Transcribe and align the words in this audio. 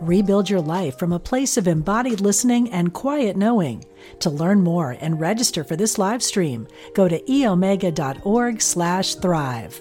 Rebuild 0.00 0.48
your 0.48 0.62
life 0.62 0.98
from 0.98 1.12
a 1.12 1.18
place 1.18 1.58
of 1.58 1.68
embodied 1.68 2.22
listening 2.22 2.70
and 2.70 2.94
quiet 2.94 3.36
knowing. 3.36 3.84
To 4.20 4.30
learn 4.30 4.62
more 4.62 4.96
and 4.98 5.20
register 5.20 5.62
for 5.62 5.76
this 5.76 5.98
live 5.98 6.22
stream, 6.22 6.66
go 6.94 7.06
to 7.06 7.20
eomega.org/thrive. 7.20 9.80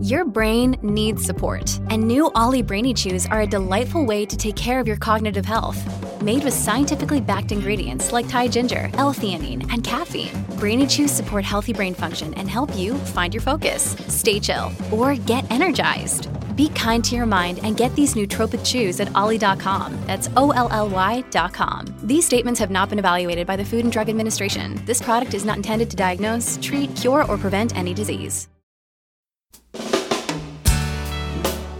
Your 0.00 0.24
brain 0.26 0.76
needs 0.82 1.24
support, 1.24 1.80
and 1.90 2.06
new 2.06 2.30
OLLY 2.34 2.62
Brainy 2.62 2.94
Chews 2.94 3.26
are 3.26 3.40
a 3.40 3.46
delightful 3.46 4.04
way 4.04 4.26
to 4.26 4.36
take 4.36 4.54
care 4.54 4.78
of 4.78 4.86
your 4.86 4.96
cognitive 4.96 5.46
health. 5.46 5.82
Made 6.22 6.44
with 6.44 6.54
scientifically 6.54 7.20
backed 7.20 7.50
ingredients 7.50 8.12
like 8.12 8.28
Thai 8.28 8.48
ginger, 8.48 8.90
L-theanine, 8.94 9.72
and 9.72 9.82
caffeine, 9.82 10.44
Brainy 10.58 10.86
Chews 10.86 11.10
support 11.10 11.44
healthy 11.44 11.72
brain 11.72 11.94
function 11.94 12.34
and 12.34 12.48
help 12.48 12.76
you 12.76 12.94
find 12.94 13.32
your 13.32 13.40
focus, 13.40 13.96
stay 14.06 14.38
chill, 14.38 14.70
or 14.92 15.14
get 15.14 15.50
energized. 15.50 16.28
Be 16.58 16.68
kind 16.70 17.04
to 17.04 17.14
your 17.14 17.24
mind 17.24 17.60
and 17.62 17.76
get 17.76 17.94
these 17.94 18.14
nootropic 18.14 18.66
chews 18.66 18.98
at 18.98 19.14
olly.com. 19.14 19.96
That's 20.08 20.28
O 20.36 20.50
L 20.50 20.68
L 20.72 20.88
Y.com. 20.88 21.86
These 22.02 22.26
statements 22.26 22.58
have 22.58 22.72
not 22.72 22.88
been 22.88 22.98
evaluated 22.98 23.46
by 23.46 23.54
the 23.54 23.64
Food 23.64 23.84
and 23.84 23.92
Drug 23.92 24.08
Administration. 24.08 24.84
This 24.84 25.00
product 25.00 25.34
is 25.34 25.44
not 25.44 25.56
intended 25.56 25.88
to 25.90 25.96
diagnose, 25.96 26.58
treat, 26.60 26.96
cure, 26.96 27.24
or 27.30 27.38
prevent 27.38 27.76
any 27.76 27.94
disease. 27.94 28.48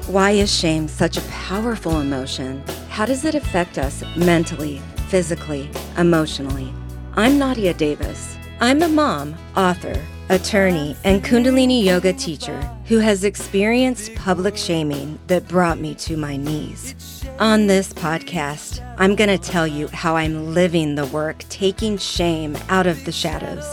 Why 0.06 0.30
is 0.30 0.48
shame 0.48 0.86
such 0.86 1.17
a 1.17 1.22
powerful 1.22 1.98
emotion? 1.98 2.62
How 2.89 3.05
does 3.05 3.24
it 3.24 3.34
affect 3.34 3.78
us 3.78 4.05
mentally, 4.17 4.80
physically, 5.08 5.69
emotionally? 5.97 6.72
I'm 7.17 7.36
Nadia 7.36 7.74
Davis. 7.74 8.39
I'm 8.61 8.83
a 8.83 8.89
mom, 8.89 9.34
author, 9.56 10.00
attorney, 10.30 10.96
and 11.04 11.24
Kundalini 11.24 11.82
yoga 11.82 12.12
teacher 12.12 12.60
who 12.86 12.98
has 12.98 13.24
experienced 13.24 14.14
public 14.14 14.56
shaming 14.56 15.18
that 15.26 15.48
brought 15.48 15.78
me 15.78 15.94
to 15.96 16.16
my 16.16 16.36
knees. 16.36 17.24
On 17.38 17.66
this 17.66 17.92
podcast, 17.92 18.82
I'm 18.98 19.14
going 19.14 19.30
to 19.30 19.38
tell 19.38 19.66
you 19.66 19.88
how 19.88 20.16
I'm 20.16 20.54
living 20.54 20.94
the 20.94 21.06
work, 21.06 21.38
taking 21.48 21.98
shame 21.98 22.56
out 22.68 22.86
of 22.86 23.04
the 23.04 23.12
shadows. 23.12 23.64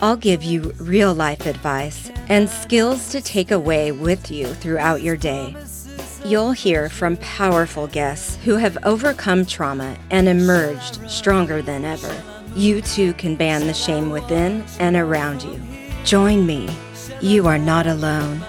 I'll 0.00 0.16
give 0.16 0.44
you 0.44 0.72
real 0.78 1.14
life 1.14 1.46
advice 1.46 2.10
and 2.28 2.48
skills 2.48 3.10
to 3.10 3.20
take 3.20 3.50
away 3.50 3.90
with 3.90 4.30
you 4.30 4.46
throughout 4.46 5.02
your 5.02 5.16
day. 5.16 5.56
You'll 6.24 6.52
hear 6.52 6.88
from 6.88 7.16
powerful 7.16 7.86
guests 7.86 8.36
who 8.44 8.56
have 8.56 8.78
overcome 8.84 9.46
trauma 9.46 9.96
and 10.10 10.28
emerged 10.28 11.10
stronger 11.10 11.62
than 11.62 11.84
ever. 11.84 12.14
You 12.54 12.82
too 12.82 13.14
can 13.14 13.34
ban 13.34 13.66
the 13.66 13.74
shame 13.74 14.10
within 14.10 14.64
and 14.78 14.94
around 14.94 15.42
you. 15.42 15.77
Join 16.04 16.46
me. 16.46 16.68
You 17.20 17.46
are 17.46 17.58
not 17.58 17.86
alone. 17.86 18.42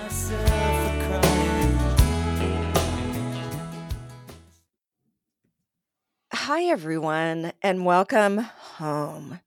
Hi, 6.32 6.64
everyone, 6.66 7.52
and 7.62 7.86
welcome 7.86 8.38
home. 8.38 9.40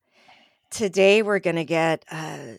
Today, 0.71 1.23
we're 1.23 1.39
going 1.39 1.57
to 1.57 1.65
get 1.65 2.05
uh, 2.11 2.59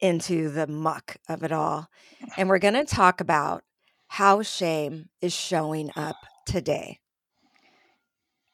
into 0.00 0.50
the 0.50 0.66
muck 0.66 1.16
of 1.28 1.42
it 1.42 1.52
all, 1.52 1.88
and 2.36 2.48
we're 2.48 2.58
going 2.58 2.74
to 2.74 2.84
talk 2.84 3.20
about 3.20 3.64
how 4.08 4.42
shame 4.42 5.08
is 5.20 5.32
showing 5.32 5.90
up 5.96 6.16
today. 6.46 6.98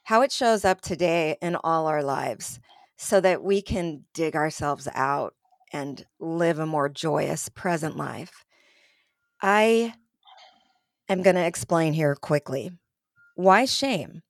How 0.05 0.23
it 0.23 0.33
shows 0.33 0.65
up 0.65 0.81
today 0.81 1.37
in 1.43 1.57
all 1.57 1.87
our 1.87 2.03
lives 2.03 2.61
so 2.97 3.21
that 3.21 3.43
we 3.43 3.63
can 3.63 4.05
dig 4.15 4.35
ourselves 4.35 4.89
out 4.95 5.35
and 5.73 6.05
live 6.19 6.59
a 6.59 6.67
more 6.67 6.89
joyous 6.89 7.49
present 7.49 7.97
life. 7.97 8.45
I 9.41 9.95
am 11.09 11.23
going 11.23 11.37
to 11.37 11.47
explain 11.47 11.93
here 11.93 12.15
quickly. 12.15 12.71
Why 13.35 13.65
shame? 13.65 14.23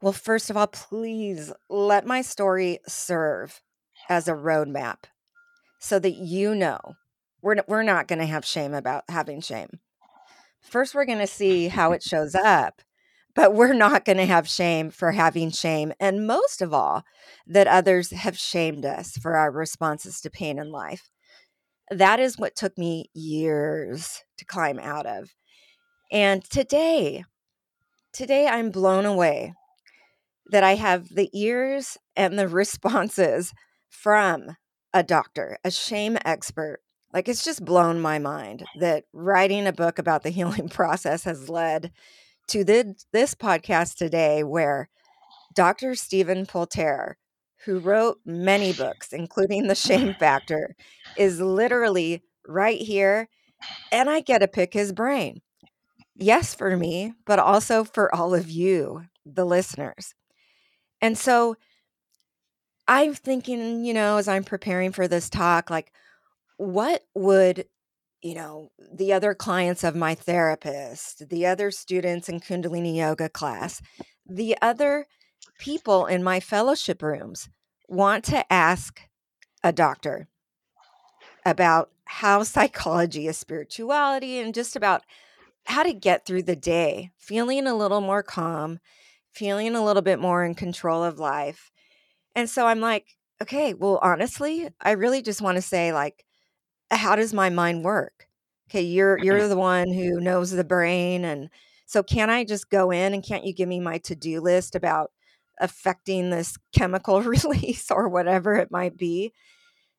Well, 0.00 0.12
first 0.12 0.50
of 0.50 0.56
all, 0.56 0.66
please 0.66 1.52
let 1.68 2.06
my 2.06 2.22
story 2.22 2.80
serve 2.86 3.60
as 4.08 4.28
a 4.28 4.32
roadmap 4.32 5.04
so 5.80 5.98
that 5.98 6.14
you 6.14 6.54
know 6.54 6.78
we're, 7.40 7.56
we're 7.66 7.82
not 7.82 8.08
going 8.08 8.18
to 8.18 8.26
have 8.26 8.44
shame 8.44 8.74
about 8.74 9.04
having 9.08 9.40
shame. 9.40 9.80
First, 10.60 10.94
we're 10.94 11.04
going 11.04 11.18
to 11.18 11.26
see 11.26 11.68
how 11.68 11.92
it 11.92 12.02
shows 12.02 12.34
up, 12.34 12.82
but 13.34 13.54
we're 13.54 13.72
not 13.72 14.04
going 14.04 14.18
to 14.18 14.26
have 14.26 14.48
shame 14.48 14.90
for 14.90 15.12
having 15.12 15.50
shame. 15.50 15.92
And 15.98 16.26
most 16.26 16.60
of 16.60 16.74
all, 16.74 17.04
that 17.46 17.66
others 17.66 18.10
have 18.10 18.38
shamed 18.38 18.84
us 18.84 19.16
for 19.16 19.36
our 19.36 19.50
responses 19.50 20.20
to 20.20 20.30
pain 20.30 20.58
in 20.58 20.70
life. 20.70 21.10
That 21.90 22.20
is 22.20 22.38
what 22.38 22.56
took 22.56 22.76
me 22.78 23.10
years 23.14 24.22
to 24.38 24.44
climb 24.44 24.78
out 24.78 25.06
of. 25.06 25.30
And 26.10 26.44
today, 26.44 27.24
today 28.12 28.46
I'm 28.46 28.70
blown 28.70 29.06
away 29.06 29.54
that 30.50 30.62
I 30.62 30.74
have 30.74 31.08
the 31.08 31.30
ears 31.32 31.96
and 32.16 32.38
the 32.38 32.48
responses 32.62 33.54
from 33.88 34.56
a 34.92 35.02
doctor, 35.02 35.58
a 35.64 35.70
shame 35.70 36.18
expert. 36.24 36.80
Like 37.12 37.28
it's 37.28 37.44
just 37.44 37.64
blown 37.64 38.00
my 38.00 38.18
mind 38.18 38.64
that 38.78 39.04
writing 39.12 39.66
a 39.66 39.72
book 39.72 39.98
about 39.98 40.22
the 40.22 40.30
healing 40.38 40.68
process 40.68 41.24
has 41.24 41.48
led 41.48 41.92
to 42.52 42.64
the, 42.64 42.94
this 43.12 43.34
podcast 43.34 43.96
today 43.96 44.44
where 44.44 44.88
Dr. 45.54 45.94
Stephen 45.94 46.46
Poulter 46.46 47.16
who 47.64 47.78
wrote 47.78 48.18
many 48.24 48.72
books, 48.72 49.12
including 49.12 49.66
The 49.66 49.74
Shame 49.74 50.14
Factor, 50.18 50.74
is 51.16 51.40
literally 51.40 52.22
right 52.46 52.80
here. 52.80 53.28
And 53.90 54.10
I 54.10 54.20
get 54.20 54.38
to 54.38 54.48
pick 54.48 54.74
his 54.74 54.92
brain. 54.92 55.40
Yes, 56.16 56.54
for 56.54 56.76
me, 56.76 57.14
but 57.24 57.38
also 57.38 57.84
for 57.84 58.14
all 58.14 58.34
of 58.34 58.50
you, 58.50 59.04
the 59.24 59.44
listeners. 59.44 60.14
And 61.00 61.16
so 61.16 61.56
I'm 62.86 63.14
thinking, 63.14 63.84
you 63.84 63.94
know, 63.94 64.16
as 64.18 64.28
I'm 64.28 64.44
preparing 64.44 64.92
for 64.92 65.08
this 65.08 65.30
talk, 65.30 65.70
like, 65.70 65.92
what 66.58 67.02
would, 67.14 67.66
you 68.22 68.34
know, 68.34 68.70
the 68.92 69.12
other 69.12 69.34
clients 69.34 69.82
of 69.82 69.96
my 69.96 70.14
therapist, 70.14 71.28
the 71.28 71.44
other 71.44 71.70
students 71.70 72.28
in 72.28 72.40
Kundalini 72.40 72.96
yoga 72.96 73.28
class, 73.28 73.82
the 74.24 74.56
other 74.62 75.06
people 75.58 76.06
in 76.06 76.22
my 76.22 76.38
fellowship 76.38 77.02
rooms 77.02 77.48
want 77.88 78.24
to 78.24 78.50
ask 78.52 79.00
a 79.64 79.72
doctor 79.72 80.28
about 81.44 81.90
how 82.04 82.42
psychology 82.44 83.26
is 83.26 83.36
spirituality 83.36 84.38
and 84.38 84.54
just 84.54 84.76
about 84.76 85.02
how 85.66 85.82
to 85.82 85.92
get 85.92 86.24
through 86.24 86.42
the 86.42 86.56
day 86.56 87.10
feeling 87.18 87.66
a 87.66 87.74
little 87.74 88.00
more 88.00 88.22
calm, 88.22 88.78
feeling 89.32 89.74
a 89.74 89.84
little 89.84 90.02
bit 90.02 90.18
more 90.18 90.44
in 90.44 90.54
control 90.54 91.04
of 91.04 91.18
life. 91.18 91.70
And 92.34 92.48
so 92.48 92.66
I'm 92.66 92.80
like, 92.80 93.16
okay, 93.40 93.74
well, 93.74 93.98
honestly, 94.02 94.68
I 94.80 94.92
really 94.92 95.22
just 95.22 95.42
want 95.42 95.56
to 95.56 95.62
say, 95.62 95.92
like, 95.92 96.24
how 96.92 97.16
does 97.16 97.32
my 97.32 97.50
mind 97.50 97.84
work? 97.84 98.28
Okay, 98.70 98.82
you're 98.82 99.18
you're 99.18 99.38
mm-hmm. 99.40 99.48
the 99.48 99.56
one 99.56 99.92
who 99.92 100.20
knows 100.20 100.50
the 100.50 100.64
brain 100.64 101.24
and 101.24 101.50
so 101.86 102.02
can 102.02 102.30
I 102.30 102.44
just 102.44 102.70
go 102.70 102.90
in 102.90 103.12
and 103.12 103.22
can't 103.22 103.44
you 103.44 103.52
give 103.52 103.68
me 103.68 103.80
my 103.80 103.98
to-do 103.98 104.40
list 104.40 104.74
about 104.74 105.10
affecting 105.60 106.30
this 106.30 106.56
chemical 106.74 107.22
release 107.22 107.90
or 107.90 108.08
whatever 108.08 108.54
it 108.56 108.70
might 108.70 108.96
be. 108.96 109.32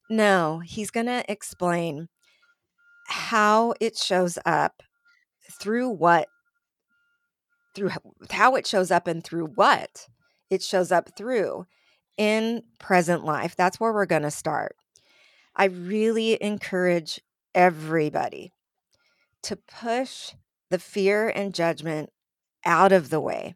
No, 0.10 0.60
he's 0.60 0.92
going 0.92 1.06
to 1.08 1.24
explain 1.28 2.10
how 3.08 3.74
it 3.80 3.98
shows 3.98 4.38
up 4.46 4.84
through 5.60 5.90
what 5.90 6.28
through 7.76 7.90
how 8.30 8.56
it 8.56 8.68
shows 8.68 8.92
up 8.92 9.08
and 9.08 9.24
through 9.24 9.48
what 9.56 10.08
it 10.50 10.62
shows 10.62 10.92
up 10.92 11.10
through 11.18 11.66
in 12.18 12.62
present 12.80 13.26
life. 13.26 13.56
That's 13.56 13.80
where 13.80 13.92
we're 13.92 14.06
going 14.06 14.22
to 14.22 14.32
start. 14.32 14.76
I 15.56 15.66
really 15.66 16.42
encourage 16.42 17.22
everybody 17.54 18.54
to 19.44 19.56
push 19.56 20.34
the 20.70 20.80
fear 20.80 21.30
and 21.30 21.54
judgment 21.54 22.12
out 22.66 22.92
of 22.92 23.10
the 23.10 23.20
way 23.20 23.56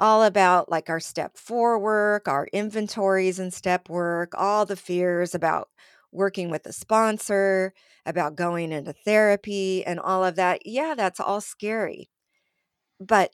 all 0.00 0.22
about 0.24 0.70
like 0.70 0.88
our 0.88 0.98
step 0.98 1.36
four 1.36 1.78
work, 1.78 2.26
our 2.26 2.48
inventories 2.52 3.38
and 3.38 3.52
step 3.52 3.88
work, 3.88 4.32
all 4.36 4.64
the 4.64 4.74
fears 4.76 5.34
about 5.34 5.68
working 6.10 6.50
with 6.50 6.66
a 6.66 6.72
sponsor, 6.72 7.72
about 8.06 8.34
going 8.34 8.72
into 8.72 8.92
therapy 8.92 9.84
and 9.84 10.00
all 10.00 10.24
of 10.24 10.36
that. 10.36 10.66
Yeah, 10.66 10.94
that's 10.96 11.20
all 11.20 11.40
scary. 11.40 12.08
But 12.98 13.32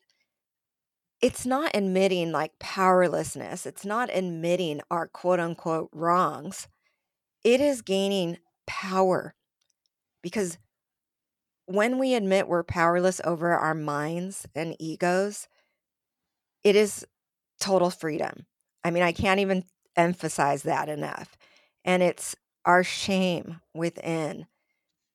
it's 1.22 1.46
not 1.46 1.70
admitting 1.74 2.32
like 2.32 2.58
powerlessness. 2.58 3.64
It's 3.64 3.84
not 3.84 4.10
admitting 4.12 4.80
our 4.90 5.06
quote 5.06 5.40
unquote 5.40 5.88
wrongs. 5.92 6.68
It 7.46 7.60
is 7.60 7.80
gaining 7.80 8.38
power 8.66 9.36
because 10.20 10.58
when 11.66 11.96
we 12.00 12.14
admit 12.14 12.48
we're 12.48 12.64
powerless 12.64 13.20
over 13.22 13.52
our 13.52 13.72
minds 13.72 14.48
and 14.56 14.74
egos, 14.80 15.46
it 16.64 16.74
is 16.74 17.06
total 17.60 17.90
freedom. 17.90 18.46
I 18.82 18.90
mean, 18.90 19.04
I 19.04 19.12
can't 19.12 19.38
even 19.38 19.62
emphasize 19.94 20.64
that 20.64 20.88
enough. 20.88 21.36
And 21.84 22.02
it's 22.02 22.34
our 22.64 22.82
shame 22.82 23.60
within 23.72 24.46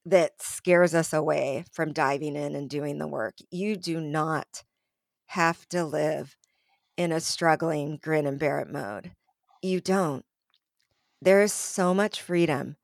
that 0.05 0.41
scares 0.41 0.95
us 0.95 1.11
away 1.11 1.65
from 1.73 1.91
diving 1.91 2.37
in 2.37 2.55
and 2.55 2.69
doing 2.69 2.97
the 2.97 3.09
work. 3.09 3.35
You 3.49 3.75
do 3.75 3.99
not 3.99 4.63
have 5.27 5.67
to 5.67 5.83
live 5.83 6.37
in 6.95 7.11
a 7.11 7.19
struggling 7.19 7.99
grin 8.01 8.25
and 8.25 8.39
bear 8.39 8.59
it 8.59 8.69
mode. 8.69 9.11
You 9.61 9.81
don't. 9.81 10.23
There 11.21 11.41
is 11.41 11.53
so 11.53 11.93
much 11.93 12.21
freedom 12.21 12.77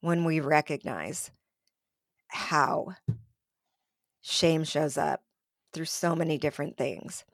when 0.00 0.24
we 0.24 0.40
recognize 0.40 1.30
how 2.28 2.94
shame 4.22 4.64
shows 4.64 4.96
up 4.96 5.22
through 5.72 5.84
so 5.84 6.16
many 6.16 6.38
different 6.38 6.78
things. 6.78 7.24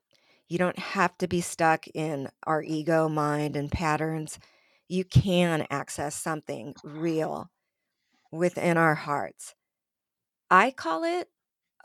You 0.49 0.59
don't 0.59 0.79
have 0.79 1.17
to 1.19 1.29
be 1.29 1.41
stuck 1.41 1.87
in 1.89 2.29
our 2.45 2.63
ego, 2.63 3.09
mind, 3.09 3.57
and 3.57 3.71
patterns. 3.71 4.39
You 4.89 5.05
can 5.05 5.67
access 5.71 6.15
something 6.15 6.75
real 6.83 7.51
within 8.33 8.77
our 8.77 8.97
hearts. 8.97 9.55
I 10.51 10.73
call 10.73 11.05
it 11.05 11.29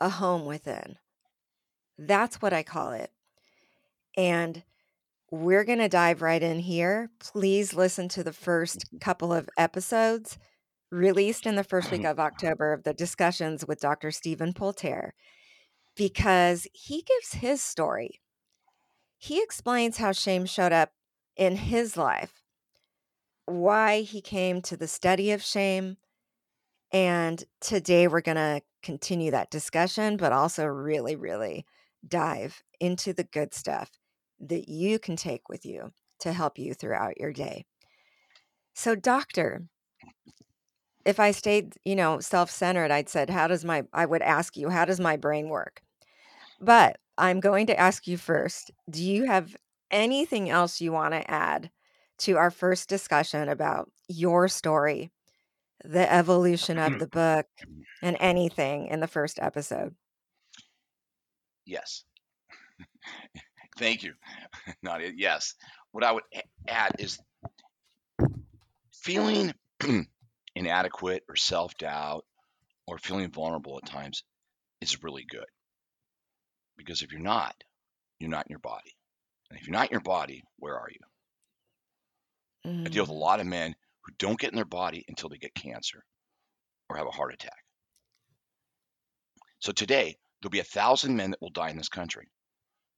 a 0.00 0.08
home 0.08 0.46
within. 0.46 0.98
That's 1.96 2.42
what 2.42 2.52
I 2.52 2.62
call 2.64 2.92
it. 2.92 3.12
And 4.16 4.64
we're 5.30 5.64
going 5.64 5.78
to 5.78 5.88
dive 5.88 6.22
right 6.22 6.42
in 6.42 6.60
here. 6.60 7.10
Please 7.18 7.74
listen 7.74 8.08
to 8.08 8.24
the 8.24 8.32
first 8.32 8.86
mm-hmm. 8.86 8.98
couple 8.98 9.32
of 9.32 9.48
episodes 9.56 10.38
released 10.90 11.44
in 11.46 11.54
the 11.56 11.64
first 11.64 11.90
week 11.90 12.00
mm-hmm. 12.00 12.10
of 12.10 12.20
October 12.20 12.72
of 12.72 12.84
the 12.84 12.94
discussions 12.94 13.66
with 13.66 13.80
Dr. 13.80 14.10
Stephen 14.10 14.54
Poulter 14.54 15.14
because 15.96 16.66
he 16.72 17.02
gives 17.02 17.40
his 17.40 17.62
story. 17.62 18.20
He 19.18 19.42
explains 19.42 19.98
how 19.98 20.12
shame 20.12 20.46
showed 20.46 20.72
up 20.72 20.92
in 21.36 21.56
his 21.56 21.96
life, 21.96 22.42
why 23.46 24.02
he 24.02 24.20
came 24.20 24.62
to 24.62 24.76
the 24.76 24.88
study 24.88 25.32
of 25.32 25.42
shame. 25.42 25.96
And 26.92 27.44
today 27.60 28.08
we're 28.08 28.20
going 28.20 28.36
to 28.36 28.62
continue 28.82 29.32
that 29.32 29.50
discussion, 29.50 30.16
but 30.16 30.32
also 30.32 30.64
really, 30.64 31.16
really 31.16 31.66
dive 32.06 32.62
into 32.80 33.12
the 33.12 33.24
good 33.24 33.52
stuff 33.52 33.90
that 34.40 34.68
you 34.68 34.98
can 34.98 35.16
take 35.16 35.48
with 35.48 35.64
you 35.64 35.92
to 36.20 36.32
help 36.32 36.58
you 36.58 36.74
throughout 36.74 37.18
your 37.18 37.32
day. 37.32 37.64
So, 38.74 38.94
doctor, 38.94 39.62
if 41.04 41.18
I 41.18 41.30
stayed, 41.30 41.74
you 41.84 41.96
know, 41.96 42.20
self-centered, 42.20 42.90
I'd 42.90 43.08
said, 43.08 43.30
how 43.30 43.48
does 43.48 43.64
my 43.64 43.84
I 43.92 44.06
would 44.06 44.22
ask 44.22 44.56
you, 44.56 44.68
how 44.68 44.84
does 44.84 45.00
my 45.00 45.16
brain 45.16 45.48
work? 45.48 45.82
But 46.60 46.98
I'm 47.16 47.40
going 47.40 47.66
to 47.66 47.78
ask 47.78 48.06
you 48.06 48.16
first, 48.16 48.70
do 48.90 49.02
you 49.02 49.24
have 49.24 49.56
anything 49.90 50.50
else 50.50 50.80
you 50.80 50.92
want 50.92 51.14
to 51.14 51.30
add 51.30 51.70
to 52.18 52.36
our 52.36 52.50
first 52.50 52.88
discussion 52.88 53.48
about 53.48 53.90
your 54.08 54.48
story, 54.48 55.10
the 55.84 56.12
evolution 56.12 56.78
of 56.78 56.90
mm-hmm. 56.90 56.98
the 56.98 57.06
book, 57.08 57.46
and 58.02 58.16
anything 58.20 58.86
in 58.88 59.00
the 59.00 59.06
first 59.06 59.38
episode? 59.40 59.94
Yes. 61.64 62.04
Thank 63.78 64.02
you, 64.02 64.14
Nadia. 64.82 65.12
Yes. 65.14 65.54
What 65.92 66.04
I 66.04 66.12
would 66.12 66.24
add 66.66 66.96
is 66.98 67.18
feeling 68.92 69.54
inadequate 70.54 71.22
or 71.28 71.36
self 71.36 71.76
doubt 71.78 72.24
or 72.86 72.98
feeling 72.98 73.30
vulnerable 73.30 73.78
at 73.78 73.88
times 73.88 74.24
is 74.80 75.02
really 75.02 75.24
good. 75.28 75.46
Because 76.76 77.02
if 77.02 77.12
you're 77.12 77.20
not, 77.20 77.54
you're 78.18 78.30
not 78.30 78.46
in 78.46 78.50
your 78.50 78.58
body. 78.58 78.96
And 79.50 79.58
if 79.58 79.66
you're 79.66 79.76
not 79.76 79.86
in 79.86 79.92
your 79.92 80.00
body, 80.00 80.42
where 80.58 80.78
are 80.78 80.88
you? 80.90 82.70
Mm. 82.70 82.86
I 82.86 82.90
deal 82.90 83.04
with 83.04 83.10
a 83.10 83.14
mm. 83.14 83.20
lot 83.20 83.40
of 83.40 83.46
men 83.46 83.74
who 84.02 84.12
don't 84.18 84.38
get 84.38 84.50
in 84.50 84.56
their 84.56 84.64
body 84.64 85.04
until 85.08 85.28
they 85.28 85.38
get 85.38 85.54
cancer 85.54 86.04
or 86.90 86.96
have 86.96 87.06
a 87.06 87.12
heart 87.12 87.32
attack. 87.32 87.64
So 89.60 89.72
today, 89.72 90.16
there'll 90.40 90.50
be 90.50 90.60
a 90.60 90.64
thousand 90.64 91.16
men 91.16 91.30
that 91.30 91.40
will 91.40 91.50
die 91.50 91.70
in 91.70 91.76
this 91.76 91.88
country 91.88 92.28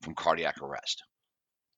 from 0.02 0.14
cardiac 0.14 0.60
arrest. 0.62 1.02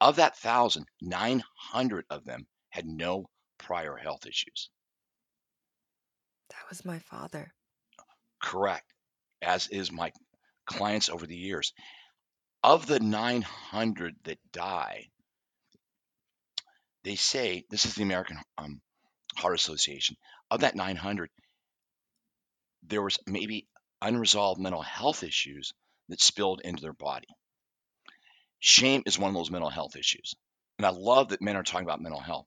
Of 0.00 0.16
that 0.16 0.36
thousand, 0.36 0.86
900 1.00 2.06
of 2.10 2.24
them 2.24 2.46
had 2.70 2.86
no 2.86 3.26
prior 3.58 3.96
health 3.96 4.26
issues. 4.26 4.70
That 6.50 6.68
was 6.68 6.84
my 6.84 6.98
father. 6.98 7.52
Correct. 8.42 8.86
As 9.40 9.68
is 9.68 9.92
my 9.92 10.12
clients 10.66 11.08
over 11.08 11.26
the 11.26 11.36
years. 11.36 11.72
Of 12.62 12.86
the 12.86 13.00
900 13.00 14.16
that 14.24 14.38
die, 14.52 15.08
they 17.04 17.16
say 17.16 17.64
this 17.70 17.84
is 17.84 17.94
the 17.94 18.02
American 18.02 18.38
um, 18.58 18.80
Heart 19.36 19.56
Association. 19.56 20.16
Of 20.50 20.60
that 20.60 20.76
900, 20.76 21.30
there 22.82 23.02
was 23.02 23.18
maybe 23.26 23.66
unresolved 24.00 24.60
mental 24.60 24.82
health 24.82 25.22
issues 25.22 25.72
that 26.08 26.20
spilled 26.20 26.60
into 26.62 26.82
their 26.82 26.92
body. 26.92 27.28
Shame 28.64 29.02
is 29.06 29.18
one 29.18 29.28
of 29.28 29.34
those 29.34 29.50
mental 29.50 29.70
health 29.70 29.96
issues. 29.96 30.34
And 30.78 30.86
I 30.86 30.90
love 30.90 31.28
that 31.28 31.42
men 31.42 31.56
are 31.56 31.62
talking 31.62 31.86
about 31.86 32.00
mental 32.00 32.20
health. 32.20 32.46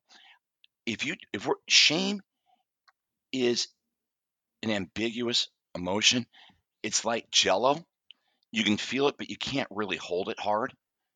If 0.85 1.05
you 1.05 1.15
if 1.33 1.45
we're 1.45 1.55
shame 1.67 2.21
is 3.33 3.67
an 4.63 4.71
ambiguous 4.71 5.49
emotion. 5.75 6.25
It's 6.81 7.05
like 7.05 7.29
jello. 7.29 7.83
You 8.51 8.63
can 8.63 8.77
feel 8.77 9.07
it, 9.07 9.15
but 9.17 9.29
you 9.29 9.37
can't 9.37 9.67
really 9.69 9.97
hold 9.97 10.29
it 10.29 10.39
hard. 10.39 10.73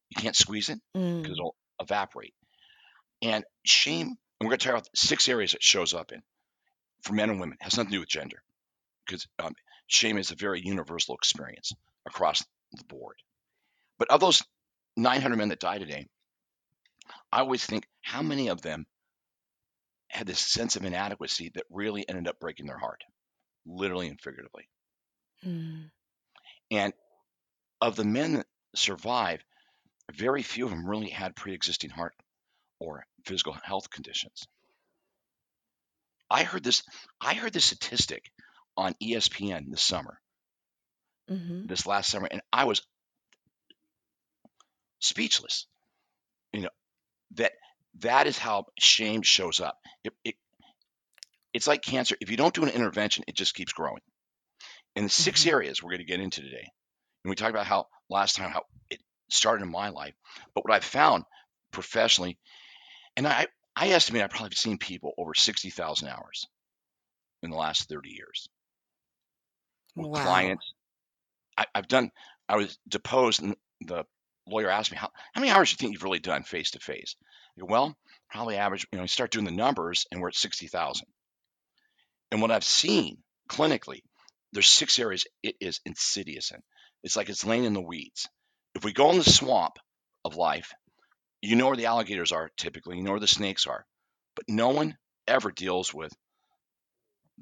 You 0.09 0.21
can't 0.21 0.35
squeeze 0.35 0.69
it 0.69 0.79
because 0.93 1.03
mm. 1.03 1.31
it'll 1.31 1.55
evaporate. 1.79 2.33
And 3.21 3.43
shame, 3.65 4.07
and 4.07 4.17
we're 4.41 4.49
going 4.49 4.59
to 4.59 4.65
talk 4.65 4.75
about 4.75 4.89
six 4.95 5.29
areas 5.29 5.53
it 5.53 5.63
shows 5.63 5.93
up 5.93 6.11
in 6.11 6.21
for 7.01 7.13
men 7.13 7.29
and 7.29 7.39
women. 7.39 7.57
It 7.59 7.63
has 7.63 7.77
nothing 7.77 7.91
to 7.91 7.97
do 7.97 7.99
with 8.01 8.09
gender 8.09 8.41
because 9.05 9.27
um, 9.39 9.53
shame 9.87 10.17
is 10.17 10.31
a 10.31 10.35
very 10.35 10.61
universal 10.61 11.15
experience 11.15 11.73
across 12.05 12.43
the 12.73 12.83
board. 12.85 13.15
But 13.97 14.09
of 14.11 14.19
those 14.19 14.43
900 14.99 15.35
men 15.35 15.49
that 15.49 15.59
died 15.59 15.79
today, 15.79 16.07
I 17.31 17.39
always 17.39 17.65
think 17.65 17.87
how 18.01 18.21
many 18.21 18.49
of 18.49 18.61
them 18.61 18.85
had 20.09 20.27
this 20.27 20.39
sense 20.39 20.75
of 20.75 20.85
inadequacy 20.85 21.51
that 21.53 21.65
really 21.69 22.07
ended 22.07 22.27
up 22.27 22.39
breaking 22.39 22.65
their 22.65 22.77
heart, 22.77 23.03
literally 23.65 24.07
and 24.07 24.19
figuratively. 24.19 24.67
Mm. 25.45 25.91
And 26.71 26.93
of 27.81 27.95
the 27.95 28.03
men 28.03 28.33
that 28.33 28.47
survive, 28.75 29.43
very 30.11 30.41
few 30.41 30.65
of 30.65 30.71
them 30.71 30.87
really 30.87 31.09
had 31.09 31.35
pre 31.35 31.53
existing 31.53 31.91
heart 31.91 32.13
or 32.79 33.05
physical 33.25 33.53
health 33.53 33.89
conditions. 33.89 34.47
I 36.29 36.43
heard 36.43 36.63
this 36.63 36.83
I 37.21 37.33
heard 37.33 37.53
this 37.53 37.65
statistic 37.65 38.31
on 38.77 38.95
ESPN 39.01 39.69
this 39.69 39.81
summer. 39.81 40.19
Mm-hmm. 41.29 41.67
This 41.67 41.85
last 41.85 42.09
summer 42.09 42.27
and 42.29 42.41
I 42.51 42.65
was 42.65 42.81
speechless. 44.99 45.65
You 46.53 46.61
know, 46.61 46.69
that 47.35 47.53
that 47.99 48.27
is 48.27 48.37
how 48.37 48.65
shame 48.79 49.21
shows 49.21 49.59
up. 49.59 49.77
It, 50.03 50.13
it, 50.23 50.35
it's 51.53 51.67
like 51.67 51.81
cancer. 51.81 52.15
If 52.21 52.31
you 52.31 52.37
don't 52.37 52.53
do 52.53 52.63
an 52.63 52.69
intervention, 52.69 53.23
it 53.27 53.35
just 53.35 53.55
keeps 53.55 53.73
growing. 53.73 54.01
In 54.95 55.05
the 55.05 55.09
6 55.09 55.41
mm-hmm. 55.41 55.49
areas 55.49 55.81
we're 55.81 55.91
going 55.91 55.99
to 55.99 56.05
get 56.05 56.19
into 56.19 56.41
today, 56.41 56.67
and 57.23 57.29
we 57.29 57.35
talked 57.35 57.51
about 57.51 57.65
how 57.65 57.87
last 58.09 58.35
time 58.35 58.51
how 58.51 58.63
it 58.89 58.99
started 59.29 59.63
in 59.63 59.71
my 59.71 59.89
life, 59.89 60.13
but 60.53 60.63
what 60.63 60.73
I've 60.73 60.83
found 60.83 61.23
professionally, 61.71 62.37
and 63.15 63.27
I 63.27 63.47
I 63.75 63.89
estimate 63.89 64.23
I've 64.23 64.31
probably 64.31 64.55
seen 64.55 64.77
people 64.77 65.13
over 65.17 65.33
sixty 65.33 65.69
thousand 65.69 66.09
hours 66.09 66.45
in 67.43 67.51
the 67.51 67.57
last 67.57 67.87
thirty 67.87 68.09
years 68.09 68.49
with 69.95 70.07
wow. 70.07 70.23
clients. 70.23 70.73
I, 71.57 71.65
have 71.75 71.87
done. 71.87 72.11
I 72.47 72.55
was 72.55 72.77
deposed, 72.87 73.43
and 73.43 73.55
the 73.81 74.05
lawyer 74.49 74.69
asked 74.69 74.91
me 74.91 74.97
how 74.97 75.09
how 75.33 75.41
many 75.41 75.51
hours 75.51 75.69
do 75.69 75.73
you 75.73 75.77
think 75.77 75.93
you've 75.93 76.03
really 76.03 76.19
done 76.19 76.43
face 76.43 76.71
to 76.71 76.79
face. 76.79 77.15
Well, 77.57 77.97
probably 78.29 78.57
average. 78.57 78.87
You 78.91 78.97
know, 78.97 79.03
you 79.03 79.07
start 79.07 79.31
doing 79.31 79.45
the 79.45 79.51
numbers, 79.51 80.05
and 80.11 80.21
we're 80.21 80.29
at 80.29 80.35
sixty 80.35 80.67
thousand. 80.67 81.07
And 82.31 82.41
what 82.41 82.51
I've 82.51 82.63
seen 82.63 83.17
clinically, 83.49 84.01
there's 84.53 84.67
six 84.67 84.99
areas 84.99 85.25
it 85.43 85.55
is 85.59 85.81
insidious 85.85 86.51
in. 86.51 86.59
It's 87.03 87.15
like 87.15 87.29
it's 87.29 87.45
laying 87.45 87.63
in 87.63 87.73
the 87.73 87.81
weeds. 87.81 88.27
If 88.75 88.83
we 88.83 88.93
go 88.93 89.11
in 89.11 89.17
the 89.17 89.23
swamp 89.23 89.77
of 90.23 90.35
life, 90.35 90.71
you 91.41 91.55
know 91.55 91.67
where 91.67 91.75
the 91.75 91.87
alligators 91.87 92.31
are 92.31 92.49
typically, 92.57 92.97
you 92.97 93.03
know 93.03 93.11
where 93.11 93.19
the 93.19 93.27
snakes 93.27 93.65
are, 93.65 93.85
but 94.35 94.45
no 94.47 94.69
one 94.69 94.97
ever 95.27 95.51
deals 95.51 95.93
with 95.93 96.11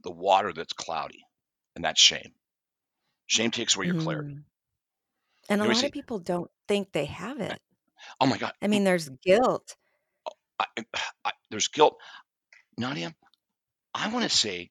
the 0.03 0.11
water 0.11 0.53
that's 0.53 0.73
cloudy, 0.73 1.25
and 1.75 1.83
that's 1.83 1.99
shame. 1.99 2.33
Shame 3.25 3.51
takes 3.51 3.75
away 3.75 3.87
your 3.87 3.99
clarity. 3.99 4.35
Mm. 4.35 4.43
And 5.49 5.61
a 5.61 5.65
lot 5.65 5.83
of 5.83 5.91
people 5.91 6.19
don't 6.19 6.51
think 6.67 6.91
they 6.91 7.05
have 7.05 7.39
it. 7.39 7.59
Oh 8.19 8.25
my 8.25 8.37
God. 8.37 8.53
I 8.61 8.67
mean, 8.67 8.83
there's 8.83 9.09
guilt. 9.09 9.75
Oh, 10.27 10.33
I, 10.59 10.85
I, 11.25 11.31
there's 11.49 11.67
guilt. 11.67 11.97
Nadia, 12.77 13.13
I 13.93 14.09
want 14.09 14.29
to 14.29 14.35
say 14.35 14.69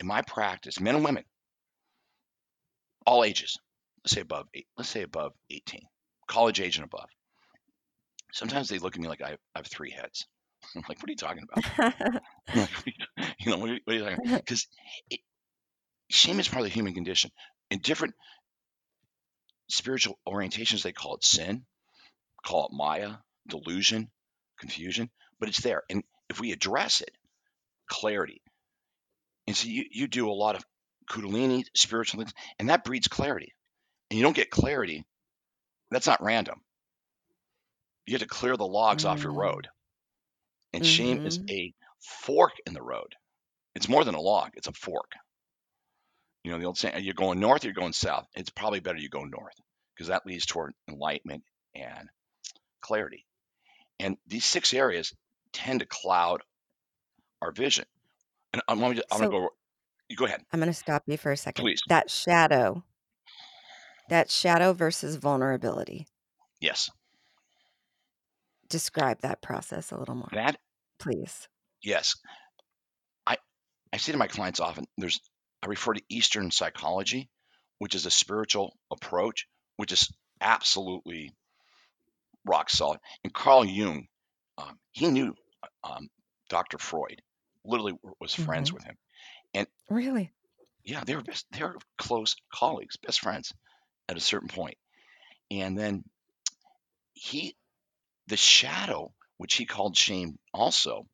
in 0.00 0.06
my 0.06 0.22
practice, 0.22 0.80
men 0.80 0.94
and 0.94 1.04
women, 1.04 1.24
all 3.06 3.24
ages, 3.24 3.58
let's 4.04 4.14
say 4.14 4.20
above 4.22 4.46
eight, 4.54 4.66
let's 4.76 4.90
say 4.90 5.02
above 5.02 5.32
18, 5.50 5.80
college 6.26 6.60
age 6.60 6.76
and 6.76 6.84
above. 6.84 7.08
Sometimes 8.32 8.68
they 8.68 8.78
look 8.78 8.94
at 8.94 9.00
me 9.00 9.08
like 9.08 9.22
I, 9.22 9.32
I 9.54 9.58
have 9.58 9.66
three 9.66 9.90
heads. 9.90 10.26
I'm 10.76 10.82
like, 10.88 10.98
what 10.98 11.08
are 11.08 11.12
you 11.12 11.16
talking 11.16 11.44
about? 11.50 12.22
like, 12.54 12.68
you 13.38 13.50
know, 13.50 13.58
what 13.58 13.70
are, 13.70 13.78
what 13.84 13.94
are 13.94 13.98
you 13.98 14.04
talking 14.04 14.26
about? 14.26 14.40
Because 14.40 14.66
shame 16.10 16.40
is 16.40 16.48
part 16.48 16.60
of 16.60 16.64
the 16.64 16.74
human 16.74 16.94
condition. 16.94 17.30
In 17.70 17.80
different 17.80 18.14
spiritual 19.68 20.18
orientations, 20.26 20.82
they 20.82 20.92
call 20.92 21.16
it 21.16 21.24
sin, 21.24 21.66
call 22.44 22.66
it 22.66 22.72
Maya, 22.72 23.16
delusion, 23.48 24.10
confusion, 24.58 25.10
but 25.38 25.48
it's 25.48 25.60
there. 25.62 25.82
And 25.90 26.04
if 26.28 26.40
we 26.40 26.52
address 26.52 27.00
it, 27.00 27.10
clarity. 27.88 28.42
And 29.46 29.56
so 29.56 29.68
you, 29.68 29.84
you 29.90 30.06
do 30.06 30.30
a 30.30 30.32
lot 30.32 30.56
of 30.56 30.64
Kundalini, 31.10 31.64
spiritual 31.74 32.20
things, 32.20 32.34
and 32.58 32.68
that 32.70 32.84
breeds 32.84 33.08
clarity. 33.08 33.54
And 34.10 34.18
you 34.18 34.24
don't 34.24 34.36
get 34.36 34.50
clarity, 34.50 35.04
that's 35.90 36.06
not 36.06 36.22
random. 36.22 36.60
You 38.06 38.14
have 38.14 38.22
to 38.22 38.28
clear 38.28 38.56
the 38.56 38.66
logs 38.66 39.04
off 39.04 39.22
your 39.22 39.32
Mm. 39.32 39.36
road. 39.36 39.68
And 40.72 40.84
shame 40.86 41.20
is 41.24 41.38
Mhm. 41.38 41.50
a 41.50 41.74
fork 42.00 42.52
in 42.66 42.74
the 42.74 42.82
road. 42.82 43.14
It's 43.74 43.88
more 43.88 44.04
than 44.04 44.14
a 44.14 44.20
log, 44.20 44.52
it's 44.54 44.68
a 44.68 44.72
fork. 44.72 45.12
You 46.46 46.52
know, 46.52 46.60
the 46.60 46.66
old 46.66 46.78
saying, 46.78 47.02
you're 47.02 47.12
going 47.12 47.40
north, 47.40 47.64
you're 47.64 47.72
going 47.72 47.92
south. 47.92 48.24
It's 48.36 48.50
probably 48.50 48.78
better 48.78 48.98
you 48.98 49.08
go 49.08 49.24
north 49.24 49.56
because 49.92 50.06
that 50.06 50.24
leads 50.24 50.46
toward 50.46 50.74
enlightenment 50.88 51.42
and 51.74 52.08
clarity. 52.80 53.26
And 53.98 54.16
these 54.28 54.44
six 54.44 54.72
areas 54.72 55.12
tend 55.52 55.80
to 55.80 55.86
cloud 55.86 56.42
our 57.42 57.50
vision. 57.50 57.84
And 58.52 58.62
I'm, 58.68 58.80
I'm 58.80 58.94
So 58.94 59.28
go. 59.28 59.48
You 60.08 60.16
go 60.16 60.26
ahead, 60.26 60.40
I'm 60.52 60.60
going 60.60 60.70
to 60.70 60.72
stop 60.72 61.02
you 61.08 61.16
for 61.16 61.32
a 61.32 61.36
second. 61.36 61.64
please. 61.64 61.80
That 61.88 62.12
shadow, 62.12 62.84
that 64.08 64.30
shadow 64.30 64.72
versus 64.72 65.16
vulnerability. 65.16 66.06
Yes, 66.60 66.88
Describe 68.68 69.20
that 69.22 69.42
process 69.42 69.90
a 69.90 69.96
little 69.96 70.14
more, 70.14 70.28
that. 70.32 70.58
please. 71.00 71.48
Yes, 71.82 72.14
I 73.26 73.36
I 73.92 73.96
say 73.96 74.12
to 74.12 74.18
my 74.18 74.28
clients 74.28 74.60
often. 74.60 74.84
There's 74.96 75.20
I 75.66 75.68
refer 75.68 75.94
to 75.94 76.02
Eastern 76.08 76.52
psychology, 76.52 77.28
which 77.78 77.96
is 77.96 78.06
a 78.06 78.10
spiritual 78.10 78.76
approach, 78.88 79.48
which 79.76 79.90
is 79.90 80.12
absolutely 80.40 81.34
rock 82.44 82.70
solid. 82.70 83.00
And 83.24 83.34
Carl 83.34 83.64
Jung, 83.64 84.06
um, 84.58 84.78
he 84.92 85.08
knew 85.08 85.34
um, 85.82 86.08
Dr. 86.48 86.78
Freud. 86.78 87.20
Literally 87.64 87.94
was 88.20 88.32
friends 88.32 88.70
hmm 88.70 88.76
with 88.76 88.84
him, 88.84 88.94
and 89.54 89.66
Really? 89.90 90.30
yeah, 90.84 91.02
they 91.04 91.16
were 91.16 91.22
best. 91.22 91.44
They 91.50 91.64
were 91.64 91.78
close 91.98 92.36
colleagues, 92.54 92.96
best 92.96 93.18
friends 93.18 93.52
at 94.08 94.16
a 94.16 94.20
certain 94.20 94.48
point. 94.48 94.76
And 95.50 95.76
then 95.76 96.04
he, 97.12 97.56
the 98.28 98.36
shadow, 98.36 99.12
which 99.38 99.54
he 99.54 99.66
called 99.66 99.96
shame, 99.96 100.38
also 100.54 101.08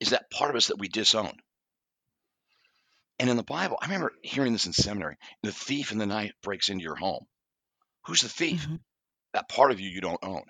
is 0.00 0.10
that 0.10 0.30
part 0.30 0.48
of 0.48 0.56
us 0.56 0.68
that 0.68 0.78
we 0.78 0.88
disown. 0.88 1.34
And 3.18 3.30
in 3.30 3.36
the 3.36 3.42
Bible, 3.42 3.78
I 3.80 3.86
remember 3.86 4.12
hearing 4.22 4.52
this 4.52 4.66
in 4.66 4.72
seminary: 4.72 5.16
the 5.42 5.52
thief 5.52 5.92
in 5.92 5.98
the 5.98 6.06
night 6.06 6.34
breaks 6.42 6.68
into 6.68 6.82
your 6.82 6.96
home. 6.96 7.26
Who's 8.06 8.22
the 8.22 8.28
thief? 8.28 8.64
hmm 8.66 8.76
That 9.32 9.48
part 9.48 9.70
of 9.70 9.80
you 9.80 9.88
you 9.88 10.00
don't 10.00 10.22
own. 10.22 10.44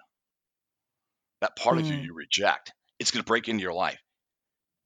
That 1.41 1.57
part 1.57 1.79
of 1.79 1.87
you 1.87 1.97
Mm. 1.97 2.05
you 2.07 2.15
reject. 2.15 2.73
It's 2.99 3.11
going 3.11 3.23
to 3.23 3.27
break 3.27 3.49
into 3.49 3.63
your 3.63 3.75
life. 3.75 4.01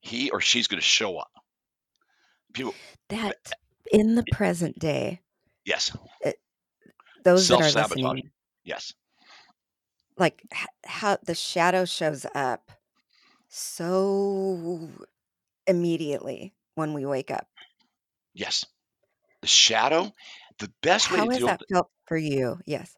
He 0.01 0.31
or 0.31 0.41
she's 0.41 0.69
going 0.69 0.81
to 0.81 0.87
show 0.87 1.19
up. 1.19 1.31
People, 2.53 2.75
That 3.09 3.53
in 3.93 4.15
the 4.15 4.23
present 4.25 4.79
day, 4.79 5.21
yes, 5.65 5.97
it, 6.23 6.39
those 7.25 7.49
that 7.49 7.61
are 7.61 7.73
listening, 7.73 8.31
Yes, 8.65 8.95
like 10.19 10.43
how 10.85 11.19
the 11.23 11.35
shadow 11.35 11.85
shows 11.85 12.27
up 12.35 12.73
so 13.49 14.89
immediately 15.67 16.55
when 16.75 16.95
we 16.95 17.05
wake 17.07 17.31
up. 17.31 17.49
Yes. 18.37 18.65
The 19.43 19.49
shadow. 19.49 20.13
The 20.61 20.73
best 20.83 21.11
way 21.11 21.21
How 21.21 21.23
to 21.23 21.29
has 21.31 21.41
deal 21.41 21.49
with 21.49 21.59
that 21.61 21.69
felt 21.71 21.91
for 22.05 22.19
you? 22.19 22.61
Yes, 22.67 22.95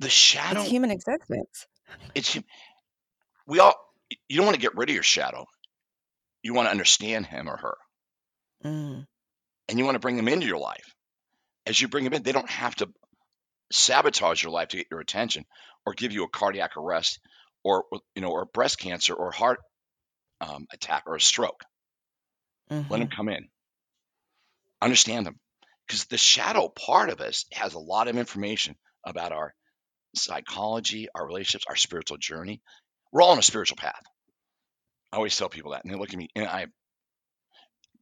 the 0.00 0.08
it's 0.50 0.64
shadow. 0.64 0.68
human 0.68 0.90
existence. 0.90 1.66
It's 2.14 2.34
hum- 2.34 2.44
we 3.46 3.58
all. 3.60 3.74
You 4.28 4.36
don't 4.38 4.46
want 4.46 4.54
to 4.56 4.60
get 4.62 4.76
rid 4.76 4.88
of 4.90 4.94
your 4.94 5.02
shadow. 5.02 5.46
You 6.42 6.54
want 6.54 6.66
to 6.66 6.72
understand 6.72 7.26
him 7.26 7.48
or 7.48 7.56
her, 7.58 7.76
Mm. 8.64 9.06
and 9.68 9.78
you 9.78 9.84
want 9.84 9.94
to 9.96 10.00
bring 10.00 10.16
them 10.16 10.28
into 10.28 10.46
your 10.46 10.58
life. 10.58 10.94
As 11.66 11.80
you 11.80 11.88
bring 11.88 12.04
them 12.04 12.14
in, 12.14 12.22
they 12.24 12.32
don't 12.32 12.50
have 12.50 12.74
to 12.76 12.88
sabotage 13.72 14.42
your 14.42 14.52
life 14.52 14.68
to 14.68 14.78
get 14.78 14.88
your 14.90 15.00
attention, 15.00 15.44
or 15.86 15.94
give 15.94 16.12
you 16.12 16.24
a 16.24 16.28
cardiac 16.30 16.76
arrest, 16.76 17.20
or 17.64 17.86
you 18.14 18.22
know, 18.22 18.30
or 18.32 18.46
breast 18.46 18.78
cancer, 18.78 19.14
or 19.14 19.32
heart 19.32 19.60
um, 20.40 20.66
attack, 20.72 21.04
or 21.06 21.16
a 21.16 21.20
stroke. 21.20 21.62
Let 22.90 22.98
them 22.98 23.08
hmm 23.08 23.14
come 23.14 23.28
in. 23.30 23.48
Understand 24.80 25.26
them, 25.26 25.38
because 25.86 26.04
the 26.04 26.18
shadow 26.18 26.68
part 26.68 27.10
of 27.10 27.20
us 27.20 27.46
has 27.52 27.74
a 27.74 27.78
lot 27.78 28.08
of 28.08 28.16
information 28.16 28.76
about 29.04 29.32
our 29.32 29.54
psychology, 30.14 31.08
our 31.14 31.26
relationships, 31.26 31.64
our 31.68 31.76
spiritual 31.76 32.18
journey. 32.18 32.60
We're 33.12 33.22
all 33.22 33.30
on 33.30 33.38
a 33.38 33.42
spiritual 33.42 33.76
path. 33.76 34.02
I 35.12 35.16
always 35.16 35.36
tell 35.36 35.48
people 35.48 35.72
that, 35.72 35.84
and 35.84 35.92
they 35.92 35.98
look 35.98 36.12
at 36.12 36.18
me, 36.18 36.28
and 36.36 36.46
I 36.46 36.66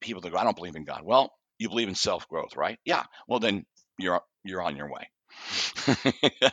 people 0.00 0.21
that 0.23 0.30
go, 0.30 0.37
"I 0.37 0.45
don't 0.45 0.56
believe 0.56 0.76
in 0.76 0.85
God." 0.85 1.02
Well, 1.02 1.33
you 1.59 1.68
believe 1.68 1.88
in 1.88 1.95
self 1.95 2.28
growth, 2.28 2.56
right? 2.56 2.78
Yeah. 2.85 3.04
Well, 3.28 3.40
then 3.40 3.64
you're 3.99 4.21
you're 4.45 4.62
on 4.62 4.76
your 4.76 4.90
way. 4.90 5.09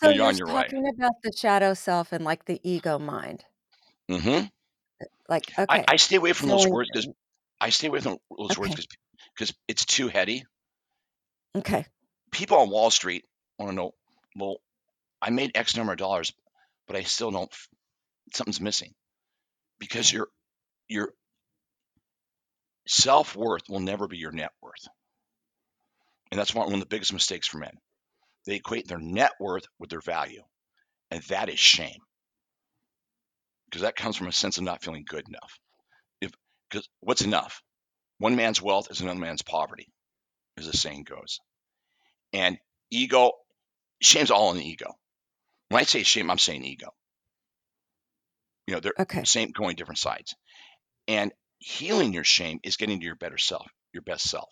So 0.00 0.08
you're 0.08 0.16
you're 0.16 0.26
on 0.26 0.36
your 0.36 0.48
way. 0.48 0.64
talking 0.64 0.88
about 0.88 1.12
the 1.22 1.32
shadow 1.32 1.72
self 1.72 2.12
and 2.12 2.24
like 2.24 2.44
the 2.44 2.60
ego 2.62 2.98
mind. 2.98 3.44
Mm-hmm. 4.10 4.46
Like, 5.28 5.50
I, 5.56 5.62
okay, 5.62 5.84
I 5.88 5.96
stay 5.96 6.16
away 6.16 6.32
from 6.32 6.48
so 6.48 6.56
those 6.56 6.66
words 6.66 6.90
because 6.92 7.08
I 7.60 7.70
stay 7.70 7.86
away 7.88 8.00
from 8.00 8.18
those 8.36 8.58
words 8.58 8.72
because 8.72 8.86
because 9.36 9.54
it's 9.68 9.84
too 9.84 10.08
heady. 10.08 10.44
okay, 11.56 11.86
People 12.30 12.58
on 12.58 12.70
Wall 12.70 12.90
Street 12.90 13.24
want 13.58 13.70
to 13.70 13.76
know, 13.76 13.92
well, 14.36 14.56
I 15.22 15.30
made 15.30 15.52
X 15.54 15.76
number 15.76 15.92
of 15.92 15.98
dollars, 15.98 16.32
but 16.86 16.96
I 16.96 17.02
still 17.02 17.30
don't. 17.30 17.50
f- 17.52 17.68
Something's 18.34 18.60
missing 18.60 18.92
because 19.78 20.12
your 20.12 20.28
your 20.88 21.12
self 22.88 23.36
worth 23.36 23.62
will 23.68 23.80
never 23.80 24.08
be 24.08 24.18
your 24.18 24.32
net 24.32 24.50
worth, 24.62 24.88
and 26.30 26.38
that's 26.40 26.54
one 26.54 26.66
one 26.66 26.74
of 26.74 26.80
the 26.80 26.86
biggest 26.86 27.12
mistakes 27.12 27.46
for 27.46 27.58
men. 27.58 27.74
They 28.46 28.56
equate 28.56 28.88
their 28.88 28.98
net 28.98 29.32
worth 29.40 29.64
with 29.78 29.90
their 29.90 30.00
value, 30.00 30.42
and 31.10 31.22
that 31.24 31.48
is 31.48 31.58
shame 31.58 32.00
because 33.66 33.82
that 33.82 33.96
comes 33.96 34.16
from 34.16 34.28
a 34.28 34.32
sense 34.32 34.58
of 34.58 34.64
not 34.64 34.82
feeling 34.82 35.04
good 35.06 35.28
enough. 35.28 35.58
If 36.20 36.32
because 36.70 36.88
what's 37.00 37.22
enough? 37.22 37.62
One 38.18 38.36
man's 38.36 38.62
wealth 38.62 38.90
is 38.90 39.00
another 39.00 39.18
man's 39.18 39.42
poverty, 39.42 39.88
as 40.56 40.66
the 40.66 40.76
saying 40.76 41.04
goes. 41.04 41.40
And 42.32 42.58
ego, 42.90 43.32
shame's 44.00 44.30
all 44.30 44.50
in 44.52 44.58
the 44.58 44.68
ego. 44.68 44.92
When 45.68 45.80
I 45.80 45.84
say 45.84 46.02
shame, 46.02 46.30
I'm 46.30 46.38
saying 46.38 46.64
ego. 46.64 46.94
You 48.66 48.74
know, 48.74 48.80
they're 48.80 48.94
okay. 48.98 49.24
same 49.24 49.50
going 49.50 49.76
different 49.76 49.98
sides. 49.98 50.34
And 51.06 51.32
healing 51.58 52.12
your 52.12 52.24
shame 52.24 52.60
is 52.62 52.76
getting 52.76 53.00
to 53.00 53.06
your 53.06 53.16
better 53.16 53.38
self, 53.38 53.66
your 53.92 54.02
best 54.02 54.28
self. 54.28 54.48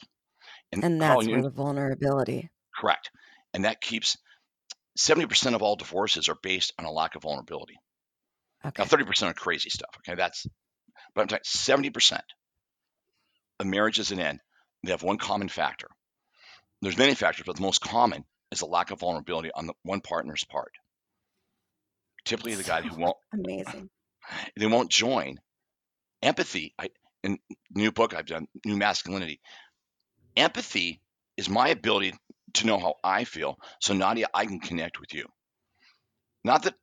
And 0.70 0.84
And 0.84 1.00
that's 1.00 1.26
where 1.26 1.42
the 1.42 1.50
vulnerability. 1.50 2.50
correct. 2.74 3.10
And 3.54 3.64
that 3.64 3.80
keeps 3.80 4.16
70% 4.98 5.54
of 5.54 5.62
all 5.62 5.76
divorces 5.76 6.28
are 6.28 6.38
based 6.42 6.72
on 6.78 6.84
a 6.84 6.90
lack 6.90 7.14
of 7.14 7.22
vulnerability. 7.22 7.78
Okay. 8.64 8.82
Now, 8.82 8.88
30% 8.88 9.30
are 9.30 9.34
crazy 9.34 9.70
stuff. 9.70 9.90
Okay, 9.98 10.16
that's 10.16 10.46
but 11.14 11.22
I'm 11.22 11.28
talking 11.28 11.42
70% 11.44 12.20
of 13.62 13.68
marriages 13.68 14.10
that 14.10 14.18
end, 14.18 14.40
they 14.84 14.90
have 14.90 15.02
one 15.02 15.18
common 15.18 15.48
factor. 15.48 15.88
There's 16.82 16.98
many 16.98 17.14
factors, 17.14 17.44
but 17.46 17.56
the 17.56 17.62
most 17.62 17.80
common 17.80 18.24
is 18.50 18.60
a 18.60 18.66
lack 18.66 18.90
of 18.90 19.00
vulnerability 19.00 19.50
on 19.54 19.66
the 19.66 19.74
one 19.82 20.00
partner's 20.00 20.44
part. 20.44 20.72
Typically, 22.24 22.54
the 22.54 22.62
guy 22.62 22.82
who 22.82 23.00
won't 23.00 23.16
amazing. 23.32 23.88
they 24.56 24.66
won't 24.66 24.90
join 24.90 25.38
empathy. 26.22 26.74
I 26.78 26.90
in 27.22 27.38
new 27.70 27.92
book 27.92 28.14
I've 28.14 28.26
done, 28.26 28.48
New 28.64 28.76
Masculinity. 28.76 29.40
Empathy 30.36 31.00
is 31.36 31.48
my 31.48 31.68
ability 31.68 32.14
to 32.54 32.66
know 32.66 32.78
how 32.78 32.94
I 33.04 33.24
feel. 33.24 33.56
So 33.80 33.94
Nadia, 33.94 34.26
I 34.34 34.46
can 34.46 34.60
connect 34.60 35.00
with 35.00 35.14
you. 35.14 35.26
Not 36.44 36.64
that 36.64 36.74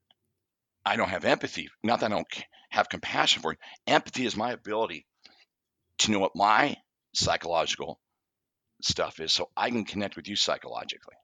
I 0.85 0.95
don't 0.95 1.09
have 1.09 1.25
empathy, 1.25 1.69
not 1.83 1.99
that 1.99 2.11
I 2.11 2.15
don't 2.15 2.43
have 2.69 2.89
compassion 2.89 3.41
for 3.41 3.51
you. 3.51 3.57
Empathy 3.85 4.25
is 4.25 4.37
my 4.37 4.51
ability 4.51 5.05
to 5.99 6.11
know 6.11 6.19
what 6.19 6.35
my 6.35 6.75
psychological 7.13 7.99
stuff 8.81 9.19
is 9.19 9.33
so 9.33 9.49
I 9.55 9.69
can 9.69 9.85
connect 9.85 10.15
with 10.15 10.27
you 10.27 10.35
psychologically. 10.35 11.15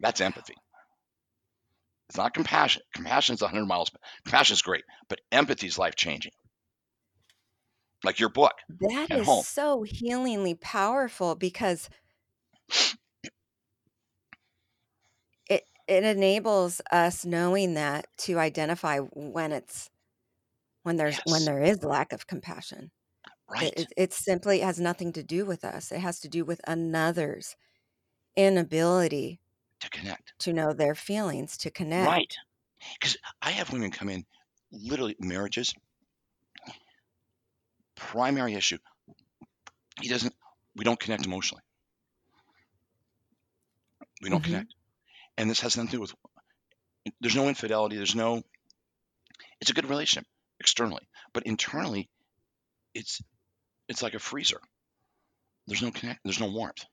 That's 0.00 0.20
empathy. 0.20 0.54
It's 2.08 2.16
not 2.18 2.34
compassion. 2.34 2.82
Compassion 2.94 3.34
is 3.34 3.42
100 3.42 3.66
miles. 3.66 3.90
Compassion 4.24 4.54
is 4.54 4.62
great, 4.62 4.84
but 5.08 5.20
empathy 5.30 5.66
is 5.66 5.78
life 5.78 5.94
changing. 5.94 6.32
Like 8.04 8.18
your 8.20 8.30
book 8.30 8.54
That 8.80 9.10
at 9.10 9.20
is 9.20 9.26
home. 9.26 9.44
so 9.44 9.82
healingly 9.82 10.54
powerful 10.54 11.34
because 11.34 11.88
it 15.48 15.64
it 15.86 16.04
enables 16.04 16.80
us 16.92 17.24
knowing 17.24 17.74
that 17.74 18.06
to 18.18 18.38
identify 18.38 18.98
when 18.98 19.52
it's 19.52 19.90
when 20.82 20.96
there's 20.96 21.18
when 21.24 21.44
there 21.44 21.62
is 21.62 21.82
lack 21.84 22.12
of 22.12 22.26
compassion. 22.26 22.90
It, 23.60 23.74
right. 23.74 23.76
it, 23.76 23.92
it 23.96 24.12
simply 24.12 24.60
has 24.60 24.78
nothing 24.80 25.12
to 25.14 25.22
do 25.22 25.44
with 25.46 25.64
us. 25.64 25.92
It 25.92 26.00
has 26.00 26.20
to 26.20 26.28
do 26.28 26.44
with 26.44 26.60
another's 26.66 27.56
inability 28.36 29.40
To 29.80 29.90
connect. 29.90 30.34
to 30.40 30.52
know 30.52 30.72
their 30.72 30.94
feelings, 30.96 31.56
to 31.58 31.70
connect. 31.70 32.06
Right. 32.06 32.28
connect. 32.30 32.38
Because 33.00 33.16
I 33.42 33.50
have 33.52 33.72
women 33.72 33.90
come 33.90 34.08
in, 34.08 34.24
literally 34.72 35.16
marriages, 35.20 35.74
primary 37.96 38.54
issue. 38.54 38.78
He 40.00 40.08
doesn't, 40.08 40.34
we 40.74 40.82
don't 40.84 40.98
connect 40.98 41.24
emotionally. 41.24 41.62
We 44.22 44.28
don't 44.30 44.42
hmm 44.42 44.44
connect. 44.44 44.74
And 45.38 45.50
this 45.50 45.60
has 45.60 45.76
nothing 45.76 45.90
to 45.90 45.96
do 45.96 46.00
with, 46.02 46.14
there's 47.20 47.36
no 47.36 47.48
infidelity. 47.48 47.96
There's 47.96 48.14
no, 48.14 48.42
it's 49.60 49.70
a 49.70 49.74
good 49.74 49.88
relationship 49.88 50.26
externally, 50.60 51.08
but 51.32 51.44
internally, 51.44 52.08
it's, 52.94 53.22
it's 53.88 54.02
like 54.02 54.14
a 54.14 54.18
freezer. 54.18 54.60
There's 55.68 55.82
no 55.82 55.92
connect, 55.92 56.20
there's 56.24 56.40
no 56.40 56.50
warmth. 56.50 56.84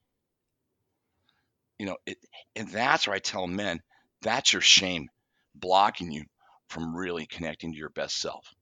You 1.80 1.86
know, 1.88 1.98
it, 2.06 2.18
and 2.56 2.70
that's 2.70 3.08
where 3.08 3.16
I 3.16 3.20
tell 3.20 3.48
men, 3.48 3.82
that's 4.22 4.52
your 4.54 4.62
shame 4.62 5.10
blocking 5.54 6.12
you 6.12 6.26
from 6.70 6.96
really 6.96 7.26
connecting 7.28 7.72
to 7.72 7.78
your 7.78 7.90
best 7.90 8.18
self. 8.18 8.54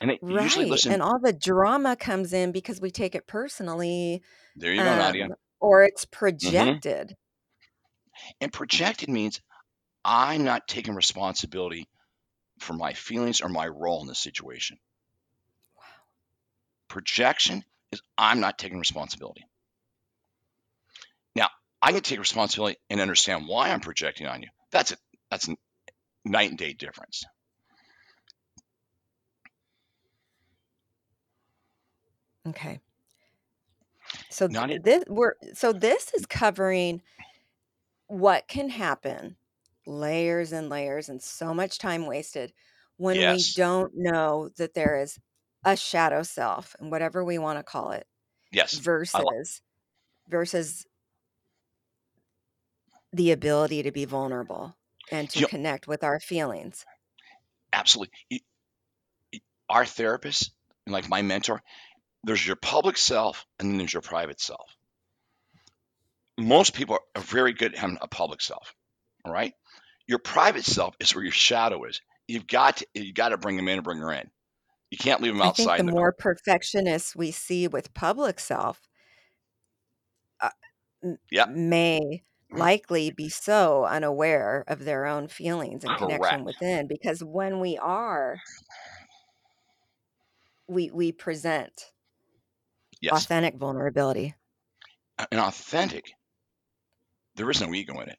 And 0.00 0.18
usually 0.28 0.64
Right. 0.64 0.70
listen. 0.70 0.92
And 0.92 1.02
all 1.02 1.18
the 1.18 1.32
drama 1.32 1.94
comes 1.96 2.32
in 2.32 2.50
because 2.52 2.80
we 2.80 2.90
take 2.90 3.14
it 3.14 3.26
personally, 3.26 4.22
There 4.56 4.74
you 4.74 4.82
go, 4.82 4.94
Nadia. 4.94 5.26
um, 5.26 5.34
or 5.60 5.82
it's 5.84 6.04
hmm 6.42 6.78
projected. 6.80 7.14
And 8.40 8.50
projected 8.50 9.10
means 9.10 9.42
I'm 10.04 10.44
not 10.44 10.68
taking 10.68 10.94
responsibility 10.94 11.88
for 12.60 12.74
my 12.74 12.94
feelings 12.94 13.40
or 13.40 13.48
my 13.48 13.68
role 13.68 14.02
in 14.02 14.08
this 14.08 14.20
situation. 14.20 14.78
Projection 16.88 17.64
is 17.92 18.00
I'm 18.16 18.40
not 18.40 18.58
taking 18.58 18.78
responsibility. 18.78 19.44
Now, 21.34 21.50
I 21.82 21.92
can 21.92 22.02
take 22.02 22.18
responsibility 22.18 22.78
and 22.90 23.00
understand 23.00 23.46
why 23.48 23.70
I'm 23.70 23.80
projecting 23.80 24.26
on 24.26 24.42
you. 24.42 24.48
That's 24.70 24.92
it. 24.92 24.98
That's 25.30 25.48
a 25.48 25.56
night 26.24 26.50
and 26.50 26.58
day 26.58 26.72
difference. 26.72 27.24
Okay. 32.48 32.80
So 34.30 34.46
th- 34.46 34.82
this 34.82 35.04
we're 35.08 35.34
so 35.54 35.72
this 35.72 36.12
is 36.14 36.26
covering 36.26 37.02
what 38.06 38.46
can 38.46 38.68
happen, 38.68 39.36
layers 39.86 40.52
and 40.52 40.68
layers 40.68 41.08
and 41.08 41.20
so 41.20 41.52
much 41.52 41.78
time 41.78 42.06
wasted 42.06 42.52
when 42.98 43.16
we 43.18 43.42
don't 43.54 43.92
know 43.94 44.50
that 44.56 44.74
there 44.74 45.00
is 45.00 45.18
a 45.66 45.76
shadow 45.76 46.24
self 46.24 46.76
and 46.80 46.92
whatever 46.92 47.24
we 47.24 47.38
want 47.38 47.60
to 47.60 47.64
call 47.64 47.92
it 47.92 48.08
yes, 48.50 48.82
I 49.14 49.20
like. 49.20 49.36
versus 49.36 49.62
versus 50.28 50.86
the 53.12 53.32
ability 53.32 53.82
to 53.82 53.90
be 53.90 54.04
vulnerable 54.04 54.76
and 55.10 55.28
to 55.30 55.40
You 55.40 55.46
know, 55.46 55.48
connect 55.48 55.88
with 55.88 56.04
our 56.04 56.20
feelings. 56.20 56.86
absolutely. 57.72 58.42
Our 59.68 59.86
therapist, 59.86 60.50
and 60.86 60.92
like 60.92 61.08
my 61.08 61.22
mentor, 61.22 61.62
there's 62.24 62.46
your 62.46 62.56
public 62.56 62.96
self 62.98 63.46
and 63.58 63.70
then 63.70 63.78
there's 63.78 63.92
your 63.94 64.02
private 64.02 64.40
self. 64.40 64.76
Most 66.38 66.74
people 66.74 66.98
are 67.14 67.22
very 67.22 67.52
good 67.52 67.74
at 67.74 67.78
having 67.78 67.98
a 68.00 68.08
public 68.08 68.40
self. 68.40 68.74
All 69.24 69.32
right. 69.32 69.54
Your 70.06 70.18
private 70.20 70.64
self 70.64 70.96
is 71.00 71.14
where 71.14 71.24
your 71.24 71.32
shadow 71.32 71.84
is. 71.84 72.00
You've 72.28 72.46
got 72.46 72.78
to 72.78 72.86
you 72.94 73.12
got 73.14 73.30
to 73.30 73.38
bring 73.38 73.56
them 73.56 73.68
in 73.68 73.76
and 73.78 73.84
bring 73.84 73.98
her 73.98 74.12
in. 74.12 74.30
You 74.90 74.98
can't 74.98 75.20
leave 75.22 75.32
them 75.32 75.42
I 75.42 75.48
think 75.50 75.74
outside 75.74 75.76
the 75.76 75.84
the 75.86 75.92
more 75.92 76.12
perfectionists 76.12 77.16
we 77.16 77.30
see 77.30 77.68
with 77.68 77.94
public 77.94 78.38
self 78.40 78.88
uh, 80.40 80.50
may 81.44 82.24
likely 82.50 83.10
be 83.10 83.28
so 83.28 83.84
unaware 83.86 84.64
of 84.68 84.84
their 84.84 85.06
own 85.06 85.28
feelings 85.28 85.84
and 85.84 85.96
connection 85.96 86.44
within 86.44 86.86
because 86.88 87.22
when 87.24 87.60
we 87.60 87.76
are 87.78 88.42
we 90.68 90.90
we 90.90 91.12
present 91.12 91.92
Yes. 93.00 93.28
authentic 93.28 93.56
vulnerability 93.56 94.34
And 95.30 95.40
authentic, 95.40 96.14
there 97.36 97.48
is 97.50 97.60
no 97.60 97.72
ego 97.72 98.00
in 98.00 98.08
it. 98.08 98.18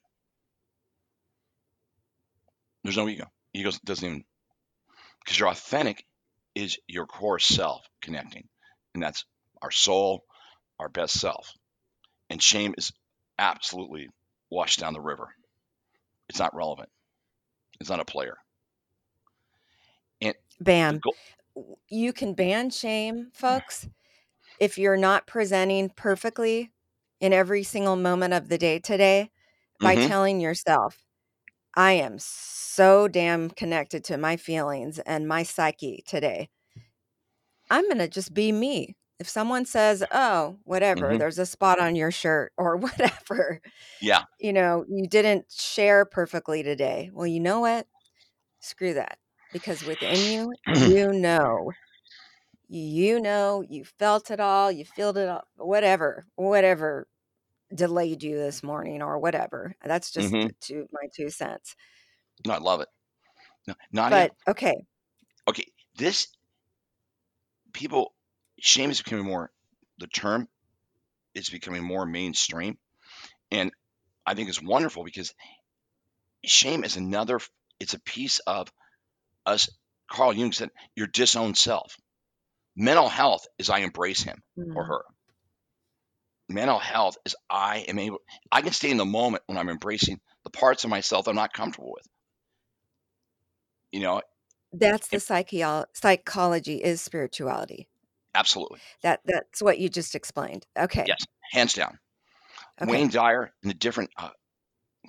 There's 2.84 2.98
no 2.98 3.08
ego. 3.08 3.32
Ego 3.54 3.70
doesn't 3.86 4.04
even 4.08 4.26
because 5.20 5.40
you're 5.40 5.50
authentic 5.50 6.07
is 6.58 6.78
your 6.88 7.08
core 7.08 7.40
self 7.40 7.88
connecting. 8.02 8.50
And 8.96 9.04
that's 9.04 9.26
our 9.62 9.72
soul, 9.72 10.26
our 10.80 10.90
best 10.90 11.20
self. 11.20 11.54
And 12.30 12.42
shame 12.42 12.76
is 12.78 12.92
absolutely 13.40 14.10
washed 14.52 14.80
down 14.80 14.94
the 14.94 15.02
river. 15.02 15.36
It's 16.30 16.40
not 16.40 16.56
relevant. 16.56 16.90
It's 17.80 17.90
not 17.90 18.00
a 18.02 18.06
player. 18.06 18.38
And 20.22 20.36
goal 21.02 21.18
W- 21.56 21.78
you 21.90 22.14
can 22.14 22.34
ban 22.34 22.70
shame 22.70 23.32
folks 23.34 23.88
if 24.60 24.78
you're 24.78 24.98
not 24.98 25.28
presenting 25.28 25.90
perfectly 25.92 26.72
in 27.22 27.34
every 27.34 27.64
single 27.64 27.98
moment 27.98 28.34
of 28.34 28.50
the 28.50 28.60
day 28.60 28.80
today 28.80 29.32
by 29.82 29.96
hmm 29.96 30.08
telling 30.08 30.42
yourself 30.42 31.07
I 31.76 31.94
am 31.94 32.18
so 32.20 33.08
damn 33.08 33.50
connected 33.50 34.04
to 34.06 34.18
my 34.18 34.36
feelings 34.38 35.00
and 35.00 35.28
my 35.28 35.44
psyche 35.44 36.04
today. 36.08 36.50
I'm 37.70 37.86
going 37.86 37.98
to 38.00 38.08
just 38.08 38.34
be 38.34 38.52
me. 38.52 38.96
If 39.20 39.28
someone 39.28 39.66
says, 39.66 40.04
oh, 40.12 40.58
whatever, 40.64 41.16
hmm 41.16 41.18
there's 41.18 41.40
a 41.40 41.46
spot 41.46 41.80
on 41.80 41.96
your 41.96 42.12
shirt 42.12 42.54
or 42.58 42.78
whatever, 42.78 43.62
Yeah. 44.00 44.26
you 44.40 44.54
know, 44.54 44.86
you 44.90 45.08
didn't 45.08 45.52
share 45.52 46.06
perfectly 46.06 46.64
today. 46.64 47.10
Well, 47.14 47.28
you 47.28 47.40
know 47.40 47.62
what? 47.62 47.88
Screw 48.62 48.94
that. 48.96 49.20
Because 49.54 49.84
within 49.84 50.26
you, 50.26 50.56
you 50.74 51.12
know, 51.14 51.76
you 52.70 53.20
know, 53.20 53.64
you 53.68 53.86
felt 54.00 54.32
it 54.32 54.40
all, 54.40 54.72
you 54.72 54.86
felt 54.86 55.18
it 55.18 55.30
all, 55.30 55.44
whatever, 55.58 56.26
whatever 56.36 57.08
delayed 57.74 58.24
you 58.24 58.38
this 58.38 58.64
morning 58.64 59.02
or 59.02 59.20
whatever. 59.20 59.76
That's 59.84 60.12
just 60.12 60.32
hmm 60.34 60.48
two, 60.62 60.88
my 60.92 61.08
two 61.16 61.30
cents. 61.30 61.76
No, 62.46 62.54
I 62.54 62.60
love 62.60 62.82
it. 62.82 62.88
No, 63.68 63.74
Nadia, 63.92 64.30
But 64.46 64.52
okay, 64.52 64.76
okay, 65.48 65.66
this 65.98 66.28
people, 67.74 68.14
shame 68.60 68.90
is 68.90 69.02
becoming 69.02 69.26
more, 69.26 69.52
the 70.00 70.08
term 70.08 70.48
is 71.36 71.50
becoming 71.50 71.84
more 71.84 72.06
mainstream. 72.06 72.78
And 73.52 73.72
I 74.26 74.34
think 74.34 74.50
it's 74.50 74.62
wonderful 74.62 75.04
because 75.04 75.34
shame 76.46 76.84
is 76.84 76.98
another, 76.98 77.40
it's 77.80 77.94
a 77.94 78.00
piece 78.00 78.40
of 78.40 78.72
us. 79.46 79.70
Carl 80.10 80.34
Jung 80.34 80.54
said, 80.54 80.70
your 80.96 81.08
disowned 81.08 81.58
self. 81.58 81.98
Mental 82.76 83.10
health 83.10 83.46
is 83.58 83.70
I 83.70 83.80
embrace 83.80 84.24
him 84.24 84.42
or 84.76 84.84
Mm. 84.84 84.88
her. 84.88 85.02
Mental 86.50 86.80
health 86.80 87.18
is 87.26 87.36
I 87.50 87.80
am 87.88 88.00
able, 88.00 88.20
I 88.52 88.62
can 88.62 88.72
stay 88.74 88.90
in 88.90 88.98
the 88.98 89.06
moment 89.06 89.44
when 89.48 89.58
I'm 89.58 89.70
embracing 89.70 90.20
the 90.44 90.50
parts 90.50 90.84
of 90.84 90.90
myself 90.90 91.28
I'm 91.28 91.36
not 91.36 91.54
comfortable 91.54 91.92
with. 91.94 92.08
You 93.92 94.00
know, 94.02 94.22
that's 94.72 95.08
the 95.10 95.18
psychio- 95.18 95.86
psychology 95.94 96.78
is 96.78 97.02
spirituality. 97.02 97.88
absolutely. 98.36 98.80
That 99.02 99.22
that's 99.26 99.62
what 99.62 99.80
you 99.80 99.90
just 99.90 100.16
explained. 100.16 100.66
Okay. 100.78 101.06
Yes, 101.08 101.26
hands 101.52 101.74
down. 101.74 102.00
Okay. 102.82 102.90
Wayne 102.92 103.10
Dyer 103.10 103.54
and 103.62 103.70
the 103.70 103.76
different 103.76 104.12
uh, 104.18 104.30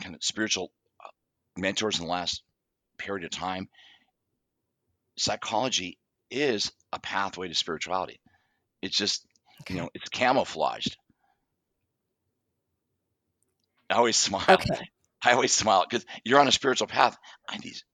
kind 0.02 0.14
of 0.14 0.22
spiritual 0.22 0.72
uh, 1.04 1.08
mentors 1.56 1.98
in 1.98 2.06
the 2.06 2.10
last 2.10 2.42
period 2.98 3.24
of 3.24 3.30
time, 3.30 3.68
psychology 5.18 5.98
is 6.30 6.72
a 6.92 6.98
pathway 6.98 7.48
to 7.48 7.54
spirituality. 7.54 8.20
It's 8.82 8.96
just, 8.96 9.26
you 9.68 9.76
Okay. 9.76 9.80
know, 9.80 9.90
it's 9.94 10.08
camouflaged. 10.08 10.96
I 13.90 13.94
always 13.94 14.16
smile. 14.16 14.44
Okay. 14.48 14.88
I 15.24 15.32
always 15.32 15.52
smile 15.52 15.84
because 15.88 16.06
you're 16.24 16.38
on 16.40 16.48
a 16.48 16.52
spiritual 16.52 16.86
path. 16.86 17.16
And 17.52 17.62
these 17.62 17.84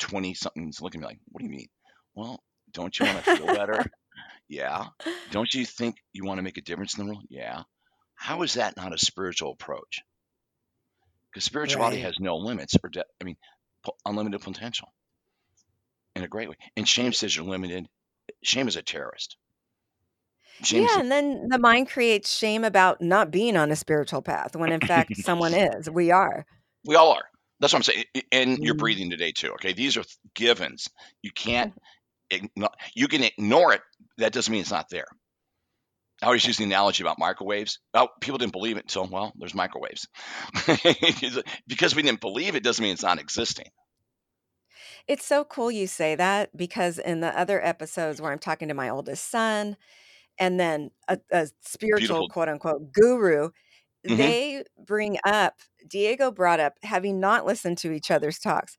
20 0.00 0.34
somethings 0.34 0.80
looking 0.80 1.00
at 1.00 1.02
me 1.02 1.08
like, 1.08 1.20
what 1.28 1.40
do 1.40 1.44
you 1.46 1.50
mean? 1.50 1.68
Well, 2.14 2.42
don't 2.72 2.98
you 2.98 3.06
want 3.06 3.24
to 3.24 3.36
feel 3.36 3.46
better? 3.46 3.84
Yeah. 4.48 4.86
Don't 5.30 5.54
you 5.54 5.64
think 5.64 5.94
you 6.12 6.24
want 6.24 6.38
to 6.38 6.42
make 6.42 6.58
a 6.58 6.60
difference 6.60 6.98
in 6.98 7.04
the 7.06 7.12
world? 7.12 7.24
Yeah. 7.30 7.62
How 8.16 8.42
is 8.42 8.54
that 8.54 8.76
not 8.76 8.92
a 8.92 8.98
spiritual 8.98 9.52
approach? 9.52 10.00
because 11.30 11.44
spirituality 11.44 11.98
Right. 11.98 12.06
has 12.06 12.18
no 12.18 12.36
limits 12.36 12.74
or 12.82 12.90
de- 12.90 13.04
I 13.20 13.24
mean, 13.24 13.36
po- 13.84 13.94
unlimited 14.04 14.40
potential 14.40 14.92
in 16.16 16.24
a 16.24 16.28
great 16.28 16.48
way. 16.48 16.56
And 16.76 16.88
shame 16.88 17.12
says 17.12 17.34
you're 17.36 17.44
limited. 17.46 17.86
Shame 18.42 18.66
is 18.66 18.74
a 18.74 18.82
terrorist. 18.82 19.36
Yeah, 20.68 21.00
and 21.00 21.10
then 21.10 21.48
the 21.48 21.58
mind 21.58 21.88
creates 21.88 22.34
shame 22.36 22.64
about 22.64 23.00
not 23.00 23.30
being 23.30 23.56
on 23.56 23.70
a 23.70 23.76
spiritual 23.76 24.22
path 24.22 24.54
when 24.56 24.72
in 24.72 24.80
fact 24.80 25.16
someone 25.16 25.54
is. 25.54 25.88
We 25.90 26.10
are. 26.10 26.44
we 26.84 26.94
all 26.96 27.12
are. 27.12 27.24
That's 27.60 27.72
what 27.72 27.78
I'm 27.78 27.82
saying. 27.82 28.04
I- 28.16 28.22
And 28.32 28.58
you're 28.58 28.74
Mm. 28.74 28.78
breathing 28.78 29.10
today 29.10 29.32
too. 29.32 29.52
Okay, 29.54 29.72
these 29.72 29.96
are 29.96 30.04
givens. 30.34 30.88
You 31.22 31.30
can't. 31.32 31.72
igno- 32.30 32.72
You 32.94 33.08
can 33.08 33.22
ignore 33.24 33.72
it. 33.74 33.82
That 34.18 34.32
doesn't 34.32 34.50
mean 34.52 34.60
it's 34.62 34.70
not 34.70 34.88
there. 34.90 35.06
I 36.22 36.26
always 36.26 36.46
use 36.46 36.58
the 36.58 36.64
analogy 36.64 37.02
about 37.02 37.18
microwaves. 37.18 37.78
Oh, 37.94 38.08
people 38.20 38.36
didn't 38.38 38.52
believe 38.52 38.76
it 38.76 38.84
until 38.84 39.06
well, 39.06 39.32
there's 39.38 39.54
microwaves. 39.54 40.06
because 41.66 41.94
we 41.94 42.02
didn't 42.02 42.20
believe 42.20 42.54
it 42.54 42.62
doesn't 42.62 42.82
mean 42.82 42.92
it's 42.92 43.02
not 43.02 43.18
existing. 43.18 43.66
It's 45.08 45.24
so 45.24 45.44
cool 45.44 45.70
you 45.70 45.86
say 45.86 46.14
that 46.14 46.54
because 46.56 46.98
in 46.98 47.20
the 47.20 47.36
other 47.38 47.64
episodes 47.64 48.20
where 48.20 48.32
I'm 48.32 48.38
talking 48.38 48.68
to 48.68 48.74
my 48.74 48.88
oldest 48.90 49.28
son 49.30 49.76
and 50.40 50.58
then 50.58 50.90
a, 51.06 51.18
a 51.30 51.46
spiritual 51.60 51.98
Beautiful. 52.20 52.28
quote 52.30 52.48
unquote 52.48 52.92
guru, 52.92 53.50
Mhm. 54.08 54.16
they 54.16 54.64
bring 54.78 55.18
up, 55.24 55.60
Diego 55.86 56.30
brought 56.32 56.58
up, 56.58 56.74
having 56.82 57.20
not 57.20 57.44
listened 57.46 57.76
to 57.78 57.92
each 57.92 58.10
other's 58.10 58.38
talks, 58.40 58.78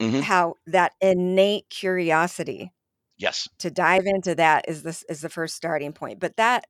Mhm. 0.00 0.22
how 0.22 0.56
that 0.66 0.92
innate 1.00 1.70
curiosity 1.70 2.72
Yes, 3.16 3.48
to 3.58 3.70
dive 3.70 4.04
into 4.06 4.34
that 4.34 4.66
is 4.68 4.82
this 4.82 5.04
is 5.08 5.20
the 5.22 5.30
first 5.30 5.54
starting 5.56 5.92
point. 5.94 6.18
But 6.20 6.36
that 6.36 6.66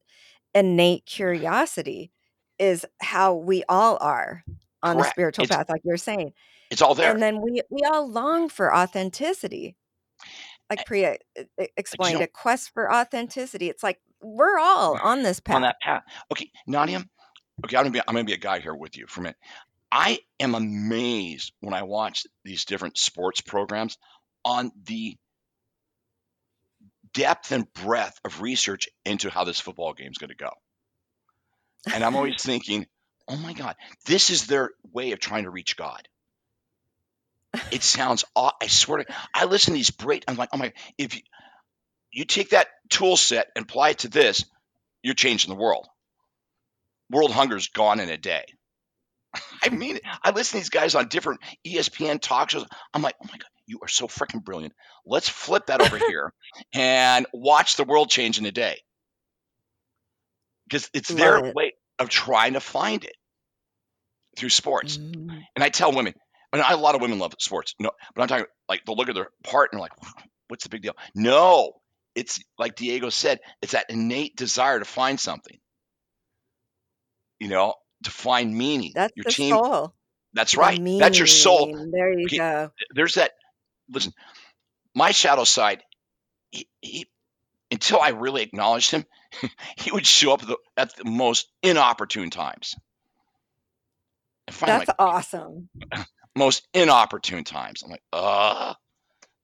innate 0.54 1.06
curiosity 1.06 2.12
is 2.58 2.86
how 3.00 3.34
we 3.34 3.64
all 3.68 3.98
are 4.00 4.44
on 4.82 4.96
the 4.98 5.04
spiritual 5.04 5.44
It's- 5.44 5.56
path, 5.56 5.68
like 5.68 5.80
you're 5.84 5.96
saying. 5.96 6.32
it's 6.70 6.82
all 6.82 6.94
there. 6.94 7.10
And 7.12 7.22
then 7.22 7.40
we 7.40 7.62
we 7.70 7.80
all 7.82 8.06
long 8.08 8.48
for 8.48 8.74
authenticity. 8.74 9.76
Like 10.70 10.84
Priya 10.84 11.16
explained, 11.76 12.20
a 12.20 12.26
quest 12.26 12.70
for 12.74 12.92
authenticity. 12.92 13.68
It's 13.68 13.82
like 13.82 14.00
we're 14.22 14.58
all 14.58 14.98
on 15.02 15.22
this 15.22 15.40
path. 15.40 15.56
on 15.56 15.62
that 15.62 15.80
path. 15.80 16.02
Okay, 16.32 16.50
Nadia. 16.66 17.04
Okay, 17.64 17.76
I'm 17.76 17.84
gonna 17.84 17.90
be 17.90 18.00
I'm 18.00 18.14
gonna 18.14 18.24
be 18.24 18.32
a 18.32 18.38
guy 18.38 18.60
here 18.60 18.74
with 18.74 18.96
you 18.96 19.06
for 19.06 19.20
a 19.20 19.22
minute. 19.24 19.36
I 19.90 20.18
am 20.40 20.54
amazed 20.54 21.52
when 21.60 21.72
I 21.74 21.84
watch 21.84 22.26
these 22.44 22.64
different 22.64 22.98
sports 22.98 23.40
programs 23.40 23.96
on 24.44 24.72
the 24.84 25.16
depth 27.14 27.52
and 27.52 27.72
breadth 27.72 28.20
of 28.24 28.42
research 28.42 28.88
into 29.04 29.30
how 29.30 29.44
this 29.44 29.60
football 29.60 29.94
game 29.94 30.10
is 30.10 30.18
going 30.18 30.30
to 30.30 30.36
go. 30.36 30.50
And 31.94 32.04
I'm 32.04 32.14
always 32.16 32.34
thinking, 32.42 32.86
oh 33.28 33.36
my 33.36 33.54
God, 33.54 33.76
this 34.04 34.30
is 34.30 34.46
their 34.46 34.70
way 34.92 35.12
of 35.12 35.18
trying 35.18 35.44
to 35.44 35.50
reach 35.50 35.76
God. 35.76 36.06
It 37.70 37.82
sounds, 37.82 38.24
aw- 38.34 38.52
I 38.60 38.66
swear 38.66 39.04
to 39.04 39.14
I 39.32 39.46
listen 39.46 39.72
to 39.72 39.78
these 39.78 39.90
great, 39.90 40.24
I'm 40.28 40.36
like, 40.36 40.50
oh 40.52 40.58
my, 40.58 40.72
if 40.98 41.14
you, 41.14 41.22
you 42.16 42.24
take 42.24 42.50
that 42.50 42.68
tool 42.88 43.14
set 43.16 43.48
and 43.54 43.64
apply 43.64 43.90
it 43.90 43.98
to 43.98 44.08
this, 44.08 44.46
you're 45.02 45.14
changing 45.14 45.50
the 45.50 45.60
world. 45.60 45.86
World 47.10 47.30
hunger's 47.30 47.68
gone 47.68 48.00
in 48.00 48.08
a 48.08 48.16
day. 48.16 48.44
I 49.62 49.68
mean. 49.68 49.98
I 50.22 50.30
listen 50.30 50.58
to 50.58 50.64
these 50.64 50.70
guys 50.70 50.94
on 50.94 51.08
different 51.08 51.40
ESPN 51.66 52.18
talk 52.20 52.48
shows. 52.48 52.64
I'm 52.94 53.02
like, 53.02 53.16
oh 53.22 53.26
my 53.30 53.36
God, 53.36 53.50
you 53.66 53.80
are 53.82 53.88
so 53.88 54.08
freaking 54.08 54.42
brilliant. 54.42 54.72
Let's 55.04 55.28
flip 55.28 55.66
that 55.66 55.82
over 55.82 55.98
here 56.08 56.32
and 56.72 57.26
watch 57.34 57.76
the 57.76 57.84
world 57.84 58.08
change 58.08 58.38
in 58.38 58.46
a 58.46 58.52
day. 58.52 58.78
Because 60.66 60.88
it's 60.94 61.10
their 61.10 61.44
it. 61.44 61.54
way 61.54 61.74
of 61.98 62.08
trying 62.08 62.54
to 62.54 62.60
find 62.60 63.04
it 63.04 63.14
through 64.38 64.48
sports. 64.48 64.96
Mm. 64.96 65.42
And 65.54 65.62
I 65.62 65.68
tell 65.68 65.92
women, 65.92 66.14
and 66.50 66.62
I, 66.62 66.72
a 66.72 66.76
lot 66.78 66.94
of 66.94 67.02
women 67.02 67.18
love 67.18 67.34
sports. 67.40 67.74
No, 67.78 67.90
but 68.14 68.22
I'm 68.22 68.28
talking 68.28 68.46
like 68.70 68.86
they'll 68.86 68.96
look 68.96 69.10
at 69.10 69.14
their 69.14 69.28
partner 69.44 69.78
like, 69.78 69.92
what's 70.48 70.64
the 70.64 70.70
big 70.70 70.80
deal? 70.80 70.96
No, 71.14 71.74
it's 72.16 72.42
like 72.58 72.74
Diego 72.74 73.10
said, 73.10 73.40
it's 73.62 73.72
that 73.72 73.86
innate 73.90 74.34
desire 74.34 74.78
to 74.78 74.84
find 74.84 75.20
something. 75.20 75.58
You 77.38 77.48
know, 77.48 77.74
to 78.04 78.10
find 78.10 78.56
meaning. 78.56 78.92
That's 78.94 79.12
Your 79.14 79.24
the 79.24 79.30
team. 79.30 79.50
soul. 79.50 79.94
That's 80.32 80.56
right. 80.56 80.82
That's 80.98 81.18
your 81.18 81.26
soul. 81.26 81.90
There 81.92 82.18
you 82.18 82.28
go. 82.28 82.70
There's 82.94 83.14
that. 83.14 83.32
Listen, 83.90 84.12
my 84.94 85.12
shadow 85.12 85.44
side. 85.44 85.82
He, 86.50 86.68
he, 86.80 87.06
until 87.70 88.00
I 88.00 88.10
really 88.10 88.42
acknowledged 88.42 88.90
him, 88.90 89.04
he 89.78 89.90
would 89.92 90.06
show 90.06 90.32
up 90.32 90.42
at 90.42 90.48
the, 90.48 90.56
at 90.76 90.96
the 90.96 91.04
most 91.04 91.48
inopportune 91.62 92.30
times. 92.30 92.74
That's 94.60 94.90
awesome. 94.98 95.68
most 96.36 96.66
inopportune 96.72 97.44
times. 97.44 97.82
I'm 97.82 97.90
like, 97.90 98.02
ugh, 98.12 98.76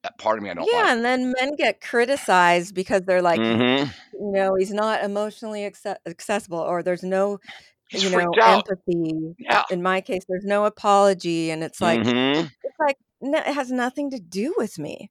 that 0.03 0.19
part 0.19 0.39
of 0.39 0.45
me 0.45 0.51
I 0.51 0.55
don't 0.55 0.69
Yeah, 0.71 0.81
like. 0.83 0.91
and 0.91 1.05
then 1.05 1.33
men 1.41 1.55
get 1.57 1.81
criticized 1.81 2.75
because 2.75 3.03
they're 3.03 3.23
like, 3.23 3.41
Mhm. 3.41 3.87
you 4.15 4.33
know, 4.33 4.55
he's 4.59 4.73
not 4.73 5.05
emotionally 5.05 5.61
acce- 5.63 5.97
accessible, 6.07 6.59
or 6.59 6.83
there's 6.83 7.03
no, 7.03 7.39
He's 7.89 8.05
you 8.05 8.11
know, 8.11 8.17
freaked 8.17 8.39
out. 8.43 8.69
empathy. 8.69 9.35
Yeah. 9.39 9.63
In 9.71 9.83
my 9.83 10.01
case, 10.01 10.23
there's 10.29 10.45
no 10.45 10.65
apology, 10.65 11.51
and 11.51 11.63
it's 11.63 11.81
like, 11.81 12.01
Mhm. 12.01 12.51
it's 12.63 12.79
like 12.79 12.97
no, 13.21 13.39
it 13.39 13.55
has 13.55 13.71
nothing 13.71 14.11
to 14.11 14.19
do 14.19 14.55
with 14.59 14.79
me. 14.79 15.11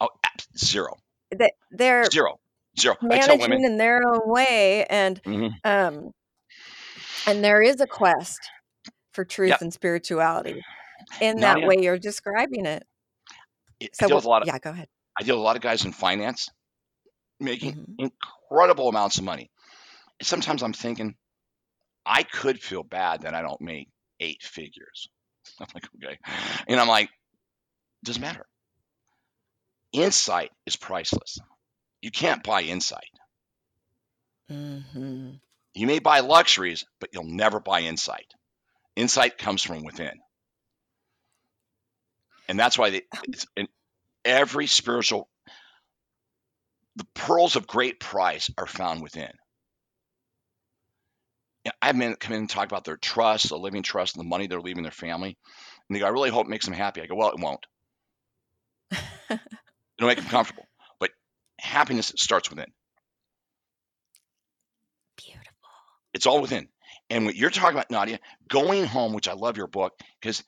Oh, 0.00 0.08
abs- 0.24 0.48
zero, 0.58 0.96
That 1.30 1.52
they're 1.70 2.04
zero, 2.10 2.38
zero. 2.78 2.96
I 3.10 3.18
tell 3.18 3.38
managing 3.38 3.40
women, 3.40 3.64
in 3.64 3.76
their 3.78 4.02
own 4.06 4.20
way, 4.26 4.84
and 4.86 5.22
mhm, 5.22 5.52
um, 5.64 6.10
and 7.26 7.42
there 7.42 7.62
is 7.62 7.80
a 7.80 7.86
quest 7.86 8.38
for 9.12 9.24
truth 9.24 9.50
Yep. 9.50 9.60
and 9.62 9.72
spirituality 9.72 10.62
in 11.20 11.36
that 11.40 11.54
Nadia, 11.54 11.66
way 11.68 11.76
you're 11.80 11.98
describing 11.98 12.66
it. 12.66 12.86
I 13.82 13.86
So, 13.92 14.06
deal 14.06 14.16
with 14.16 14.24
a 14.24 14.28
lot 14.28 14.42
of 14.42 14.48
yeah, 14.48 14.58
go 14.58 14.70
ahead. 14.70 14.88
I 15.20 15.24
deal 15.24 15.36
with 15.36 15.42
a 15.42 15.44
lot 15.44 15.56
of 15.56 15.62
guys 15.62 15.84
in 15.84 15.92
finance 15.92 16.48
making 17.40 17.76
Mhm. 17.76 17.98
incredible 17.98 18.88
amounts 18.88 19.18
of 19.18 19.24
money. 19.24 19.50
Sometimes 20.22 20.62
I'm 20.62 20.72
thinking 20.72 21.16
I 22.06 22.22
could 22.24 22.62
feel 22.62 22.82
bad 22.84 23.22
that 23.22 23.34
I 23.34 23.42
don't 23.42 23.60
make 23.60 23.88
eight 24.20 24.42
figures. 24.42 25.08
I'm 25.60 25.68
like, 25.74 25.86
okay, 25.96 26.18
and 26.68 26.80
I'm 26.80 26.88
like, 26.88 27.10
doesn't 28.04 28.22
matter. 28.22 28.46
Insight 29.92 30.52
is 30.64 30.76
priceless. 30.76 31.38
You 32.02 32.10
can't 32.10 32.42
buy 32.42 32.62
insight. 32.62 33.10
hmm 34.48 35.40
You 35.74 35.86
may 35.86 36.00
buy 36.00 36.20
luxuries, 36.20 36.84
but 36.98 37.10
you'll 37.12 37.22
never 37.22 37.60
buy 37.60 37.82
insight. 37.82 38.34
Insight 38.96 39.38
comes 39.38 39.62
from 39.62 39.84
within. 39.84 40.20
And 42.48 42.58
that's 42.58 42.78
why 42.78 42.90
they, 42.90 43.02
oh. 43.14 43.20
it's 43.24 43.46
in 43.56 43.68
every 44.24 44.66
spiritual, 44.66 45.28
the 46.96 47.06
pearls 47.14 47.56
of 47.56 47.66
great 47.66 48.00
price 48.00 48.50
are 48.56 48.66
found 48.66 49.02
within. 49.02 49.32
Yeah, 51.64 51.72
I 51.82 51.86
have 51.86 51.96
men 51.96 52.14
come 52.14 52.32
in 52.32 52.40
and 52.40 52.50
talk 52.50 52.66
about 52.66 52.84
their 52.84 52.96
trust, 52.96 53.48
the 53.48 53.58
living 53.58 53.82
trust, 53.82 54.16
and 54.16 54.24
the 54.24 54.28
money 54.28 54.46
they're 54.46 54.60
leaving 54.60 54.84
their 54.84 54.92
family. 54.92 55.36
And 55.88 55.96
they 55.96 56.00
go, 56.00 56.06
I 56.06 56.10
really 56.10 56.30
hope 56.30 56.46
it 56.46 56.50
makes 56.50 56.64
them 56.64 56.74
happy. 56.74 57.02
I 57.02 57.06
go, 57.06 57.16
well, 57.16 57.30
it 57.30 57.40
won't. 57.40 57.66
It'll 59.30 60.08
make 60.08 60.18
them 60.18 60.26
comfortable. 60.26 60.66
But 61.00 61.10
happiness 61.58 62.12
starts 62.16 62.50
within. 62.50 62.72
Beautiful. 65.16 65.68
It's 66.14 66.26
all 66.26 66.40
within. 66.40 66.68
And 67.10 67.26
what 67.26 67.36
you're 67.36 67.50
talking 67.50 67.76
about, 67.76 67.90
Nadia, 67.90 68.20
going 68.48 68.84
home, 68.84 69.12
which 69.12 69.28
I 69.28 69.32
love 69.32 69.56
your 69.56 69.66
book 69.66 69.92
because 70.20 70.42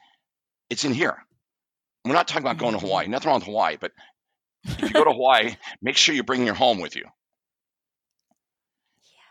it's 0.71 0.85
in 0.85 0.93
here. 0.93 1.17
We're 2.05 2.15
not 2.15 2.29
talking 2.29 2.43
about 2.43 2.59
going 2.59 2.75
to. 2.75 2.81
Hawaii. 2.81 3.07
Nothing 3.07 3.29
wrong 3.29 3.41
with 3.41 3.47
Hawaii, 3.47 3.77
but 3.81 3.93
if 4.65 4.83
you 4.83 4.91
go 4.91 5.05
to 5.05 5.11
Hawaii, 5.13 5.57
make 5.83 5.97
sure 5.97 6.15
you 6.15 6.23
bring 6.23 6.47
your 6.47 6.55
home 6.55 6.81
with 6.81 6.97
you. 6.97 7.05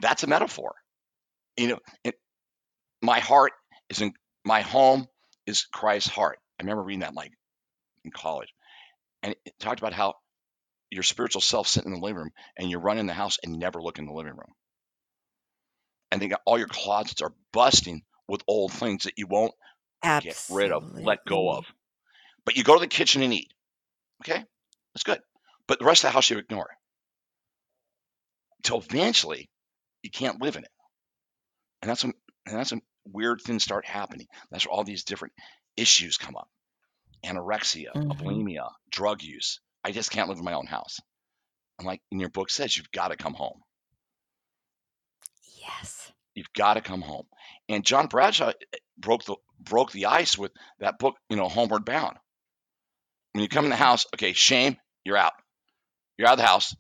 That's 0.02 0.24
a 0.24 0.28
metaphor. 0.28 0.76
You 1.56 1.70
know, 1.70 1.80
it, 2.04 2.16
my 3.02 3.20
heart 3.20 3.54
is 3.90 4.02
in 4.02 4.14
my 4.46 4.62
home 4.62 5.08
is 5.46 5.66
Christ's 5.66 6.10
heart. 6.10 6.40
I 6.60 6.64
remember 6.64 6.84
reading 6.84 7.00
that 7.02 7.14
like 7.14 7.32
in 8.04 8.12
college, 8.12 8.54
and 9.24 9.36
it 9.46 9.60
talked 9.60 9.80
about 9.80 9.94
how 9.94 10.16
your 10.90 11.04
spiritual 11.04 11.42
self 11.42 11.68
sitting 11.68 11.92
in 11.92 12.00
the 12.00 12.06
living 12.06 12.18
room 12.18 12.32
and 12.58 12.70
you 12.70 12.78
run 12.78 12.98
in 12.98 13.08
the 13.08 13.14
house 13.14 13.38
and 13.44 13.60
never 13.60 13.82
look 13.82 14.00
in 14.00 14.06
the 14.06 14.14
living 14.14 14.34
room. 14.34 14.54
And 16.12 16.22
they 16.22 16.28
got 16.28 16.42
all 16.46 16.58
your 16.58 16.68
closets 16.68 17.22
are 17.22 17.34
busting 17.52 18.04
with 18.28 18.42
old 18.48 18.72
things 18.72 19.04
that 19.04 19.18
you 19.18 19.28
won't 19.28 19.54
get 20.24 20.42
rid 20.50 20.72
of, 20.72 20.94
let 20.98 21.26
go 21.26 21.52
of. 21.52 21.66
But 22.48 22.56
you 22.56 22.64
go 22.64 22.76
to 22.76 22.80
the 22.80 22.88
kitchen 22.88 23.22
and 23.24 23.34
eat. 23.34 23.52
Okay, 24.24 24.42
that's 24.94 25.04
good. 25.04 25.20
But 25.68 25.80
the 25.80 25.86
rest 25.86 26.06
of 26.06 26.08
the 26.08 26.14
house 26.14 26.30
you 26.30 26.38
ignore. 26.38 26.70
Until 28.60 28.78
eventually 28.80 29.50
you 30.02 30.10
can't 30.10 30.42
live 30.42 30.56
in 30.56 30.64
it. 30.64 30.72
And 31.82 31.90
that's 31.92 32.06
when 32.06 32.14
and 32.46 32.58
that's 32.58 32.72
when 32.72 32.82
weird 33.06 33.42
things 33.42 33.64
start 33.64 33.86
happening. 33.86 34.28
That's 34.50 34.66
where 34.66 34.72
all 34.72 34.86
these 34.86 35.04
different 35.04 35.34
issues 35.76 36.16
come 36.16 36.38
up. 36.38 36.48
Anorexia, 37.26 37.92
Mhm. 37.94 38.18
bulimia, 38.18 38.72
drug 38.90 39.24
use. 39.24 39.60
I 39.84 39.92
just 39.92 40.10
can't 40.10 40.30
live 40.30 40.38
in 40.38 40.46
my 40.46 40.54
own 40.54 40.68
house. 40.68 41.02
I'm 41.78 41.86
like, 41.86 42.02
in 42.12 42.20
your 42.22 42.30
book 42.30 42.50
says 42.50 42.78
you've 42.78 42.92
got 42.92 43.10
to 43.10 43.18
come 43.18 43.34
home. 43.34 43.62
Yes. 45.60 46.14
You've 46.34 46.54
got 46.54 46.76
to 46.76 46.82
come 46.82 47.02
home. 47.02 47.28
And 47.68 47.86
John 47.86 48.08
Bradshaw, 48.08 48.54
broke 48.98 49.26
the 49.26 49.36
broke 49.60 49.92
the 49.92 50.06
ice 50.06 50.38
with 50.38 50.54
that 50.80 50.98
book, 50.98 51.18
you 51.30 51.36
know, 51.36 51.50
Homeward 51.50 51.84
Bound. 51.84 52.18
When 53.38 53.44
you 53.44 53.50
come 53.50 53.66
in 53.66 53.70
the 53.70 53.76
house, 53.76 54.08
okay, 54.16 54.34
shame, 54.34 54.78
you're 55.04 55.16
out. 55.16 55.34
You're 56.18 56.28
out 56.28 56.34
of 56.34 56.40
the 56.40 56.48
house. 56.48 56.76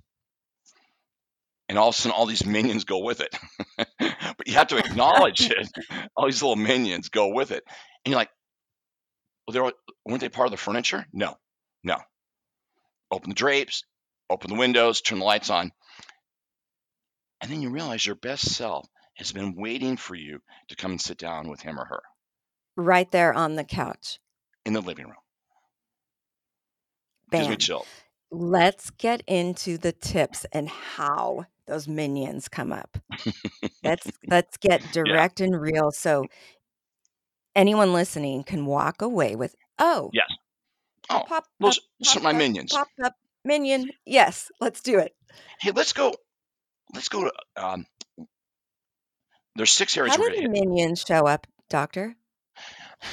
And 1.70 1.78
all 1.78 1.90
of 1.90 1.94
a 1.94 1.98
sudden, 2.00 2.16
all 2.18 2.26
these 2.26 2.48
minions 2.48 2.84
go 2.84 3.04
with 3.04 3.22
it. 3.22 3.38
but 3.78 4.48
you 4.48 4.56
have 4.56 4.70
to 4.70 4.78
acknowledge 4.84 5.52
it. 5.52 5.70
All 6.16 6.26
these 6.26 6.42
little 6.42 6.56
minions 6.56 7.10
go 7.10 7.28
with 7.28 7.52
it. 7.52 7.64
And 8.04 8.10
you're 8.12 8.18
like, 8.18 8.32
well, 9.46 9.54
they 9.54 9.60
were, 9.60 9.74
weren't 10.04 10.20
they 10.22 10.30
part 10.30 10.48
of 10.48 10.52
the 10.52 10.58
furniture? 10.58 11.06
No, 11.14 11.36
no. 11.84 11.98
Open 13.12 13.30
the 13.30 13.36
drapes, 13.36 13.84
open 14.28 14.50
the 14.50 14.58
windows, 14.58 15.02
turn 15.02 15.20
the 15.20 15.26
lights 15.26 15.52
on. 15.52 15.72
And 17.40 17.52
then 17.52 17.62
you 17.62 17.70
realize 17.70 18.04
your 18.04 18.16
best 18.16 18.50
self 18.56 18.88
has 19.14 19.32
been 19.32 19.54
waiting 19.56 19.96
for 19.96 20.16
you 20.16 20.40
to 20.70 20.76
come 20.76 20.90
and 20.90 21.00
sit 21.00 21.20
down 21.20 21.50
with 21.50 21.62
him 21.62 21.80
or 21.80 21.86
her 21.86 22.02
Right 22.76 23.12
there 23.12 23.32
on 23.32 23.54
the 23.54 23.64
couch. 23.64 24.18
in 24.66 24.74
the 24.74 24.82
living 24.82 25.06
room. 25.06 25.18
Gives 27.36 27.50
me 27.50 27.56
Bam. 27.56 27.58
chill. 27.58 27.88
Let's 28.32 28.90
get 28.92 29.22
into 29.28 29.78
the 29.78 29.92
tips 29.94 30.46
and 30.52 30.70
how 30.70 31.46
those 31.68 31.88
minions 31.88 32.48
come 32.50 32.72
up. 32.72 32.98
Let's 33.84 34.12
let's 34.28 34.58
get 34.58 34.92
Yeah. 34.92 34.92
direct 34.92 35.42
and 35.42 35.60
real 35.60 35.92
so 35.92 36.30
anyone 37.56 37.94
listening 37.94 38.44
can 38.44 38.66
walk 38.66 39.02
away 39.02 39.36
with, 39.36 39.56
oh, 39.80 40.14
Yes. 40.14 40.28
Oh, 41.10 41.24
pop 41.26 41.46
those 41.60 41.80
up, 42.08 42.16
of 42.16 42.16
pop 42.22 42.24
my 42.24 42.34
up, 42.34 42.34
minions. 42.34 42.72
pop 42.72 42.88
up, 43.04 43.14
minion. 43.44 43.92
Yes, 44.06 44.52
let's 44.60 44.82
do 44.82 45.00
it. 45.00 45.16
Hey, 45.60 45.72
let's 45.72 45.94
go. 45.94 46.14
Let's 46.94 47.10
go 47.10 47.26
to. 47.26 47.34
Um, 47.56 47.86
there's 49.56 49.72
six 49.72 49.98
areas 49.98 50.14
How 50.14 50.18
we're 50.18 50.30
do 50.30 50.30
gonna 50.30 50.36
the 50.36 50.42
hit. 50.42 50.50
minions 50.50 51.04
show 51.08 51.28
up, 51.28 51.48
doctor? 51.70 52.16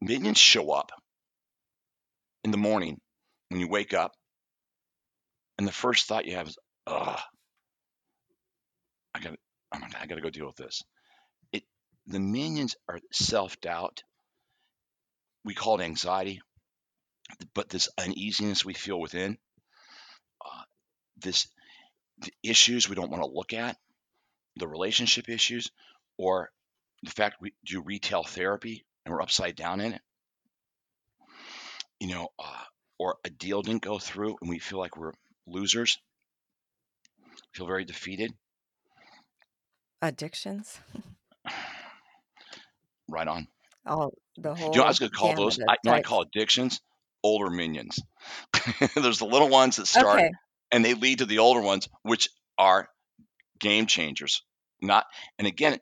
Minions 0.00 0.38
show 0.38 0.70
up 0.72 0.90
in 2.44 2.50
the 2.50 2.56
morning 2.56 3.00
when 3.48 3.60
you 3.60 3.68
wake 3.68 3.94
up, 3.94 4.12
and 5.58 5.66
the 5.66 5.72
first 5.72 6.06
thought 6.06 6.26
you 6.26 6.36
have 6.36 6.48
is, 6.48 6.58
"Ugh, 6.86 7.20
I 9.14 9.20
got, 9.20 9.34
my 9.72 9.80
God, 9.80 9.96
I 10.00 10.06
got 10.06 10.16
to 10.16 10.20
go 10.20 10.30
deal 10.30 10.46
with 10.46 10.56
this." 10.56 10.82
It. 11.52 11.64
The 12.06 12.20
minions 12.20 12.76
are 12.88 13.00
self 13.12 13.60
doubt. 13.60 14.02
We 15.44 15.54
call 15.54 15.80
it 15.80 15.84
anxiety, 15.84 16.40
but 17.54 17.68
this 17.68 17.88
uneasiness 17.98 18.64
we 18.64 18.74
feel 18.74 19.00
within, 19.00 19.38
uh, 20.44 20.62
this 21.16 21.48
the 22.18 22.32
issues 22.42 22.88
we 22.88 22.94
don't 22.94 23.10
want 23.10 23.22
to 23.22 23.30
look 23.30 23.52
at, 23.52 23.76
the 24.56 24.68
relationship 24.68 25.28
issues, 25.28 25.70
or 26.16 26.50
the 27.02 27.10
fact 27.10 27.40
we 27.40 27.52
do 27.64 27.82
retail 27.82 28.22
therapy 28.22 28.84
and 29.04 29.12
we're 29.12 29.22
upside 29.22 29.56
down 29.56 29.80
in 29.80 29.94
it, 29.94 30.02
you 32.04 32.14
know, 32.14 32.28
uh, 32.38 32.64
or 32.98 33.18
a 33.24 33.30
deal 33.30 33.62
didn't 33.62 33.82
go 33.82 33.98
through 33.98 34.36
and 34.40 34.50
we 34.50 34.58
feel 34.58 34.78
like 34.78 34.96
we're 34.96 35.14
losers, 35.46 35.98
feel 37.52 37.66
very 37.66 37.84
defeated. 37.84 38.34
Addictions. 40.02 40.80
Right 43.08 43.28
on. 43.28 43.48
All 43.86 44.12
the 44.36 44.54
Do 44.70 44.78
you 44.78 44.80
know 44.80 44.86
I 44.86 44.88
was 44.88 44.98
going 44.98 45.10
to 45.10 45.16
call 45.16 45.34
those? 45.34 45.58
I, 45.66 45.76
you 45.82 45.90
know, 45.90 45.94
I 45.94 46.00
call 46.00 46.22
addictions 46.22 46.80
older 47.22 47.50
minions. 47.50 47.98
There's 48.94 49.18
the 49.18 49.26
little 49.26 49.48
ones 49.48 49.76
that 49.76 49.86
start 49.86 50.24
Okay. 50.24 50.30
and 50.72 50.84
they 50.84 50.94
lead 50.94 51.18
to 51.18 51.26
the 51.26 51.38
older 51.38 51.60
ones, 51.60 51.88
which 52.02 52.28
are 52.58 52.88
game 53.60 53.86
changers. 53.86 54.42
Not, 54.82 55.06
and 55.38 55.46
again, 55.46 55.78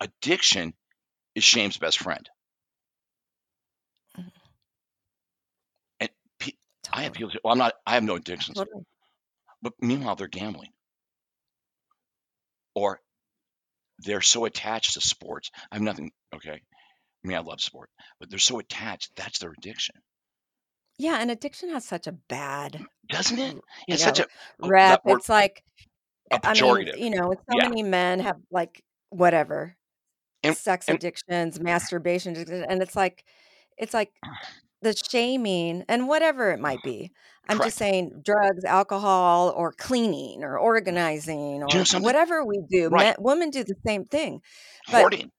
addiction 0.00 0.74
is 1.34 1.44
shame's 1.44 1.76
best 1.78 1.98
friend. 1.98 2.28
Mhm. 4.16 4.32
And 6.00 6.10
pe- 6.92 7.00
I 7.00 7.02
have 7.04 7.12
people 7.14 7.30
say, 7.30 7.38
"Well, 7.44 7.52
I'm 7.52 7.58
not. 7.58 7.74
I 7.86 7.94
have 7.94 8.04
no 8.04 8.16
addictions," 8.16 8.56
Totally. 8.56 8.84
but 9.62 9.74
meanwhile 9.80 10.16
they're 10.16 10.26
gambling 10.26 10.72
or 12.74 13.00
they're 13.98 14.20
so 14.22 14.44
attached 14.44 14.94
to 14.94 15.00
sports. 15.00 15.50
I 15.70 15.76
have 15.76 15.82
nothing. 15.82 16.12
Okay, 16.34 16.52
I 16.54 17.28
mean 17.28 17.36
I 17.36 17.40
love 17.40 17.60
sport, 17.60 17.90
but 18.20 18.30
they're 18.30 18.38
so 18.40 18.58
attached. 18.60 19.16
That's 19.16 19.38
their 19.40 19.52
addiction, 19.52 19.96
Yeah, 20.98 21.18
and 21.20 21.30
addiction 21.30 21.70
has 21.70 21.84
such 21.84 22.06
a 22.06 22.12
bad, 22.12 22.84
doesn't 23.08 23.38
it? 23.38 23.56
Yeah, 23.86 23.94
you 23.94 23.94
it's 23.94 24.02
such 24.02 24.18
know, 24.18 24.20
a 24.20 24.26
oh, 24.62 24.70
rep. 24.70 25.02
word 25.04 25.20
It's 25.20 25.28
like, 25.28 25.62
a 26.32 26.40
I 26.44 26.54
mean, 26.54 26.90
you 26.94 27.10
know, 27.10 27.34
so 27.50 27.56
Yeah, 27.56 27.68
many 27.68 27.82
men 27.84 28.20
have 28.20 28.38
like 28.50 28.82
whatever 29.10 29.76
and 30.42 30.56
sex 30.56 30.88
and 30.88 30.98
addictions, 30.98 31.60
masturbation, 31.60 32.36
and 32.36 32.82
it's 32.82 32.96
like, 32.96 33.24
it's 33.78 33.94
like 33.94 34.12
the 34.82 34.94
shaming 34.94 35.84
and 35.88 36.08
whatever 36.08 36.50
it 36.52 36.60
might 36.60 36.82
be. 36.82 37.12
I'm 37.48 37.60
just 37.60 37.78
saying 37.78 38.22
drugs, 38.24 38.64
alcohol, 38.64 39.50
or 39.56 39.72
cleaning, 39.72 40.44
or 40.44 40.58
organizing, 40.58 41.62
Do 41.68 41.84
or 41.84 41.84
something? 41.84 42.02
whatever 42.02 42.44
we 42.44 42.60
do. 42.68 42.90
Right, 42.90 43.08
Men, 43.08 43.16
women 43.18 43.50
do 43.50 43.64
the 43.64 43.76
same 43.86 44.04
thing, 44.04 44.42
but 44.90 45.10
hoarding. 45.10 45.30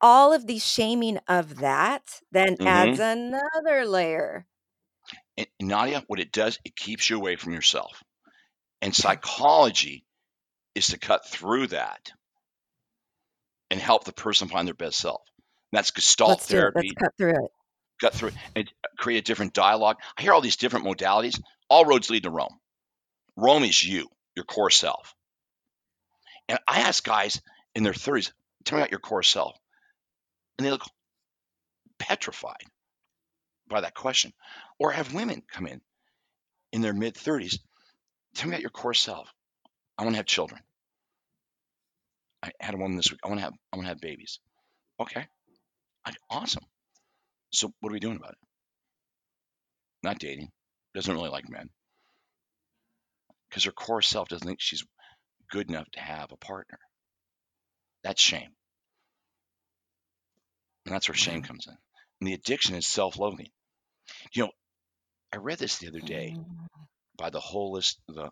all 0.00 0.32
of 0.32 0.46
the 0.46 0.58
shaming 0.58 1.18
of 1.28 1.56
that 1.58 2.20
then 2.30 2.56
hmm 2.58 2.64
adds 2.64 2.98
another 2.98 3.84
layer. 3.86 4.46
And 5.36 5.46
Nadia, 5.60 6.04
what 6.06 6.20
it 6.20 6.32
does, 6.32 6.58
it 6.64 6.76
keeps 6.76 7.08
you 7.10 7.16
away 7.16 7.36
from 7.36 7.52
yourself. 7.52 8.02
And 8.82 8.94
psychology 8.94 10.04
is 10.74 10.88
to 10.88 10.98
cut 10.98 11.26
through 11.28 11.68
that 11.68 12.12
and 13.70 13.80
help 13.80 14.04
the 14.04 14.12
person 14.12 14.48
find 14.48 14.66
their 14.66 14.74
best 14.74 14.98
self. 14.98 15.22
That's 15.72 15.90
Gestalt 15.92 16.40
Let's 16.40 16.46
it. 16.68 16.70
Let's 16.74 16.92
cut 16.92 17.12
through 17.16 17.44
it. 17.44 17.52
Cut 18.00 18.14
through 18.14 18.32
and 18.56 18.70
create 18.96 19.18
a 19.18 19.22
different 19.22 19.52
dialogue. 19.52 19.96
I 20.16 20.22
hear 20.22 20.32
all 20.32 20.40
these 20.40 20.56
different 20.56 20.86
modalities. 20.86 21.40
All 21.68 21.84
roads 21.84 22.10
lead 22.10 22.22
to 22.24 22.30
Rome. 22.30 22.58
Rome 23.36 23.64
is 23.64 23.84
you, 23.84 24.08
your 24.34 24.44
core 24.44 24.70
self. 24.70 25.14
And 26.48 26.58
I 26.66 26.80
ask 26.80 27.04
guys 27.04 27.40
in 27.74 27.82
their 27.82 27.92
30s, 27.92 28.32
tell 28.64 28.76
me 28.76 28.82
about 28.82 28.90
your 28.90 29.00
core 29.00 29.22
self. 29.22 29.56
And 30.58 30.66
they 30.66 30.70
look 30.70 30.84
petrified 31.98 32.64
by 33.68 33.82
that 33.82 33.94
question. 33.94 34.32
Or 34.78 34.90
have 34.90 35.14
women 35.14 35.42
come 35.52 35.66
in 35.66 35.80
in 36.72 36.80
their 36.80 36.92
mid 36.92 37.14
30s, 37.14 37.58
tell 38.34 38.48
me 38.48 38.54
about 38.54 38.62
your 38.62 38.70
core 38.70 38.94
self. 38.94 39.32
I 39.96 40.02
want 40.02 40.14
to 40.14 40.18
have 40.18 40.26
children. 40.26 40.60
I 42.42 42.52
had 42.58 42.74
a 42.74 42.78
woman 42.78 42.96
this 42.96 43.10
week. 43.10 43.20
I 43.22 43.28
want 43.28 43.38
to 43.38 43.44
have 43.44 43.54
I 43.72 43.76
want 43.76 43.84
to 43.84 43.90
have 43.90 44.00
babies. 44.00 44.40
Okay. 44.98 45.26
I, 46.04 46.12
awesome. 46.30 46.64
So 47.50 47.72
what 47.80 47.90
are 47.90 47.92
we 47.94 48.00
doing 48.00 48.16
about 48.16 48.32
it? 48.32 48.38
Not 50.02 50.18
dating. 50.18 50.50
Doesn't 50.94 51.12
really 51.14 51.30
like 51.30 51.48
men. 51.48 51.68
Because 53.48 53.64
her 53.64 53.72
core 53.72 54.02
self 54.02 54.28
doesn't 54.28 54.46
think 54.46 54.60
she's 54.60 54.84
good 55.50 55.68
enough 55.68 55.90
to 55.92 56.00
have 56.00 56.32
a 56.32 56.36
partner. 56.36 56.78
That's 58.02 58.20
shame. 58.20 58.50
And 60.86 60.94
that's 60.94 61.08
where 61.08 61.14
shame 61.16 61.42
comes 61.42 61.66
in. 61.66 61.76
And 62.20 62.28
the 62.28 62.34
addiction 62.34 62.74
is 62.76 62.86
self-loathing. 62.86 63.50
You 64.32 64.44
know, 64.44 64.50
I 65.32 65.36
read 65.36 65.58
this 65.58 65.78
the 65.78 65.88
other 65.88 66.00
day 66.00 66.34
Mm. 66.36 66.66
by 67.16 67.30
the 67.30 67.40
holist 67.40 67.96
the 68.08 68.30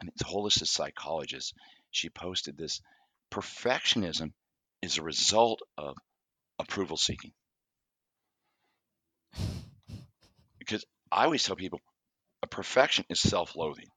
I 0.00 0.04
think 0.04 0.16
the 0.16 0.24
holistic 0.24 0.66
psychologist. 0.66 1.54
She 1.90 2.08
posted 2.10 2.56
this. 2.56 2.80
Perfectionism 3.30 4.32
is 4.80 4.98
a 4.98 5.02
result 5.02 5.60
of 5.78 5.96
approval 6.58 6.96
seeking. 6.96 7.32
Because 10.72 10.86
I 11.10 11.24
always 11.24 11.42
tell 11.42 11.54
people 11.54 11.80
a 12.42 12.46
perfection 12.46 13.04
is 13.10 13.20
self-loathing, 13.20 13.88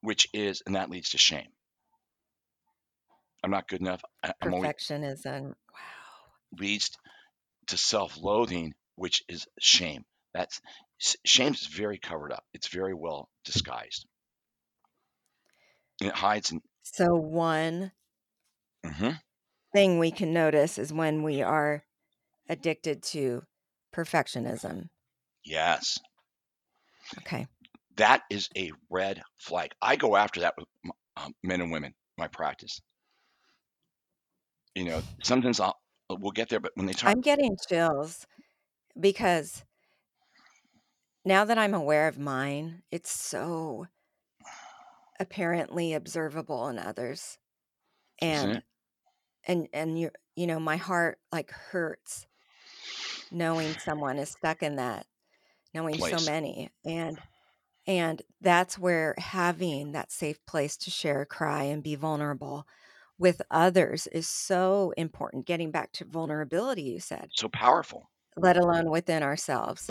which 0.00 0.26
is 0.32 0.62
and 0.64 0.74
that 0.74 0.88
leads 0.88 1.10
to 1.10 1.18
shame. 1.18 1.48
I'm 3.44 3.50
not 3.50 3.68
good 3.68 3.82
enough. 3.82 4.02
I, 4.24 4.32
always 4.40 4.70
Perfectionism. 4.70 5.48
Wow. 5.48 5.52
leads 6.58 6.92
to 7.66 7.76
self-loathing, 7.76 8.72
which 8.94 9.22
is 9.28 9.46
shame. 9.60 10.06
That's 10.32 10.62
shame 11.26 11.52
is 11.52 11.66
very 11.66 11.98
covered 11.98 12.32
up. 12.32 12.44
It's 12.54 12.68
very 12.68 12.94
well 12.94 13.28
disguised. 13.44 14.06
And 16.00 16.08
it 16.08 16.16
hides 16.16 16.52
in. 16.52 16.62
So 16.84 17.16
one 17.16 17.92
hmm 18.82 19.10
thing 19.74 19.98
we 19.98 20.10
can 20.10 20.32
notice 20.32 20.78
is 20.78 20.90
when 20.90 21.22
we 21.22 21.42
are 21.42 21.84
addicted 22.48 23.02
to 23.02 23.42
perfectionism. 23.94 24.88
Yes, 25.48 25.98
Okay. 27.18 27.48
that 27.96 28.22
is 28.30 28.48
a 28.56 28.72
red 28.90 29.22
flag. 29.38 29.72
I 29.82 29.96
go 29.96 30.16
after 30.16 30.40
that 30.40 30.54
with 30.56 30.66
um, 31.16 31.34
men 31.42 31.60
and 31.60 31.70
women. 31.70 31.94
My 32.16 32.28
practice. 32.28 32.80
You 34.74 34.84
know, 34.84 35.02
sometimes 35.22 35.60
I'll 35.60 35.78
we'll 36.10 36.32
get 36.32 36.48
there, 36.48 36.60
but 36.60 36.72
when 36.74 36.86
they 36.86 36.92
talk, 36.94 37.14
I'm 37.14 37.20
getting 37.20 37.56
chills 37.68 38.26
because 38.98 39.64
now 41.24 41.44
that 41.44 41.56
I'm 41.58 41.74
aware 41.74 42.08
of 42.08 42.18
mine, 42.18 42.82
it's 42.90 43.10
so 43.10 43.86
apparently 45.20 45.94
observable 45.94 46.68
in 46.68 46.78
others. 46.78 47.38
And 48.20 48.62
and 49.44 49.68
and 49.74 49.98
you 49.98 50.10
you 50.36 50.46
know 50.46 50.60
my 50.60 50.76
heart 50.76 51.20
like 51.32 51.50
hurts 51.50 52.26
knowing 53.30 53.74
someone 53.78 54.18
is 54.18 54.30
stuck 54.30 54.62
in 54.62 54.76
that 54.76 55.06
knowing 55.74 55.98
so 55.98 55.98
Place. 55.98 56.26
many 56.26 56.70
and 56.84 57.18
and 57.86 58.22
that's 58.40 58.78
where 58.78 59.14
having 59.18 59.92
that 59.92 60.12
safe 60.12 60.44
place 60.46 60.76
to 60.78 60.90
share 60.90 61.24
cry 61.26 61.64
and 61.64 61.82
be 61.82 61.94
vulnerable 61.96 62.66
with 63.18 63.42
others 63.50 64.06
is 64.08 64.28
so 64.28 64.92
important 64.96 65.46
getting 65.46 65.70
back 65.70 65.92
to 65.92 66.04
vulnerability 66.04 66.82
you 66.82 67.00
said 67.00 67.30
So 67.30 67.48
powerful. 67.48 68.10
let 68.36 68.56
alone 68.56 68.90
within 68.90 69.22
ourselves 69.22 69.90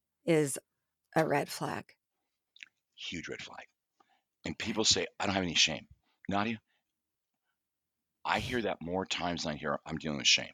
is 0.31 0.59
a 1.15 1.27
red 1.27 1.49
flag 1.49 1.85
Huge 2.97 3.29
red 3.29 3.41
flag. 3.41 3.65
And 4.45 4.57
people 4.57 4.85
say, 4.85 5.07
I 5.19 5.25
don't 5.25 5.35
have 5.35 5.43
any 5.43 5.55
shame. 5.55 5.87
Nadia, 6.29 6.59
I 8.25 8.39
hear 8.39 8.61
that 8.63 8.81
more 8.81 9.05
times 9.05 9.43
than 9.43 9.53
I 9.53 9.57
hear 9.57 9.79
I'm 9.85 9.97
dealing 9.97 10.19
with 10.19 10.27
shame. 10.27 10.53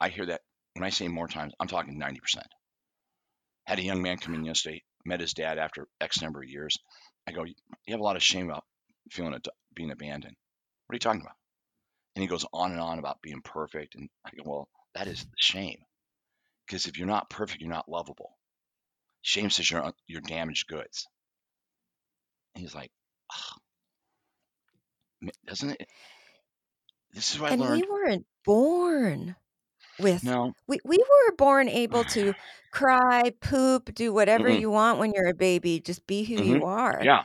I 0.00 0.08
hear 0.10 0.26
that 0.26 0.42
when 0.74 0.84
I 0.84 0.90
say 0.90 1.08
more 1.08 1.28
times, 1.28 1.54
I'm 1.60 1.68
talking 1.68 2.00
90%. 2.00 2.18
Had 3.66 3.78
a 3.78 3.84
young 3.84 4.02
man 4.02 4.18
come 4.18 4.34
in 4.34 4.44
yesterday, 4.44 4.82
met 5.04 5.20
his 5.20 5.34
dad 5.34 5.58
after 5.58 5.88
X 6.00 6.22
number 6.22 6.42
of 6.42 6.48
years. 6.48 6.78
I 7.28 7.32
go, 7.32 7.44
You 7.44 7.54
have 7.88 8.00
a 8.00 8.04
lot 8.04 8.16
of 8.16 8.22
shame 8.22 8.46
about 8.50 8.64
feeling 9.10 9.34
ad- 9.34 9.48
being 9.74 9.90
abandoned. 9.92 10.36
What 10.86 10.94
are 10.94 10.96
you 10.96 11.00
talking 11.00 11.22
about? 11.22 11.36
And 12.16 12.22
he 12.22 12.28
goes 12.28 12.46
on 12.52 12.72
and 12.72 12.80
on 12.80 12.98
about 12.98 13.22
being 13.22 13.42
perfect. 13.42 13.94
And 13.96 14.08
I 14.26 14.30
go, 14.36 14.44
Well, 14.50 14.68
that 14.94 15.08
is 15.08 15.22
the 15.22 15.30
shame. 15.38 15.78
Because 16.66 16.86
if 16.86 16.98
you're 16.98 17.06
not 17.06 17.30
perfect, 17.30 17.60
you're 17.60 17.70
not 17.70 17.88
lovable. 17.88 18.36
Shame 19.22 19.50
says 19.50 19.70
you're, 19.70 19.92
you're 20.06 20.20
damaged 20.20 20.66
goods. 20.68 21.06
And 22.54 22.62
he's 22.62 22.74
like, 22.74 22.90
"Ugh, 23.32 23.60
ma- 25.20 25.30
doesn't 25.46 25.70
it? 25.70 25.88
This 27.12 27.32
is 27.34 27.40
what 27.40 27.52
I 27.52 27.54
and 27.54 27.60
learned. 27.60 27.82
we 27.82 27.88
weren't 27.90 28.26
born 28.44 29.36
with 29.98 30.22
No, 30.22 30.52
we, 30.68 30.78
we 30.84 30.98
were 30.98 31.36
born 31.36 31.68
able 31.68 32.04
to 32.04 32.34
cry 32.72 33.30
poop 33.40 33.94
do 33.94 34.12
whatever 34.12 34.48
Mm-mm. 34.48 34.60
you 34.60 34.70
want 34.70 34.98
when 34.98 35.12
you're 35.14 35.28
a 35.28 35.34
baby 35.34 35.80
just 35.80 36.06
be 36.06 36.24
who 36.24 36.34
Mhm. 36.36 36.60
you 36.60 36.64
are 36.64 37.00
yeah, 37.04 37.24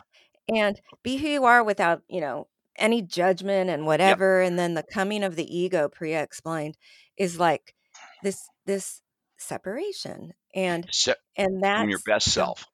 and 0.53 0.79
be 1.03 1.17
who 1.17 1.27
you 1.27 1.45
are 1.45 1.63
without 1.63 2.01
you 2.09 2.21
know 2.21 2.47
any 2.77 3.01
judgment 3.01 3.69
and 3.69 3.85
whatever 3.85 4.41
and 4.41 4.57
then 4.59 4.73
the 4.75 4.83
coming 4.83 5.23
of 5.23 5.35
the 5.35 5.57
ego 5.57 5.89
priya 5.89 6.21
explained 6.23 6.77
is 7.17 7.39
like 7.39 7.75
this 8.23 8.49
this 8.65 9.01
separation 9.41 10.33
and 10.55 10.87
se- 10.91 11.15
and 11.35 11.63
that 11.63 11.79
from 11.79 11.89
your 11.89 11.99
best 12.05 12.31
self. 12.31 12.65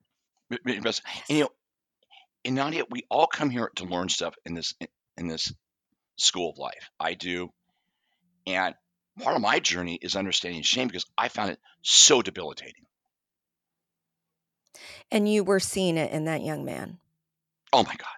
Your 0.49 0.81
best- 0.81 1.01
And 1.29 1.37
you 1.37 1.43
know, 1.45 1.49
and 2.45 2.55
Nadia, 2.55 2.83
we 2.89 3.03
all 3.09 3.27
come 3.27 3.49
here 3.49 3.71
to 3.75 3.85
learn 3.85 4.09
stuff 4.09 4.35
in 4.45 4.53
this 4.53 4.73
in 5.17 5.27
this 5.27 5.53
school 6.17 6.51
of 6.51 6.57
life. 6.57 6.89
I 6.99 7.13
do, 7.15 7.51
and 8.45 8.75
part 9.19 9.35
of 9.35 9.41
my 9.41 9.59
journey 9.59 9.95
is 10.01 10.15
understanding 10.15 10.61
shame 10.61 10.87
because 10.87 11.05
I 11.17 11.27
found 11.29 11.51
it 11.51 11.59
so 11.81 12.21
debilitating. 12.21 12.85
and 15.11 15.31
you 15.31 15.43
were 15.43 15.59
seeing 15.59 15.97
it 15.97 16.11
in 16.11 16.25
that 16.25 16.41
young 16.43 16.65
man 16.65 16.99
Oh 17.73 17.83
my 17.83 17.95
God. 17.95 18.16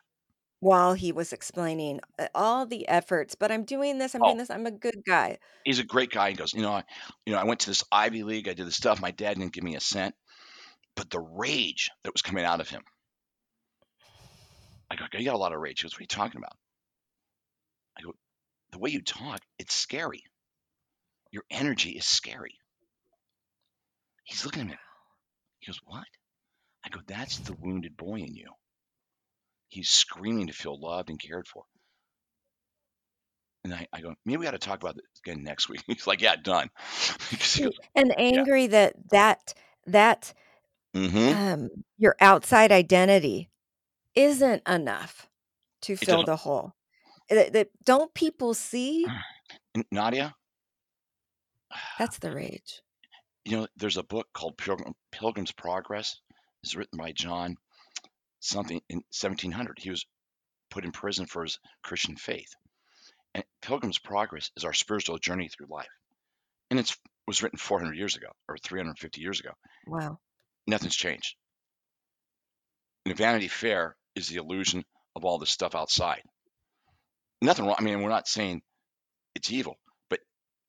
While 0.62 0.94
he 0.94 1.12
was 1.12 1.32
explaining 1.34 2.00
uh, 2.20 2.28
all 2.36 2.66
the 2.66 2.88
efforts 2.88 3.36
but 3.36 3.52
i'm 3.52 3.64
doing 3.64 3.98
this 3.98 4.14
i'm 4.16 4.22
Oh. 4.22 4.28
doing 4.28 4.38
this 4.38 4.50
i'm 4.50 4.66
a 4.66 4.72
good 4.72 5.02
guy 5.06 5.38
he's 5.66 5.80
a 5.80 5.84
great 5.84 6.10
guy. 6.12 6.30
He 6.32 6.36
goes, 6.36 6.54
you 6.54 6.62
know, 6.62 6.72
I, 6.72 6.84
you 7.26 7.34
know, 7.34 7.40
I 7.40 7.44
went 7.44 7.60
to 7.62 7.70
this 7.70 7.84
Ivy 7.92 8.24
League. 8.24 8.48
I 8.48 8.54
did 8.54 8.66
this 8.66 8.76
stuff. 8.76 9.00
My 9.02 9.12
dad 9.12 9.38
didn't 9.38 9.54
give 9.54 9.64
me 9.64 9.76
a 9.76 9.80
cent, 9.80 10.16
but 10.96 11.10
the 11.12 11.20
rage 11.20 11.92
that 12.04 12.14
was 12.14 12.22
coming 12.24 12.44
out 12.46 12.60
of 12.62 12.70
him. 12.70 12.82
I 14.90 14.96
go, 14.96 15.04
you 15.14 15.26
got 15.26 15.36
a 15.36 15.38
lot 15.38 15.54
of 15.54 15.60
rage. 15.60 15.82
He 15.82 15.86
goes, 15.86 15.94
what 15.94 16.00
are 16.00 16.04
you 16.04 16.08
talking 16.08 16.40
about? 16.40 16.58
I 17.98 18.02
go, 18.02 18.14
the 18.72 18.80
way 18.80 18.90
you 18.90 19.02
talk, 19.02 19.42
it's 19.60 19.76
scary. 19.76 20.24
Your 21.32 21.44
energy 21.52 21.92
is 21.92 22.06
scary. 22.06 22.56
He's 24.24 24.46
looking 24.46 24.62
at 24.64 24.68
me. 24.70 24.76
He 25.60 25.68
goes, 25.68 25.80
what? 25.86 26.06
I 26.86 26.90
go, 26.90 27.00
that's 27.06 27.38
the 27.40 27.54
wounded 27.54 27.96
boy 27.98 28.16
in 28.20 28.34
you. 28.34 28.50
He's 29.70 29.90
screaming 29.90 30.48
to 30.48 30.54
feel 30.54 30.80
loved 30.80 31.10
and 31.10 31.20
cared 31.20 31.48
for. 31.48 31.64
And 33.64 33.74
I, 33.74 33.88
I 33.92 34.02
go, 34.02 34.16
maybe 34.26 34.38
we 34.38 34.46
got 34.46 34.52
to 34.52 34.58
talk 34.58 34.82
about 34.82 34.96
this 34.96 35.06
again 35.24 35.44
next 35.44 35.70
week. 35.70 35.84
He's 35.88 36.08
like, 36.08 36.22
yeah, 36.22 36.36
done. 36.36 36.70
Goes, 37.32 37.72
and 37.96 38.14
angry 38.18 38.68
that 38.68 38.96
that 39.12 39.54
that 39.88 40.34
mm-hmm. 40.96 41.38
um 41.38 41.70
your 41.98 42.16
outside 42.20 42.72
identity 42.72 43.50
isn't 44.16 44.68
enough 44.68 45.30
to 45.82 45.96
fill 45.96 46.24
the 46.24 46.36
hole 46.36 46.74
that, 47.30 47.54
that- 47.54 47.70
don't 47.86 48.14
people 48.14 48.54
see 48.54 49.06
Nadia, 49.92 50.36
that's 51.98 52.18
the 52.20 52.34
rage 52.34 52.82
you 53.50 53.58
know, 53.58 53.68
there's 53.78 53.98
a 53.98 54.04
book 54.04 54.28
called 54.34 54.58
Pilgrim, 54.58 54.94
Pilgrim's 55.12 55.52
Progress. 55.52 56.20
It's 56.64 56.76
written 56.76 56.98
by 56.98 57.14
John 57.14 57.56
something 58.40 58.82
in 58.90 58.98
1700. 59.12 59.78
He 59.80 59.90
was 59.90 60.06
put 60.70 60.86
in 60.86 60.92
prison 60.92 61.26
for 61.26 61.44
his 61.44 61.60
Christian 61.84 62.16
faith. 62.16 62.54
And 63.34 63.44
Pilgrim's 63.62 64.00
Progress 64.00 64.52
is 64.56 64.66
our 64.66 64.74
spiritual 64.74 65.18
journey 65.18 65.50
through 65.50 65.68
life. 65.70 65.88
And 66.70 66.80
it 66.80 66.96
was 67.28 67.44
written 67.44 67.58
400 67.58 67.96
years 67.96 68.16
ago 68.16 68.28
or 68.48 68.58
350 68.58 69.22
years 69.22 69.40
ago. 69.40 69.52
wow 69.88 70.18
Nothing's 70.68 70.96
changed. 70.96 71.36
And 73.06 73.18
Vanity 73.18 73.48
Fair 73.48 73.96
is 74.16 74.28
the 74.28 74.38
illusion 74.38 74.86
of 75.16 75.26
all 75.26 75.40
this 75.40 75.50
stuff 75.50 75.74
outside. 75.74 76.22
Nothing 77.42 77.66
wrong. 77.66 77.76
I 77.80 77.82
mean, 77.82 78.02
we're 78.02 78.10
not 78.10 78.28
saying 78.28 78.62
it's 79.34 79.52
evil, 79.52 79.80
but 80.10 80.20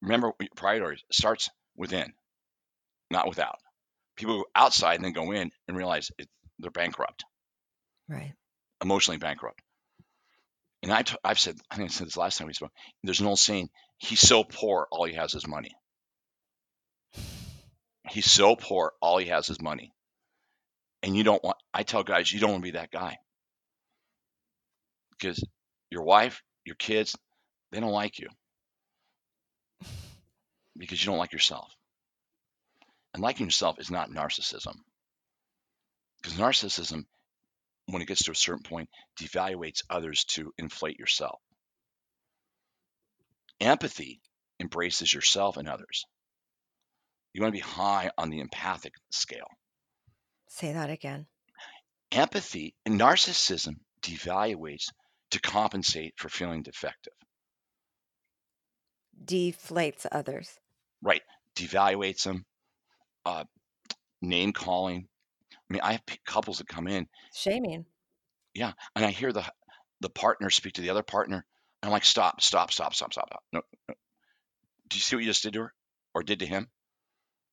remember, 0.01 0.33
your 0.41 0.49
priority 0.57 1.03
starts 1.11 1.51
within, 1.77 2.13
not 3.11 3.29
without. 3.29 3.59
People 4.17 4.39
go 4.39 4.47
outside 4.55 4.97
and 4.97 5.05
then 5.05 5.13
go 5.13 5.33
in 5.33 5.51
and 5.69 5.77
realize 5.77 6.11
it, 6.19 6.29
they're 6.59 6.71
bankrupt, 6.71 7.25
right 8.11 8.35
emotionally 8.83 9.19
bankrupt. 9.19 9.61
And 10.83 10.93
I 10.93 11.03
t- 11.03 11.17
I've 11.25 11.41
said, 11.41 11.57
I 11.71 11.77
think 11.77 11.91
I 11.91 11.93
said 11.93 12.09
this 12.09 12.19
last 12.19 12.39
time 12.39 12.49
we 12.49 12.55
spoke. 12.55 12.73
There's 13.05 13.21
an 13.21 13.27
old 13.29 13.39
saying: 13.41 13.71
"He's 13.99 14.21
so 14.21 14.45
poor, 14.45 14.89
all 14.93 15.07
he 15.07 15.15
has 15.15 15.35
is 15.35 15.47
money." 15.49 15.73
He's 18.11 18.31
so 18.31 18.57
poor, 18.57 18.93
all 19.01 19.19
he 19.19 19.29
has 19.29 19.51
is 19.51 19.63
money. 19.63 19.95
And 21.03 21.17
you 21.17 21.25
don't 21.25 21.45
want. 21.45 21.59
I 21.75 21.85
tell 21.85 22.05
guys, 22.05 22.33
you 22.33 22.41
don't 22.41 22.53
want 22.53 22.65
to 22.65 22.73
be 22.73 22.79
that 22.79 22.91
guy. 22.93 23.17
because 25.19 25.43
your 25.91 26.03
wife, 26.03 26.43
your 26.65 26.77
kids, 26.77 27.17
they 27.73 27.81
don't 27.81 27.93
like 27.93 28.19
you 28.19 28.29
because 30.79 31.03
you 31.03 31.11
don't 31.11 31.19
like 31.19 31.33
yourself. 31.33 31.75
And 33.15 33.23
liking 33.23 33.47
yourself 33.47 33.79
is 33.81 33.91
not 33.91 34.11
narcissism. 34.11 34.77
Because 36.23 36.39
narcissism, 36.39 37.05
when 37.87 38.03
it 38.03 38.09
gets 38.09 38.25
to 38.25 38.31
a 38.31 38.37
certain 38.37 38.63
point, 38.63 38.89
devaluates 39.21 39.83
others 39.91 40.25
to 40.25 40.53
inflate 40.59 40.99
yourself. 40.99 41.41
Empathy 43.61 44.21
embraces 44.59 45.13
yourself 45.13 45.57
and 45.57 45.69
others. 45.69 46.05
You 47.33 47.43
want 47.43 47.55
to 47.55 47.59
be 47.59 47.67
high 47.67 48.11
on 48.17 48.31
the 48.31 48.41
empathic 48.41 48.95
scale. 49.11 49.49
Say 50.49 50.73
that 50.73 50.91
again. 50.91 51.27
Empathy 52.13 52.75
and 52.85 52.99
narcissism 52.99 53.75
devaluates 54.03 54.87
to 55.31 55.41
compensate 55.41 56.15
for 56.17 56.29
feeling 56.29 56.63
defective. 56.63 57.13
Deflates 59.25 60.07
others. 60.11 60.59
Right. 61.03 61.23
Devaluates 61.55 62.25
them, 62.25 62.45
uh, 63.25 63.45
name 64.21 64.53
calling. 64.53 65.07
I 65.71 65.73
mean, 65.73 65.81
I 65.83 65.93
have 65.93 66.05
p- 66.07 66.19
couples 66.27 66.59
that 66.59 66.67
come 66.69 66.89
in, 66.89 67.07
Shaming. 67.33 67.85
yeah, 68.55 68.73
and 68.97 69.05
I 69.05 69.11
hear 69.11 69.33
the 69.33 69.45
the 70.01 70.11
partner 70.11 70.51
speak 70.51 70.75
to 70.75 70.81
the 70.81 70.91
other 70.91 71.03
partner, 71.03 71.37
and 71.83 71.89
I'm 71.89 71.93
like, 71.93 72.05
stop, 72.05 72.41
stop, 72.41 72.73
stop, 72.73 72.95
stop, 72.95 73.13
stop. 73.13 73.29
stop. 73.29 73.43
No, 73.53 73.61
no. 73.89 73.95
Do 74.89 74.97
you 74.97 75.01
see 75.01 75.15
what 75.17 75.25
you 75.25 75.31
just 75.31 75.43
did 75.43 75.53
to 75.53 75.61
her 75.63 75.75
or 76.15 76.23
did 76.23 76.41
to 76.41 76.47
him? 76.47 76.69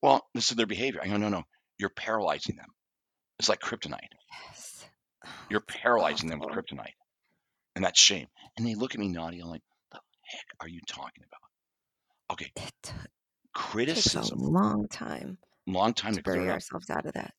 Well, 0.02 0.26
this 0.34 0.50
is 0.50 0.58
their 0.58 0.66
behavior. 0.66 1.02
I 1.04 1.08
go, 1.08 1.18
no, 1.18 1.30
no, 1.30 1.44
you're 1.78 1.90
paralyzing 1.90 2.56
them. 2.56 2.70
It's 3.40 3.50
like 3.50 3.60
kryptonite. 3.60 4.00
Yes. 4.48 4.86
Oh, 5.26 5.30
You're 5.52 5.60
paralyzing 5.62 6.30
them 6.30 6.40
with 6.40 6.50
awful. 6.50 6.64
kryptonite, 6.64 6.94
and 7.76 7.86
that's 7.86 8.00
shame. 8.00 8.28
And 8.58 8.66
they 8.66 8.74
look 8.76 8.96
at 8.96 9.00
me 9.00 9.10
naughty. 9.10 9.40
I'm 9.40 9.50
like, 9.50 9.62
the 9.92 10.00
heck 10.24 10.46
are 10.62 10.68
you 10.70 10.80
talking 10.88 11.24
about? 11.24 12.34
Okay, 12.34 12.52
It 12.56 12.74
t- 12.82 12.92
takes 12.92 12.96
a 13.06 13.10
criticism. 13.54 14.40
long 14.40 14.88
time 14.88 15.38
Long 15.68 15.94
time 15.94 16.14
to 16.14 16.18
to 16.18 16.24
clear 16.24 16.36
bury 16.36 16.48
it 16.48 16.50
up. 16.50 16.54
ourselves 16.56 16.90
out 16.90 17.06
of 17.06 17.14
that. 17.14 17.34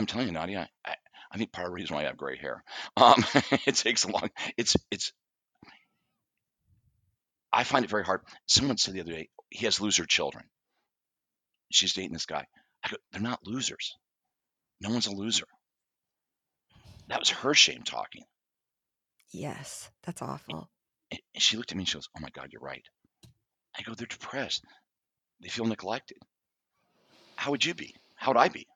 I'm 0.00 0.06
telling 0.06 0.28
you, 0.28 0.32
Nadia, 0.32 0.66
I, 0.82 0.94
I 1.30 1.36
think 1.36 1.52
part 1.52 1.66
of 1.66 1.72
the 1.72 1.74
reason 1.74 1.94
why 1.94 2.04
I 2.04 2.06
have 2.06 2.16
gray 2.16 2.38
hair. 2.38 2.64
Um, 2.96 3.22
it 3.66 3.74
takes 3.74 4.04
a 4.04 4.10
long. 4.10 4.30
It's 4.56 4.74
it's. 4.90 5.12
I 7.52 7.64
find 7.64 7.84
it 7.84 7.90
very 7.90 8.04
hard. 8.04 8.22
Someone 8.46 8.78
said 8.78 8.94
the 8.94 9.02
other 9.02 9.12
day 9.12 9.28
he 9.50 9.66
has 9.66 9.78
loser 9.78 10.06
children. 10.06 10.44
She's 11.70 11.92
dating 11.92 12.14
this 12.14 12.24
guy. 12.24 12.46
I 12.82 12.88
go, 12.88 12.96
they're 13.12 13.20
not 13.20 13.46
losers. 13.46 13.94
No 14.80 14.88
one's 14.88 15.06
a 15.06 15.14
loser. 15.14 15.44
That 17.08 17.18
was 17.18 17.28
her 17.28 17.52
shame 17.52 17.82
talking. 17.82 18.24
Yes, 19.32 19.90
that's 20.02 20.22
awful. 20.22 20.70
And 21.10 21.20
and 21.34 21.42
she 21.42 21.58
looked 21.58 21.72
at 21.72 21.76
me 21.76 21.82
and 21.82 21.88
she 21.88 21.98
goes, 21.98 22.08
"Oh 22.16 22.20
my 22.20 22.30
God, 22.30 22.48
you're 22.52 22.62
right." 22.62 22.86
I 23.76 23.82
go, 23.82 23.92
"They're 23.92 24.06
depressed. 24.06 24.64
They 25.42 25.50
feel 25.50 25.66
neglected. 25.66 26.16
How 27.36 27.50
would 27.50 27.66
you 27.66 27.74
be? 27.74 27.94
How 28.16 28.30
would 28.30 28.38
I 28.38 28.48
be?" 28.48 28.66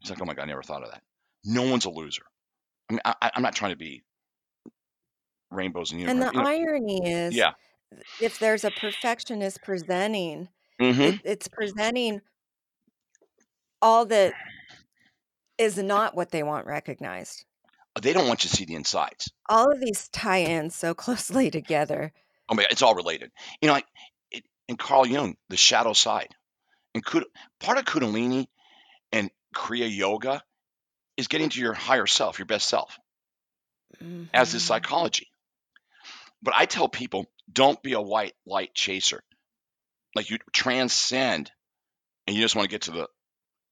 She's 0.00 0.10
like, 0.10 0.20
"Oh 0.22 0.24
my 0.24 0.34
God, 0.34 0.42
I 0.42 0.46
never 0.46 0.62
thought 0.62 0.82
of 0.82 0.90
that. 0.90 1.02
No 1.44 1.62
one's 1.62 1.84
a 1.84 1.90
loser. 1.90 2.22
I 2.88 2.92
mean, 2.94 3.00
I, 3.04 3.30
I'm 3.34 3.42
not 3.42 3.54
trying 3.54 3.72
to 3.72 3.76
be 3.76 4.02
rainbows 5.50 5.92
and 5.92 6.00
unicorns. 6.00 6.24
And 6.24 6.34
the 6.34 6.38
You 6.38 6.42
know, 6.42 6.48
irony 6.48 7.06
is, 7.06 7.34
yeah. 7.34 7.52
if 8.20 8.38
there's 8.38 8.64
a 8.64 8.70
perfectionist 8.70 9.62
presenting, 9.62 10.48
hmm 10.80 11.00
it, 11.00 11.20
it's 11.24 11.48
presenting 11.48 12.20
all 13.82 14.06
that 14.06 14.34
is 15.58 15.78
not 15.78 16.14
what 16.14 16.30
they 16.30 16.42
want 16.42 16.66
recognized. 16.66 17.44
They 18.00 18.12
don't 18.12 18.28
want 18.28 18.44
you 18.44 18.50
to 18.50 18.56
see 18.56 18.64
the 18.64 18.74
insides. 18.74 19.30
All 19.48 19.72
of 19.72 19.80
these 19.80 20.08
tie 20.08 20.38
in 20.38 20.70
so 20.70 20.94
closely 20.94 21.50
together. 21.50 22.12
Oh 22.48 22.54
my 22.54 22.62
God, 22.62 22.72
it's 22.72 22.82
all 22.82 22.94
related. 22.94 23.30
You 23.60 23.66
know, 23.68 23.74
like 23.74 23.86
it, 24.30 24.44
in 24.68 24.76
Carl 24.76 25.06
Jung, 25.06 25.36
the 25.48 25.56
shadow 25.56 25.92
side, 25.92 26.34
and 26.94 27.04
Kud- 27.04 27.26
part 27.60 27.78
of 27.78 27.84
Kundalini 27.84 28.46
and 29.12 29.30
Kriya 29.54 29.94
Yoga 29.94 30.42
is 31.16 31.28
getting 31.28 31.48
to 31.50 31.60
your 31.60 31.74
higher 31.74 32.06
self, 32.06 32.38
your 32.38 32.46
best 32.46 32.68
self, 32.68 32.98
as 34.32 34.54
is 34.54 34.62
Mhm. 34.62 34.66
psychology. 34.66 35.30
But 36.42 36.54
I 36.56 36.66
tell 36.66 36.88
people, 36.88 37.26
don't 37.52 37.82
be 37.82 37.94
a 37.94 38.00
white 38.00 38.34
light 38.46 38.74
chaser. 38.74 39.22
Like 40.14 40.30
you 40.30 40.38
transcend, 40.52 41.50
and 42.26 42.36
you 42.36 42.42
just 42.42 42.54
want 42.56 42.64
to 42.68 42.70
get 42.70 42.82
to 42.82 42.92
the 42.92 43.08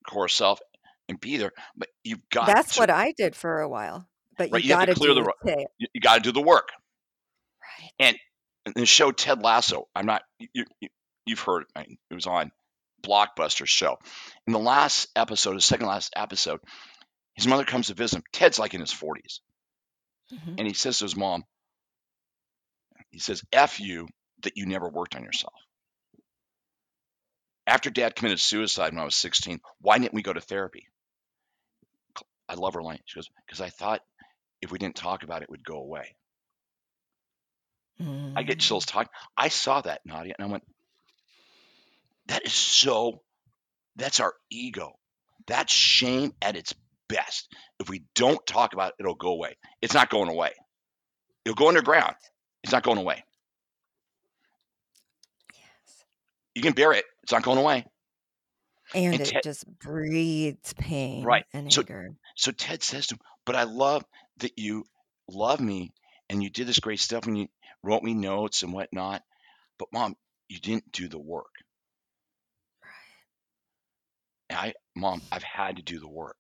core 0.09 0.29
self 0.29 0.61
and 1.09 1.21
be 1.21 1.37
there. 1.37 1.53
But 1.77 1.89
you've 2.05 2.29
got 2.31 2.47
That's 2.47 2.75
to, 2.75 2.81
what 2.81 2.91
I 2.91 3.13
did 3.13 3.37
for 3.37 3.61
a 3.61 3.69
while. 3.69 4.09
But 4.37 4.51
right? 4.51 4.63
you 4.63 4.71
You 4.71 4.75
got 4.77 4.87
to 4.87 4.95
clear 4.95 5.15
do 5.15 5.23
the. 5.23 5.33
the. 5.45 5.67
You, 5.79 5.87
you 5.95 6.01
got 6.01 6.15
to 6.17 6.21
do 6.21 6.33
the 6.33 6.43
work. 6.43 6.69
Right. 7.63 7.93
And 7.99 8.19
in 8.67 8.73
the 8.75 8.87
show 8.87 9.13
Ted 9.13 9.43
Lasso, 9.43 9.89
I'm 9.95 10.07
not 10.07 10.23
you, 10.39 10.65
you 10.81 10.89
you've 11.25 11.41
heard 11.41 11.65
it 11.77 12.15
was 12.15 12.27
on 12.27 12.51
Blockbuster 13.03 13.67
show. 13.67 13.99
In 14.47 14.53
the 14.53 14.59
last 14.59 15.09
episode, 15.17 15.57
the 15.57 15.61
second 15.61 15.87
last 15.87 16.13
episode, 16.17 16.61
his 17.35 17.47
mother 17.47 17.65
comes 17.65 17.89
to 17.89 17.95
visit 17.95 18.17
him. 18.19 18.25
Ted's 18.33 18.59
like 18.59 18.75
in 18.75 18.81
his 18.81 18.93
40s, 18.93 19.41
Mhm. 20.33 20.59
and 20.59 20.67
he 20.67 20.75
says 20.75 20.99
to 20.99 21.05
his 21.05 21.17
mom, 21.17 21.45
he 23.11 23.19
says, 23.19 23.43
"F 23.53 23.79
you 23.81 24.09
that 24.43 24.57
you 24.57 24.67
never 24.67 24.89
worked 24.89 25.15
on 25.15 25.23
yourself." 25.25 25.55
After 27.67 27.91
Dad 27.91 28.15
committed 28.15 28.41
suicide 28.41 28.93
when 28.93 29.01
I 29.01 29.05
was 29.05 29.17
16, 29.17 29.61
why 29.81 29.99
didn't 29.99 30.15
we 30.15 30.23
go 30.23 30.33
to 30.33 30.41
therapy? 30.41 30.89
I 32.49 32.55
love 32.55 32.75
her 32.75 32.83
line. 32.83 33.01
She 33.07 33.17
goes, 33.17 33.29
"Because 33.45 33.61
I 33.61 33.71
thought 33.71 34.03
if 34.63 34.71
we 34.71 34.79
didn't 34.79 34.97
talk 34.97 35.25
about 35.25 35.43
it, 35.43 35.45
it 35.45 35.51
would 35.51 35.65
go 35.65 35.79
away." 35.79 36.17
I 37.99 38.43
get 38.43 38.59
Mm. 38.59 38.61
chills 38.61 38.85
talking. 38.87 39.11
I 39.37 39.49
saw 39.49 39.81
that, 39.81 40.05
Nadia, 40.05 40.35
and 40.39 40.47
I 40.47 40.51
went, 40.51 40.65
that 42.27 42.45
is 42.45 42.53
so, 42.53 43.23
that's 43.97 44.21
our 44.21 44.35
ego. 44.51 44.99
That's 45.47 45.73
shame 45.73 46.33
at 46.43 46.57
its 46.57 46.75
best. 47.09 47.53
If 47.79 47.89
we 47.89 48.05
don't 48.15 48.45
talk 48.47 48.73
about 48.75 48.91
it, 48.91 48.97
it'll 49.01 49.15
go 49.15 49.31
away. 49.33 49.57
It's 49.83 49.95
not 49.95 50.11
going 50.11 50.29
away. 50.31 50.53
It'll 51.45 51.55
go 51.57 51.69
underground. 51.69 52.15
It's 52.63 52.73
not 52.73 52.83
going 52.83 52.99
away. 52.99 53.25
Yes. 55.55 56.05
You 56.55 56.63
can 56.63 56.73
bear 56.73 56.93
it. 56.93 57.05
It's 57.23 57.33
not 57.33 57.43
going 57.43 57.59
away. 57.59 57.85
And 58.95 59.21
And 59.21 59.21
it 59.21 59.25
Ted, 59.25 59.43
just 59.43 59.67
breeds 59.79 60.73
pain 60.75 61.29
right. 61.29 61.45
and 61.53 61.67
So, 61.69 61.83
anger. 61.83 62.17
so 62.37 62.53
Ted 62.53 62.83
says 62.83 63.09
to 63.09 63.15
him, 63.15 63.21
but 63.45 63.57
I 63.57 63.65
love 63.65 64.05
that 64.39 64.59
you 64.59 64.87
love 65.29 65.61
me 65.61 65.93
and 66.29 66.43
you 66.43 66.51
did 66.51 66.67
this 66.67 66.81
great 66.81 67.01
stuff 67.01 67.27
and 67.27 67.39
you 67.39 67.49
wrote 67.83 68.03
me 68.03 68.15
notes 68.15 68.63
and 68.63 68.73
whatnot. 68.73 69.23
But 69.79 69.89
mom, 69.93 70.17
you 70.49 70.59
didn't 70.61 70.93
do 70.93 71.09
the 71.09 71.19
work. 71.19 71.53
And 74.57 74.69
I, 74.69 74.75
mom, 74.95 75.21
I've 75.31 75.43
had 75.43 75.77
to 75.77 75.83
do 75.83 76.01
the 76.01 76.09
work. 76.09 76.37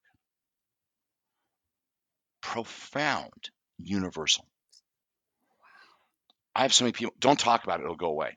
Profound, 2.40 3.50
universal. 3.78 4.46
I 6.54 6.62
have 6.62 6.72
so 6.72 6.84
many 6.84 6.92
people. 6.92 7.14
Don't 7.18 7.38
talk 7.38 7.64
about 7.64 7.80
it; 7.80 7.82
it'll 7.82 7.96
go 7.96 8.06
away. 8.06 8.34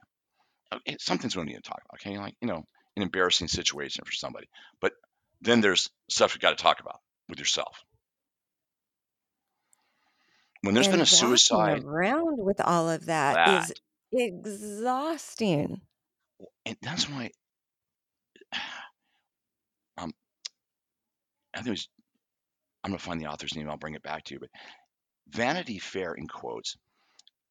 Okay, 0.72 0.96
some 1.00 1.18
we 1.18 1.44
need 1.44 1.54
to 1.54 1.62
talk 1.62 1.80
about. 1.88 2.00
Okay, 2.00 2.18
like 2.18 2.34
you 2.42 2.48
know, 2.48 2.62
an 2.96 3.02
embarrassing 3.02 3.48
situation 3.48 4.04
for 4.04 4.12
somebody. 4.12 4.46
But 4.80 4.92
then 5.40 5.60
there's 5.62 5.88
stuff 6.10 6.34
you 6.34 6.40
got 6.40 6.56
to 6.56 6.62
talk 6.62 6.80
about 6.80 7.00
with 7.28 7.38
yourself. 7.38 7.82
When 10.62 10.74
there's 10.74 10.88
been 10.88 11.00
a 11.00 11.06
suicide, 11.06 11.84
around 11.84 12.36
with 12.36 12.60
all 12.60 12.90
of 12.90 13.06
that 13.06 13.34
that, 13.34 13.70
is 13.70 13.72
exhausting. 14.12 15.80
and 16.66 16.76
that's 16.82 17.08
why 17.08 17.30
I 21.54 21.58
think 21.58 21.68
it 21.68 21.70
was. 21.70 21.88
I'm 22.84 22.90
gonna 22.90 22.98
find 22.98 23.20
the 23.20 23.26
author's 23.28 23.54
name. 23.56 23.70
I'll 23.70 23.78
bring 23.78 23.94
it 23.94 24.02
back 24.02 24.24
to 24.24 24.34
you. 24.34 24.40
But 24.40 24.50
Vanity 25.28 25.78
Fair, 25.78 26.14
in 26.14 26.28
quotes, 26.28 26.76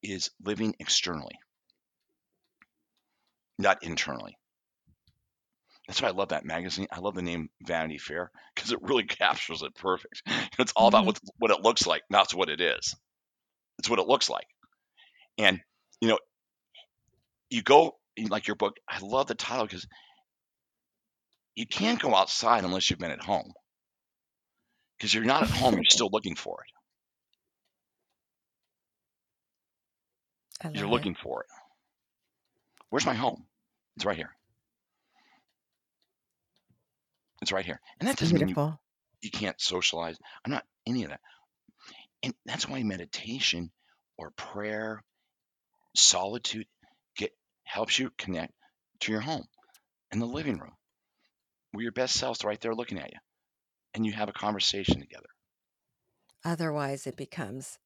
is 0.02 0.30
living 0.42 0.76
externally, 0.80 1.38
not 3.58 3.82
internally. 3.84 4.36
That's 5.86 6.00
why 6.00 6.08
I 6.08 6.12
love 6.12 6.28
that 6.30 6.44
magazine. 6.44 6.86
I 6.90 7.00
love 7.00 7.14
the 7.14 7.22
name 7.22 7.50
Vanity 7.62 7.98
Fair 7.98 8.30
because 8.54 8.72
it 8.72 8.80
really 8.82 9.04
captures 9.06 9.62
it 9.62 9.74
perfect. 9.74 10.22
It's 10.58 10.72
all 10.76 10.88
about 10.88 11.04
hmm 11.04 11.06
what, 11.06 11.20
what 11.38 11.50
it 11.50 11.60
looks 11.62 11.86
like, 11.86 12.02
not 12.10 12.32
what 12.34 12.48
it 12.48 12.60
is. 12.60 12.94
It's 13.78 13.90
what 13.90 13.98
it 14.00 14.06
looks 14.08 14.30
like. 14.30 14.46
And, 15.38 15.60
you 16.00 16.08
know, 16.08 16.18
you 17.50 17.62
go, 17.62 17.98
like 18.28 18.46
your 18.46 18.56
book, 18.56 18.76
I 18.88 18.98
love 19.00 19.26
the 19.26 19.34
title 19.34 19.66
because 19.66 19.86
you 21.54 21.64
can't 21.66 22.00
go 22.00 22.12
outside 22.14 22.64
unless 22.64 22.90
you've 22.90 22.98
been 22.98 23.12
at 23.12 23.22
home. 23.22 23.52
Because 25.00 25.14
you're 25.14 25.24
not 25.24 25.44
at 25.44 25.50
home, 25.50 25.76
you're 25.76 25.84
still 25.84 26.10
looking 26.12 26.34
for 26.36 26.62
it. 30.62 30.76
You're 30.76 30.88
it. 30.88 30.90
looking 30.90 31.14
for 31.14 31.40
it. 31.40 31.46
Where's 32.90 33.06
my 33.06 33.14
home? 33.14 33.46
It's 33.96 34.04
right 34.04 34.16
here. 34.16 34.30
It's 37.40 37.50
right 37.50 37.64
here. 37.64 37.80
And 37.98 38.08
that 38.08 38.12
It's 38.12 38.20
doesn't 38.20 38.38
mean 38.38 38.48
you, 38.50 38.78
you 39.22 39.30
can't 39.30 39.58
socialize. 39.58 40.18
I'm 40.44 40.52
not 40.52 40.66
any 40.86 41.04
of 41.04 41.10
that. 41.10 41.20
And 42.22 42.34
that's 42.44 42.68
why 42.68 42.82
meditation, 42.82 43.70
or 44.18 44.32
prayer, 44.32 45.02
solitude 45.96 46.66
get 47.16 47.32
helps 47.64 47.98
you 47.98 48.10
connect 48.18 48.52
to 49.00 49.12
your 49.12 49.22
home 49.22 49.46
in 50.12 50.18
the 50.18 50.26
living 50.26 50.58
room 50.58 50.74
where 51.72 51.82
your 51.82 51.92
best 51.92 52.16
self's 52.16 52.44
right 52.44 52.60
there 52.60 52.74
looking 52.74 52.98
at 52.98 53.10
you 53.10 53.18
and 53.94 54.04
you 54.06 54.12
have 54.12 54.28
a 54.28 54.32
conversation 54.32 55.00
together. 55.00 55.28
Otherwise, 56.44 57.06
it 57.06 57.16
becomes, 57.16 57.78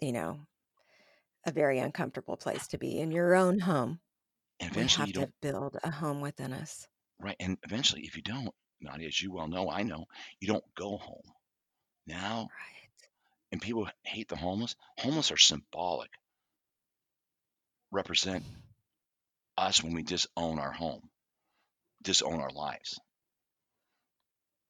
you 0.00 0.12
know, 0.12 0.46
a 1.46 1.52
very 1.52 1.78
uncomfortable 1.78 2.36
place 2.36 2.66
to 2.68 2.76
be 2.76 2.98
in 3.00 3.10
your 3.10 3.34
own 3.34 3.60
home. 3.60 4.00
And 4.60 4.70
We 4.70 4.76
eventually 4.76 5.06
have 5.06 5.08
you 5.08 5.12
to 5.14 5.26
don't 5.26 5.34
build 5.40 5.76
a 5.82 5.90
home 5.90 6.20
within 6.20 6.52
us. 6.52 6.88
right 7.18 7.36
and 7.40 7.58
eventually 7.64 8.02
if 8.02 8.16
you 8.16 8.22
don't, 8.22 8.54
Nadia, 8.80 9.08
as 9.08 9.20
you 9.20 9.32
well 9.32 9.48
know, 9.48 9.70
I 9.70 9.82
know, 9.82 10.06
you 10.40 10.48
don't 10.48 10.64
go 10.74 10.96
home. 10.96 11.32
Now 12.06 12.50
Right. 12.50 12.90
and 13.52 13.60
people 13.62 13.88
hate 14.04 14.28
the 14.28 14.36
homeless. 14.36 14.76
Homeless 14.98 15.30
are 15.32 15.36
symbolic, 15.38 16.10
represent 17.90 18.44
us 19.56 19.82
when 19.82 19.94
we 19.94 20.02
disown 20.02 20.58
our 20.58 20.72
home, 20.72 21.10
disown 22.02 22.40
our 22.40 22.50
lives. 22.50 22.98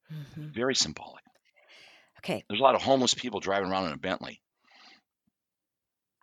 Hmm 0.09 0.47
Very 0.53 0.75
symbolic. 0.75 1.23
Okay. 2.19 2.43
There's 2.49 2.59
a 2.59 2.63
lot 2.63 2.75
of 2.75 2.81
homeless 2.81 3.13
people 3.13 3.39
driving 3.39 3.69
around 3.69 3.87
in 3.87 3.93
a 3.93 3.97
Bentley. 3.97 4.41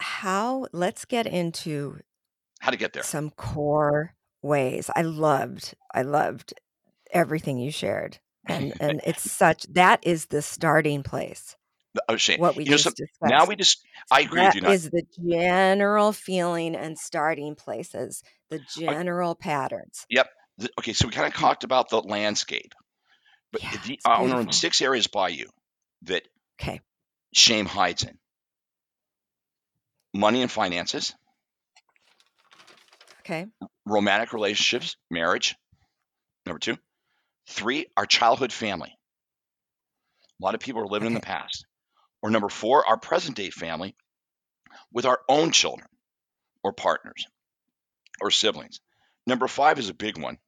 How, 0.00 0.66
let's 0.72 1.04
get 1.04 1.26
into 1.26 2.00
How 2.60 2.70
to 2.70 2.76
get 2.76 2.92
there? 2.92 3.02
some 3.02 3.30
core 3.30 4.14
ways. 4.42 4.90
I 4.94 5.02
loved, 5.02 5.74
I 5.94 6.02
loved 6.02 6.54
everything 7.12 7.58
you 7.58 7.70
shared. 7.70 8.18
And 8.48 8.74
and 8.80 9.00
it's 9.04 9.22
such 9.30 9.64
that 9.74 10.00
is 10.04 10.26
the 10.26 10.42
starting 10.42 11.02
place. 11.04 11.56
Oh, 12.08 12.16
Shane, 12.16 12.38
What 12.40 12.56
we 12.56 12.64
you 12.64 12.70
know, 12.72 12.76
some, 12.78 12.94
just 12.96 13.12
now 13.22 13.44
we 13.44 13.54
just, 13.54 13.84
I 14.10 14.20
agree 14.22 14.42
with 14.44 14.54
you. 14.54 14.62
Not, 14.62 14.72
is 14.72 14.90
the 14.90 15.04
general 15.24 16.12
feeling 16.12 16.74
and 16.74 16.98
starting 16.98 17.54
places, 17.54 18.22
the 18.50 18.60
general 18.76 19.34
patterns. 19.34 20.06
yep. 20.08 20.28
Okay, 20.78 20.92
so 20.92 21.06
we 21.06 21.12
kind 21.12 21.26
of 21.26 21.34
talked 21.38 21.64
about 21.64 21.90
the 21.90 22.00
landscape, 22.00 22.72
but 23.52 23.62
Yeah, 23.62 23.76
the, 23.84 24.00
I 24.04 24.22
want 24.22 24.50
to 24.50 24.56
six 24.56 24.80
areas 24.80 25.06
by 25.06 25.28
you 25.28 25.48
that 26.02 26.22
Okay. 26.60 26.80
shame 27.32 27.66
hides 27.66 28.02
in 28.02 28.18
money 30.14 30.42
and 30.42 30.50
finances, 30.50 31.14
Okay. 33.20 33.46
romantic 33.86 34.32
relationships, 34.32 34.96
marriage. 35.10 35.54
Number 36.46 36.58
two. 36.58 36.76
Three, 37.48 37.86
our 37.96 38.06
childhood 38.06 38.52
family. 38.52 38.96
A 40.40 40.44
lot 40.44 40.54
of 40.54 40.60
people 40.60 40.82
are 40.82 40.86
living 40.86 41.08
in 41.08 41.14
the 41.14 41.20
past. 41.20 41.66
Or 42.22 42.30
number 42.30 42.48
four, 42.48 42.86
our 42.86 42.98
present 42.98 43.36
day 43.36 43.50
family 43.50 43.94
with 44.92 45.06
our 45.06 45.20
own 45.28 45.52
children 45.52 45.88
or 46.62 46.72
partners 46.72 47.26
or 48.20 48.30
siblings. 48.30 48.80
Number 49.26 49.48
five 49.48 49.78
is 49.78 49.88
a 49.88 49.94
big 49.94 50.18
one 50.18 50.38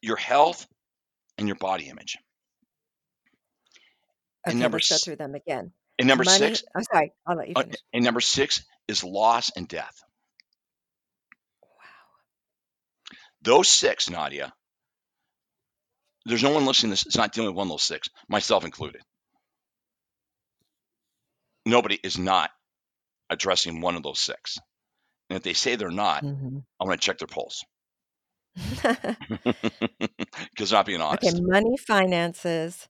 your 0.00 0.16
health 0.16 0.66
and 1.38 1.48
your 1.48 1.56
body 1.56 1.88
image. 1.88 2.18
And 4.48 4.58
Okay, 4.58 4.60
number 4.60 4.80
let's 4.80 4.86
go 4.86 4.98
through 4.98 5.16
them 5.16 5.34
again. 5.36 5.72
and 5.98 6.08
number 6.08 6.24
Money. 6.24 6.24
six, 6.24 6.64
I'm 6.76 6.84
sorry. 6.84 7.12
I'll 7.26 7.36
let 7.36 7.48
you 7.48 7.56
uh, 7.56 7.62
finish. 7.62 7.82
and 7.92 8.04
number 8.04 8.20
six 8.20 8.64
is 8.88 9.04
loss 9.04 9.50
and 9.56 9.68
death. 9.68 9.96
Wow. 11.62 11.68
Those 13.42 13.68
six, 13.68 14.10
Nadia, 14.10 14.52
there's 16.26 16.42
no 16.44 16.50
one 16.52 16.66
listening 16.66 16.90
to 16.90 16.92
this 16.94 17.04
that's 17.04 17.16
not 17.18 17.32
dealing 17.32 17.50
with 17.50 17.56
one 17.58 17.68
of 17.68 17.72
those 17.72 17.82
six, 17.84 18.08
myself 18.28 18.64
included. 18.64 19.02
Nobody 21.66 21.98
is 22.02 22.18
not 22.18 22.50
addressing 23.30 23.80
one 23.80 23.96
of 23.96 24.02
those 24.04 24.20
six. 24.20 24.58
And 25.30 25.36
if 25.38 25.42
they 25.44 25.54
say 25.54 25.76
they're 25.76 25.90
not, 25.90 26.24
hmm 26.24 26.58
I 26.80 26.84
want 26.86 27.00
to 27.00 27.04
check 27.06 27.18
their 27.18 27.28
pulse 27.28 27.64
because 30.50 30.72
not 30.72 30.86
being 30.86 31.00
okay. 31.12 31.30
honest. 31.30 31.34
Money, 31.34 31.76
finances, 31.76 32.88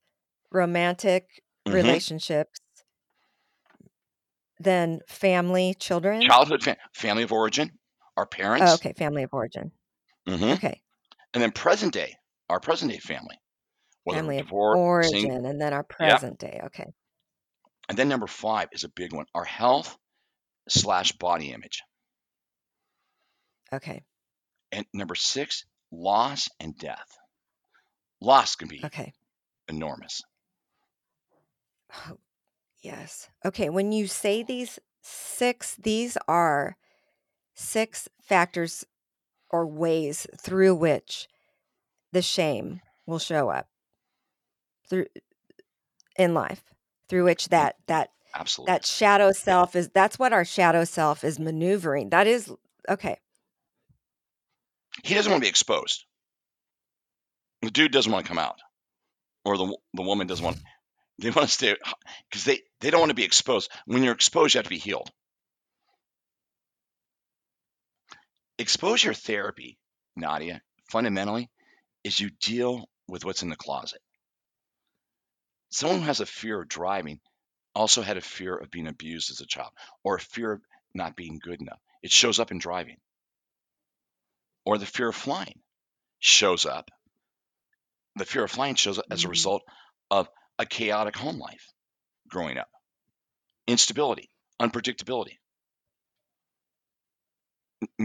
romantic 0.52 1.42
Mhm. 1.66 1.74
relationships, 1.74 2.60
then 4.60 5.00
family, 5.08 5.74
children. 5.74 6.30
Childhood 6.30 6.62
fa- 6.62 6.76
family 6.94 7.24
of 7.24 7.32
origin, 7.32 7.76
our 8.16 8.24
Oh, 8.60 8.72
parents, 8.72 8.74
okay. 8.74 8.92
Family 8.92 9.24
of 9.24 9.34
origin. 9.34 9.72
hmm 10.26 10.54
Okay. 10.54 10.82
and 11.34 11.42
then 11.42 11.52
present 11.52 11.92
day, 11.94 12.16
our 12.50 12.60
present 12.60 12.92
day 12.92 12.98
family, 12.98 13.38
whether 14.04 14.22
Family 14.22 14.38
of 14.40 14.48
divorced, 14.48 14.84
single, 15.02 15.32
origin, 15.32 15.46
and 15.46 15.58
then 15.60 15.72
our 15.72 15.82
yeah. 16.00 16.18
present 16.18 16.38
day. 16.38 16.60
Okay. 16.64 16.92
And 17.86 17.98
then 17.98 18.08
number 18.08 18.26
five 18.26 18.70
is 18.72 18.84
a 18.84 18.88
big 18.88 19.12
one: 19.12 19.26
our 19.34 19.44
health 19.44 19.98
slash 20.68 21.12
body 21.12 21.52
image. 21.52 21.82
Okay. 23.72 24.04
And 24.72 24.86
number 24.92 25.14
six, 25.14 25.64
loss 25.90 26.48
and 26.60 26.76
death. 26.76 27.16
Loss 28.20 28.56
can 28.56 28.68
be 28.68 28.82
Okay. 28.84 29.12
enormous. 29.68 30.22
Oh, 31.92 32.18
yes. 32.82 33.28
Okay. 33.44 33.68
When 33.70 33.92
you 33.92 34.06
say 34.06 34.42
these 34.42 34.78
six, 35.00 35.76
these 35.76 36.18
are 36.26 36.76
six 37.54 38.08
factors 38.20 38.84
or 39.50 39.66
ways 39.66 40.26
through 40.38 40.74
which 40.74 41.28
the 42.12 42.22
shame 42.22 42.80
will 43.06 43.18
show 43.18 43.48
up 43.48 43.68
through 44.88 45.06
in 46.16 46.34
life 46.34 46.62
through 47.08 47.24
which 47.24 47.46
mm, 47.46 47.50
that 47.50 47.76
that 47.86 48.10
Absolutely. 48.34 48.72
that 48.72 48.86
shadow 48.86 49.32
self 49.32 49.74
is 49.74 49.88
that's 49.90 50.18
what 50.18 50.32
our 50.32 50.44
shadow 50.44 50.84
self 50.84 51.24
is 51.24 51.38
maneuvering 51.38 52.10
that 52.10 52.26
is 52.26 52.52
okay 52.88 53.16
He 55.02 55.14
doesn't 55.14 55.30
want 55.30 55.42
to 55.42 55.46
be 55.46 55.50
exposed. 55.50 56.04
The 57.62 57.70
dude 57.70 57.92
doesn't 57.92 58.10
want 58.10 58.24
to 58.24 58.28
come 58.28 58.38
out, 58.38 58.58
or 59.44 59.56
the 59.56 59.76
the 59.94 60.02
woman 60.02 60.26
doesn't 60.26 60.44
want. 60.44 60.58
They 61.20 61.30
want 61.30 61.48
to 61.48 61.52
stay 61.52 61.74
because 62.30 62.44
they 62.44 62.60
they 62.78 62.90
don't 62.90 63.00
want 63.00 63.10
to 63.10 63.14
be 63.16 63.24
exposed. 63.24 63.72
When 63.86 64.04
you're 64.04 64.14
exposed, 64.14 64.54
you 64.54 64.58
have 64.58 64.66
to 64.66 64.70
be 64.70 64.78
healed. 64.78 65.10
Exposure 68.56 69.14
therapy, 69.14 69.78
Nadia, 70.14 70.62
fundamentally, 70.90 71.50
is 72.04 72.20
you 72.20 72.30
deal 72.30 72.88
with 73.08 73.24
what's 73.24 73.42
in 73.42 73.48
the 73.48 73.56
closet. 73.56 74.00
Someone 75.70 76.00
who 76.00 76.06
has 76.06 76.20
a 76.20 76.26
fear 76.26 76.62
of 76.62 76.68
driving 76.68 77.20
also 77.74 78.02
had 78.02 78.16
a 78.16 78.20
fear 78.20 78.56
of 78.56 78.70
being 78.70 78.86
abused 78.86 79.30
as 79.30 79.40
a 79.40 79.46
child, 79.46 79.72
or 80.02 80.14
a 80.16 80.20
fear 80.20 80.52
of 80.52 80.62
not 80.94 81.16
being 81.16 81.38
good 81.38 81.60
enough. 81.60 81.80
It 82.02 82.10
shows 82.10 82.38
up 82.38 82.50
in 82.50 82.58
driving, 82.58 82.98
or 84.68 84.76
the 84.76 84.84
fear 84.84 85.08
of 85.08 85.16
flying 85.16 85.62
shows 86.20 86.66
up. 86.66 86.90
The 88.16 88.26
fear 88.26 88.44
of 88.44 88.50
flying 88.50 88.74
shows 88.74 88.98
up 88.98 89.06
as 89.10 89.24
a 89.24 89.28
Mhm. 89.28 89.30
result 89.30 89.62
of 90.10 90.28
a 90.58 90.66
chaotic 90.66 91.16
home 91.16 91.38
life 91.38 91.72
growing 92.28 92.58
up, 92.58 92.70
instability, 93.66 94.30
unpredictability. 94.60 95.38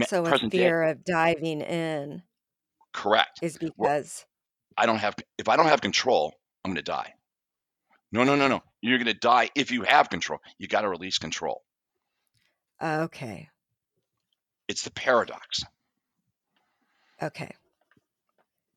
So 0.06 0.26
a 0.26 0.28
present 0.28 0.52
day, 0.52 0.58
fear 0.58 0.82
of 0.84 1.04
diving 1.04 1.60
in 1.60 2.22
correct. 2.92 3.40
is 3.42 3.58
because 3.58 4.24
I 4.76 4.86
don't 4.86 4.98
have 4.98 5.16
if 5.38 5.48
I 5.48 5.56
don't 5.56 5.66
have 5.66 5.80
control, 5.80 6.34
I'm 6.64 6.70
going 6.70 6.76
to 6.76 6.82
die. 6.82 7.14
No, 8.12 8.24
no, 8.24 8.34
no, 8.36 8.48
no. 8.48 8.62
You're 8.80 8.98
going 8.98 9.06
to 9.06 9.14
die 9.14 9.50
if 9.54 9.70
you 9.70 9.82
have 9.82 10.08
control. 10.08 10.40
You 10.58 10.68
got 10.68 10.82
to 10.82 10.88
release 10.88 11.18
control. 11.18 11.64
okay 12.82 13.50
It's 14.68 14.82
the 14.82 14.90
paradox. 14.90 15.62
Okay 17.24 17.50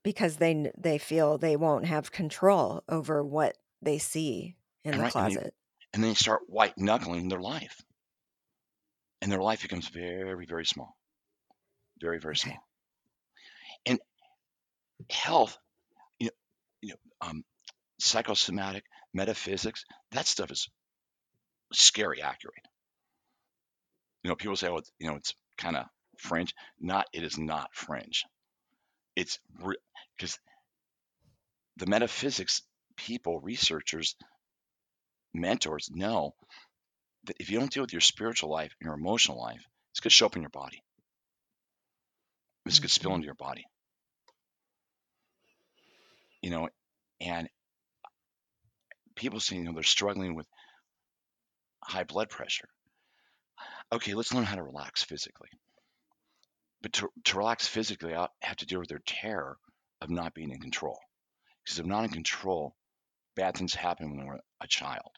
because 0.04 0.38
they 0.38 0.72
they 0.78 0.98
feel 0.98 1.38
they 1.38 1.56
won't 1.56 1.86
have 1.86 2.12
control 2.12 2.84
over 2.90 3.24
what 3.24 3.58
they 3.82 3.98
see 3.98 4.56
in 4.84 4.92
the 4.92 4.98
right, 4.98 5.04
and, 5.04 5.12
closet 5.12 5.54
and 5.94 6.04
then 6.04 6.12
they 6.12 6.16
start 6.16 6.42
white 6.48 6.78
knuckling 6.78 7.28
their 7.28 7.42
life, 7.42 7.82
and 9.22 9.32
their 9.32 9.42
life 9.42 9.62
becomes 9.62 9.88
very, 9.88 10.46
very 10.46 10.66
small, 10.66 10.96
very, 12.00 12.20
very 12.20 12.34
okay 12.34 12.52
small. 12.52 12.58
And 13.86 14.00
health, 15.10 15.58
you 16.20 16.28
know, 16.28 16.32
you 16.82 16.90
know, 16.90 17.28
um, 17.28 17.44
psychosomatic 18.00 18.84
metaphysics, 19.14 19.86
that 20.12 20.28
stuff 20.28 20.52
is 20.52 20.70
scary 21.74 22.22
accurate. 22.22 22.56
You 24.24 24.30
know, 24.30 24.36
people 24.36 24.56
say, 24.56 24.68
"Oh, 24.68 24.78
it's, 24.78 24.92
you 25.00 25.10
know, 25.10 25.16
it's 25.16 25.34
kind 25.58 25.78
of 25.78 25.86
fringe." 26.18 26.54
Not, 26.80 27.08
it 27.14 27.24
is 27.24 27.38
not 27.38 27.74
fringe. 27.74 28.26
It's 29.18 29.40
because 30.16 30.40
the 31.78 31.88
metaphysics 31.88 32.62
people, 32.98 33.40
researchers, 33.40 34.16
mentors 35.34 35.90
know 35.92 36.36
that 37.24 37.38
if 37.40 37.50
you 37.50 37.58
don't 37.60 37.72
deal 37.72 37.82
with 37.82 37.94
your 37.94 38.02
spiritual 38.02 38.52
life, 38.52 38.76
and 38.80 38.86
your 38.86 38.94
emotional 38.94 39.40
life, 39.40 39.66
it's 39.92 40.02
going 40.02 40.12
to 40.12 40.16
show 40.16 40.28
up 40.28 40.36
in 40.36 40.44
your 40.44 40.52
body. 40.52 40.84
It's 42.68 42.78
going 42.80 42.90
to 42.90 42.94
spill 42.94 43.12
hmm 43.12 43.16
into 43.16 43.26
your 43.26 43.34
body. 43.34 43.66
You 46.44 46.52
know, 46.52 46.70
and 47.20 47.50
people 49.16 49.40
say, 49.40 49.56
you 49.56 49.64
know, 49.64 49.74
they're 49.74 49.84
struggling 49.84 50.36
with 50.36 50.46
high 51.84 52.04
blood 52.04 52.30
pressure. 52.30 52.70
Okay, 53.92 54.14
let's 54.14 54.34
learn 54.34 54.44
how 54.46 54.56
to 54.56 54.64
relax 54.64 55.04
physically. 55.04 55.50
But 56.82 56.94
to, 56.94 57.10
to 57.26 57.38
relax 57.38 57.68
physically, 57.68 58.16
I 58.16 58.28
have 58.42 58.58
to 58.58 58.66
deal 58.66 58.80
with 58.80 58.90
their 58.90 59.02
terror 59.06 59.58
of 60.02 60.10
not 60.10 60.34
being 60.34 60.52
in 60.52 60.60
control. 60.60 61.00
Because 61.64 61.80
if 61.80 61.86
I'm 61.86 61.90
not 61.90 62.04
in 62.04 62.12
control, 62.12 62.76
bad 63.36 63.56
things 63.58 63.74
happen 63.74 64.16
when 64.16 64.26
we're 64.26 64.40
a 64.62 64.68
child. 64.68 65.12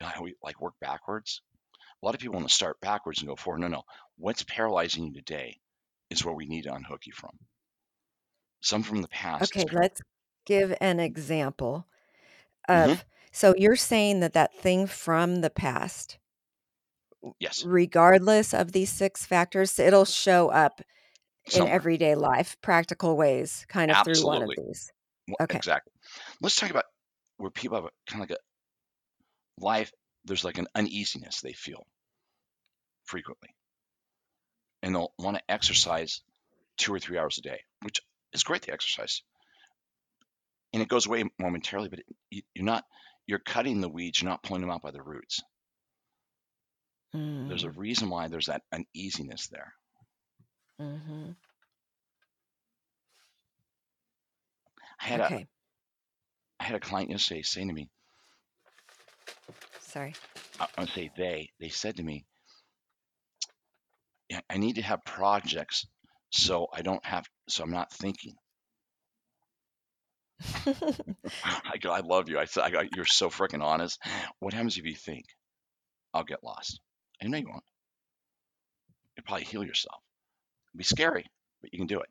How 0.00 0.22
we 0.22 0.34
like 0.42 0.60
work 0.60 0.74
backwards? 0.80 1.42
A 2.02 2.06
lot 2.06 2.14
of 2.14 2.20
people 2.20 2.34
want 2.36 2.48
to 2.48 2.54
start 2.54 2.80
backwards 2.80 3.20
and 3.20 3.28
go 3.28 3.36
forward. 3.36 3.60
No, 3.60 3.68
no. 3.68 3.82
What's 4.16 4.44
paralyzing 4.44 5.06
you 5.06 5.12
today 5.12 5.58
is 6.10 6.24
where 6.24 6.34
we 6.34 6.46
need 6.46 6.62
to 6.62 6.74
unhook 6.74 7.06
you 7.06 7.12
from. 7.12 7.36
Some 8.60 8.82
from 8.82 9.02
the 9.02 9.08
past. 9.08 9.56
Okay, 9.56 9.66
let's 9.72 10.00
give 10.44 10.76
an 10.80 11.00
example 11.00 11.86
Mhm. 12.68 12.90
of 12.90 13.04
so 13.30 13.54
you're 13.56 13.76
saying 13.76 14.20
that 14.20 14.32
that 14.32 14.54
thing 14.54 14.86
from 14.86 15.36
the 15.36 15.50
past, 15.50 16.18
Yes, 17.40 17.64
regardless 17.64 18.54
of 18.54 18.72
these 18.72 18.90
six 18.90 19.26
factors, 19.26 19.78
it'll 19.78 20.04
show 20.04 20.50
up 20.50 20.80
in 21.54 21.66
everyday 21.66 22.14
life, 22.14 22.56
practical 22.62 23.16
ways, 23.16 23.64
kind 23.68 23.90
of 23.90 24.04
through 24.04 24.24
one 24.24 24.42
of 24.42 24.50
these. 24.56 24.92
Okay. 25.40 25.56
Exactly. 25.56 25.92
Let's 26.40 26.56
talk 26.56 26.70
about 26.70 26.84
where 27.36 27.50
people 27.50 27.76
have 27.76 27.84
a, 27.84 27.90
kind 28.10 28.22
of 28.22 28.30
like 28.30 28.38
a 28.38 29.64
life, 29.64 29.92
there's 30.24 30.44
like 30.44 30.58
an 30.58 30.68
uneasiness 30.74 31.40
they 31.40 31.52
feel 31.52 31.86
frequently. 33.04 33.50
And 34.82 34.94
they'll 34.94 35.12
want 35.18 35.36
to 35.36 35.42
exercise 35.48 36.22
two 36.76 36.94
or 36.94 36.98
three 36.98 37.18
hours 37.18 37.38
a 37.38 37.42
day, 37.42 37.60
which 37.82 38.00
is 38.32 38.44
great 38.44 38.62
to 38.62 38.72
exercise. 38.72 39.22
And 40.72 40.82
it 40.82 40.88
goes 40.88 41.06
away 41.06 41.24
momentarily, 41.38 41.88
but 41.88 42.00
it, 42.30 42.44
you're 42.54 42.64
not, 42.64 42.84
you're 43.26 43.38
cutting 43.38 43.80
the 43.80 43.88
weeds, 43.88 44.22
you're 44.22 44.30
not 44.30 44.42
pulling 44.42 44.60
them 44.60 44.70
out 44.70 44.82
by 44.82 44.90
the 44.90 45.02
roots. 45.02 45.40
There's 47.46 47.64
a 47.64 47.70
Mm, 47.70 47.72
reason 47.72 48.10
why 48.10 48.28
there's 48.28 48.46
that 48.46 48.62
uneasiness 48.72 49.48
there. 49.48 49.74
mhm. 50.78 51.34
I 55.00 55.04
had 55.06 55.20
a 55.20 55.30
Okay. 55.30 55.48
I 56.60 56.64
had 56.64 56.76
a 56.76 56.80
client 56.80 57.10
yesterday 57.10 57.42
saying 57.42 57.68
to 57.68 57.74
me, 57.74 57.90
Sorry. 59.80 60.14
I 60.60 60.68
I 60.76 60.80
would 60.82 60.90
say 60.90 61.10
they, 61.16 61.52
they 61.58 61.68
said 61.68 61.96
to 61.96 62.02
me, 62.04 62.24
I 64.50 64.56
need 64.58 64.76
to 64.76 64.82
have 64.82 65.04
projects 65.04 65.86
so 66.30 66.68
I 66.72 66.82
don't 66.82 67.04
have, 67.04 67.26
so 67.48 67.62
I'm 67.64 67.70
not 67.70 67.92
thinking. 67.92 68.36
I 71.44 71.78
go, 71.78 71.90
I 71.92 72.00
love 72.00 72.28
you. 72.28 72.38
I 72.38 72.44
said, 72.44 72.62
I 72.64 72.70
go, 72.70 72.82
you're 72.94 73.04
so 73.04 73.30
freaking 73.30 73.62
honest. 73.62 74.00
What 74.40 74.54
happens 74.54 74.76
if 74.78 74.84
you 74.84 74.94
think 74.94 75.24
I'll 76.14 76.24
get 76.24 76.42
lost? 76.44 76.80
I 77.22 77.26
know 77.26 77.38
you 77.38 77.48
won't. 77.48 77.64
You'll 79.16 79.24
probably 79.24 79.44
heal 79.44 79.64
yourself. 79.64 80.00
It'll 80.72 80.78
be 80.78 80.84
scary, 80.84 81.26
but 81.60 81.72
you 81.72 81.78
can 81.78 81.86
do 81.86 82.00
it. 82.00 82.08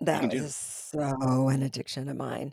That 0.00 0.30
do 0.30 0.46
so 0.48 1.48
an 1.48 1.62
addiction 1.62 2.08
of 2.08 2.16
mine. 2.16 2.52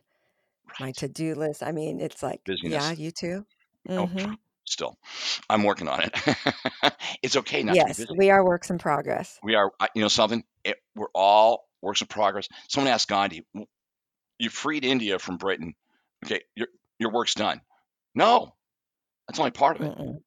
My 0.79 0.91
to-do 0.93 1.35
list. 1.35 1.63
I 1.63 1.71
mean, 1.71 1.99
it's 1.99 2.23
like, 2.23 2.41
yeah, 2.45 2.91
you 2.91 3.11
too. 3.11 3.45
Oh, 3.89 4.05
hmm 4.05 4.17
pff, 4.17 4.37
still, 4.65 4.97
I'm 5.49 5.63
working 5.63 5.87
on 5.87 6.01
it. 6.01 6.93
it's 7.21 7.35
okay 7.35 7.63
not 7.63 7.73
to 7.73 7.85
be 7.85 7.89
Yes, 7.89 8.07
we 8.15 8.29
are 8.29 8.43
works 8.45 8.69
in 8.69 8.77
progress. 8.77 9.39
We 9.43 9.55
are, 9.55 9.71
you 9.95 10.01
know, 10.01 10.07
something. 10.07 10.43
It, 10.63 10.77
we're 10.95 11.07
all 11.13 11.67
works 11.81 12.01
in 12.01 12.07
progress. 12.07 12.47
Someone 12.69 12.91
asked 12.93 13.09
Gandhi, 13.09 13.45
"You 14.39 14.49
freed 14.49 14.85
India 14.85 15.19
from 15.19 15.37
Britain. 15.37 15.73
Okay, 16.25 16.41
your 16.55 16.67
your 16.99 17.11
work's 17.11 17.33
done." 17.33 17.61
No, 18.15 18.53
that's 19.27 19.39
only 19.39 19.51
part 19.51 19.77
of 19.77 19.81
it. 19.83 19.97
Mm-mm. 19.97 20.21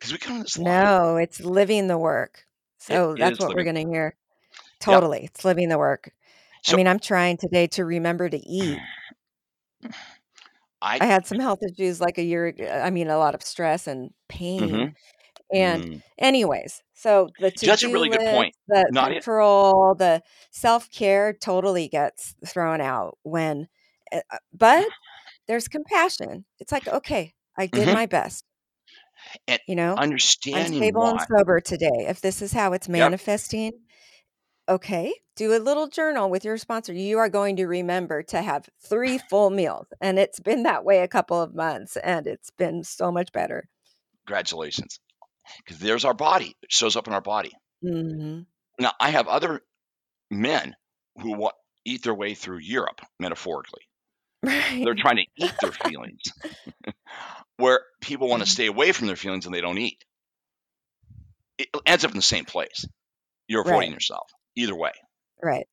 Because 0.00 0.12
we 0.12 0.18
come 0.18 0.40
this 0.42 0.58
life. 0.58 0.90
No, 0.94 1.16
it's 1.16 1.40
living 1.40 1.86
the 1.88 1.98
work. 1.98 2.46
It 2.88 3.02
So 3.06 3.16
that's 3.16 3.38
is 3.38 3.40
what 3.40 3.54
we're 3.54 3.64
living. 3.64 3.64
going 3.64 3.76
to 3.76 3.90
hear. 3.92 4.16
Yep. 4.86 5.02
Totally. 5.02 5.24
It's 5.24 5.44
living 5.44 5.68
the 5.68 5.78
work. 5.78 6.12
I 6.66 6.74
mean, 6.74 6.88
I'm 6.88 7.00
trying 7.00 7.38
today 7.38 7.66
to 7.68 7.84
remember 7.84 8.28
to 8.28 8.38
eat. 8.38 8.84
I. 10.82 11.00
I 11.00 11.06
had 11.06 11.26
some 11.26 11.38
health 11.38 11.60
issues 11.62 12.00
like 12.00 12.18
a 12.18 12.22
year 12.22 12.46
ago. 12.48 12.66
I 12.66 12.90
mean, 12.90 13.08
a 13.08 13.18
lot 13.18 13.34
of 13.34 13.42
stress 13.42 13.86
and 13.86 14.12
pain. 14.28 14.82
mhm, 14.82 14.94
And 15.52 15.86
mm. 15.86 16.02
anyways, 16.18 16.82
so 16.94 17.34
the 17.38 17.50
That's 17.64 17.84
a 17.84 17.88
to-do 17.88 17.90
really 17.90 18.08
good 18.08 18.24
list, 18.24 18.24
point. 18.24 18.54
the 18.68 18.90
Not 18.90 19.12
it. 19.12 19.24
control, 19.24 19.94
the 19.94 20.22
self-care 20.52 21.34
totally 21.34 21.88
gets 21.88 22.34
thrown 22.46 22.80
out 22.80 23.18
when, 23.22 23.68
uh, 24.12 24.20
uh, 24.32 24.38
but 24.52 24.84
there's 25.48 25.68
compassion. 25.68 26.44
It's 26.60 26.72
like, 26.72 26.88
okay, 26.88 27.34
I 27.58 27.66
did 27.66 27.88
hmm 27.88 27.94
my 27.94 28.06
best. 28.06 28.44
And 29.48 29.60
You 29.66 29.76
know, 29.76 29.94
I'm 29.94 30.04
understanding 30.04 30.82
stable 30.82 31.06
and 31.06 31.20
sober 31.20 31.60
today. 31.60 32.06
If 32.08 32.20
this 32.20 32.42
is 32.42 32.52
how 32.52 32.72
it's 32.72 32.88
Yep. 32.88 32.92
manifesting, 32.92 33.72
okay, 34.68 35.14
do 35.36 35.54
a 35.54 35.58
little 35.58 35.88
journal 35.88 36.30
with 36.30 36.44
your 36.44 36.58
sponsor. 36.58 36.92
You 36.92 37.18
are 37.18 37.28
going 37.28 37.56
to 37.56 37.66
remember 37.66 38.22
to 38.24 38.42
have 38.42 38.68
three 38.82 39.18
full 39.18 39.50
meals. 39.50 39.86
And 40.00 40.18
it's 40.18 40.40
been 40.40 40.64
that 40.64 40.84
way 40.84 41.00
a 41.00 41.08
couple 41.08 41.40
of 41.40 41.54
months 41.54 41.96
and 41.96 42.26
it's 42.26 42.50
been 42.50 42.84
so 42.84 43.10
much 43.10 43.32
better. 43.32 43.68
Congratulations. 44.26 45.00
Because 45.64 45.78
there's 45.80 46.04
our 46.04 46.14
body. 46.14 46.54
It 46.62 46.72
shows 46.72 46.96
up 46.96 47.06
in 47.08 47.14
our 47.14 47.20
body. 47.20 47.52
hmm 47.82 48.40
Now 48.78 48.92
I 49.00 49.10
have 49.10 49.28
other 49.28 49.62
men 50.30 50.74
who 51.20 51.50
eat 51.84 52.02
their 52.02 52.14
way 52.14 52.34
through 52.34 52.58
Europe 52.58 53.00
metaphorically. 53.18 53.82
Right. 54.42 54.84
They're 54.84 54.94
trying 54.94 55.16
to 55.16 55.26
eat 55.36 55.52
their 55.60 55.72
feelings, 55.84 56.22
where 57.60 57.80
people 58.00 58.28
want 58.28 58.42
to 58.42 58.48
Mhm. 58.48 58.52
stay 58.52 58.66
away 58.66 58.92
from 58.92 59.06
their 59.06 59.16
feelings 59.16 59.46
and 59.46 59.54
they 59.54 59.60
don't 59.60 59.78
eat. 59.78 60.04
It 61.58 61.68
ends 61.86 62.04
up 62.04 62.10
in 62.10 62.16
the 62.16 62.22
same 62.22 62.44
place. 62.44 62.86
You're 63.48 63.62
avoiding 63.62 63.90
Right. 63.90 63.96
yourself 63.96 64.30
either 64.56 64.74
way. 64.74 64.92
Right. 65.42 65.66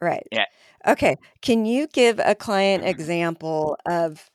Right. 0.00 0.26
Yeah. 0.30 0.44
Okay. 0.86 1.16
Can 1.42 1.64
you 1.66 1.86
give 1.88 2.20
a 2.20 2.34
client 2.34 2.84
example 2.84 3.76
of 3.86 4.30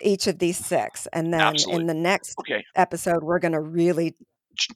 each 0.00 0.26
of 0.26 0.38
these 0.38 0.58
six? 0.58 1.06
And 1.12 1.32
then 1.32 1.56
in 1.68 1.86
the 1.86 1.94
next 1.94 2.38
Okay. 2.40 2.64
episode, 2.74 3.24
we're 3.24 3.38
going 3.38 3.52
to 3.52 3.60
really, 3.60 4.14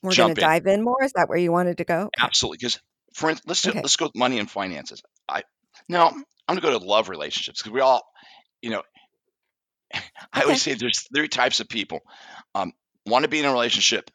we're 0.03 0.15
going 0.15 0.35
to 0.35 0.35
dive 0.41 0.67
in 0.67 0.83
more. 0.83 1.03
Is 1.05 1.13
that 1.13 1.29
where 1.29 1.39
you 1.39 1.53
wanted 1.53 1.77
to 1.79 1.85
go? 1.85 2.11
Absolutely. 2.19 2.57
Because 2.59 2.81
for 3.15 3.35
let's 3.47 3.63
do, 3.63 3.71
Okay. 3.71 3.83
let's 3.83 3.97
go 3.97 4.07
with 4.07 4.17
money 4.17 4.39
and 4.39 4.51
finances. 4.51 5.03
I 5.29 5.43
no, 5.89 6.07
I'm 6.09 6.25
gonna 6.49 6.61
go 6.61 6.79
to 6.79 6.85
love 6.85 7.09
relationships 7.09 7.61
because 7.61 7.73
we 7.73 7.81
all, 7.81 8.03
you 8.63 8.71
know, 8.71 8.83
I 10.33 10.43
always 10.43 10.61
say 10.61 10.75
there's 10.75 11.07
three 11.15 11.29
types 11.29 11.61
of 11.61 11.69
people: 11.69 12.01
um, 12.55 12.73
want 13.07 13.25
to 13.25 13.29
be 13.29 13.41
in 13.41 13.45
a 13.47 13.53
relationship, 13.53 14.11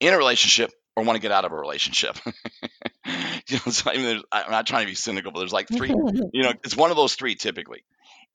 in 0.00 0.12
a 0.14 0.16
relationship, 0.18 0.70
or 0.96 1.04
want 1.04 1.16
to 1.16 1.22
get 1.22 1.32
out 1.32 1.44
of 1.44 1.52
a 1.52 1.56
relationship. 1.56 2.16
you 3.06 3.58
know, 3.64 3.72
so 3.72 3.90
I 3.90 3.96
mean, 3.96 4.22
I'm 4.32 4.50
not 4.50 4.66
trying 4.66 4.82
to 4.84 4.90
be 4.90 4.94
cynical, 4.94 5.32
but 5.32 5.40
there's 5.40 5.52
like 5.52 5.70
three. 5.70 5.94
You 6.32 6.42
know, 6.42 6.52
it's 6.64 6.76
one 6.76 6.90
of 6.90 6.96
those 6.96 7.14
three 7.14 7.34
typically. 7.34 7.84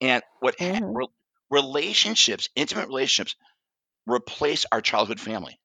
And 0.00 0.22
what 0.40 0.56
ha- 0.60 0.80
Mhm. 0.80 0.94
re- 0.94 1.08
relationships, 1.50 2.48
intimate 2.56 2.86
relationships, 2.88 3.34
replace 4.06 4.66
our 4.72 4.80
childhood 4.80 5.20
family. 5.20 5.58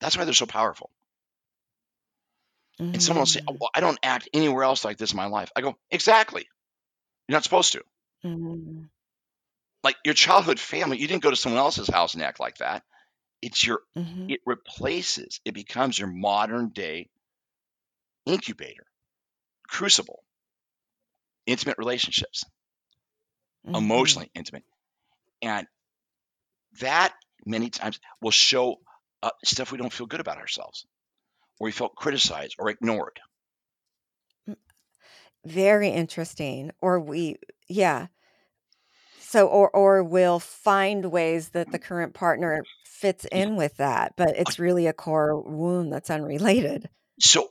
That's 0.00 0.16
why 0.16 0.24
they're 0.24 0.34
so 0.34 0.46
powerful. 0.46 0.90
And 2.94 3.02
someone 3.02 3.20
will 3.20 3.26
say, 3.26 3.40
oh, 3.48 3.54
Mhm. 3.54 3.60
well, 3.60 3.70
I 3.74 3.80
don't 3.80 3.98
act 4.02 4.28
anywhere 4.32 4.64
else 4.64 4.84
like 4.84 4.96
this 4.96 5.10
in 5.12 5.16
my 5.16 5.26
life. 5.26 5.50
I 5.56 5.60
go, 5.60 5.76
exactly. 5.90 6.48
You're 7.28 7.36
not 7.36 7.44
supposed 7.44 7.72
to. 7.72 7.82
Mhm. 8.24 8.90
Like 9.84 9.96
your 10.02 10.14
childhood 10.14 10.58
family, 10.58 10.98
you 10.98 11.06
didn't 11.06 11.22
go 11.22 11.28
to 11.30 11.36
someone 11.36 11.60
else's 11.60 11.88
house 11.88 12.14
and 12.14 12.22
act 12.22 12.40
like 12.40 12.56
that. 12.56 12.82
It's 13.42 13.64
your, 13.66 13.80
Mhm. 13.96 14.30
it 14.30 14.40
replaces, 14.46 15.40
it 15.44 15.52
becomes 15.52 15.98
your 15.98 16.08
modern 16.08 16.70
day 16.70 17.10
incubator, 18.24 18.86
crucible, 19.68 20.24
intimate 21.44 21.76
relationships, 21.76 22.44
Mhm. 23.66 23.76
emotionally 23.76 24.30
intimate. 24.34 24.64
And 25.42 25.66
that 26.80 27.14
many 27.44 27.68
times 27.68 28.00
will 28.22 28.30
show 28.30 28.80
uh, 29.22 29.30
stuff 29.44 29.70
we 29.70 29.78
don't 29.78 29.92
feel 29.92 30.06
good 30.06 30.20
about 30.20 30.38
ourselves, 30.38 30.86
or 31.60 31.66
we 31.66 31.72
felt 31.72 31.94
criticized 31.94 32.56
or 32.58 32.70
ignored. 32.70 33.20
Very 35.44 35.90
interesting. 35.90 36.72
Or 36.80 36.98
we, 36.98 37.36
yeah. 37.68 38.06
So, 39.34 39.48
or 39.48 39.68
or 39.70 40.04
we'll 40.04 40.38
find 40.38 41.06
ways 41.06 41.48
that 41.48 41.72
the 41.72 41.78
current 41.80 42.14
partner 42.14 42.62
fits 42.84 43.26
Yeah. 43.32 43.38
in 43.38 43.56
with 43.56 43.78
that, 43.78 44.14
but 44.16 44.36
it's 44.36 44.60
really 44.60 44.86
a 44.86 44.92
core 44.92 45.40
wound 45.42 45.92
that's 45.92 46.08
unrelated. 46.08 46.88
So 47.18 47.48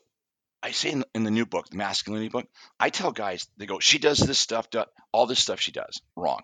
I 0.61 0.71
say 0.71 0.91
in, 0.91 1.03
in 1.13 1.25
the 1.25 1.29
new 1.29 1.45
book, 1.45 1.67
the 1.69 1.75
masculinity 1.75 2.29
book, 2.29 2.47
I 2.79 2.89
tell 2.89 3.11
guys, 3.11 3.47
they 3.57 3.65
go, 3.65 3.79
she 3.79 3.99
does 3.99 4.17
this 4.19 4.39
stuff, 4.39 4.69
all 5.11 5.25
this 5.25 5.41
stuff 5.41 5.59
she 5.59 5.73
does 5.73 6.01
wrong. 6.15 6.43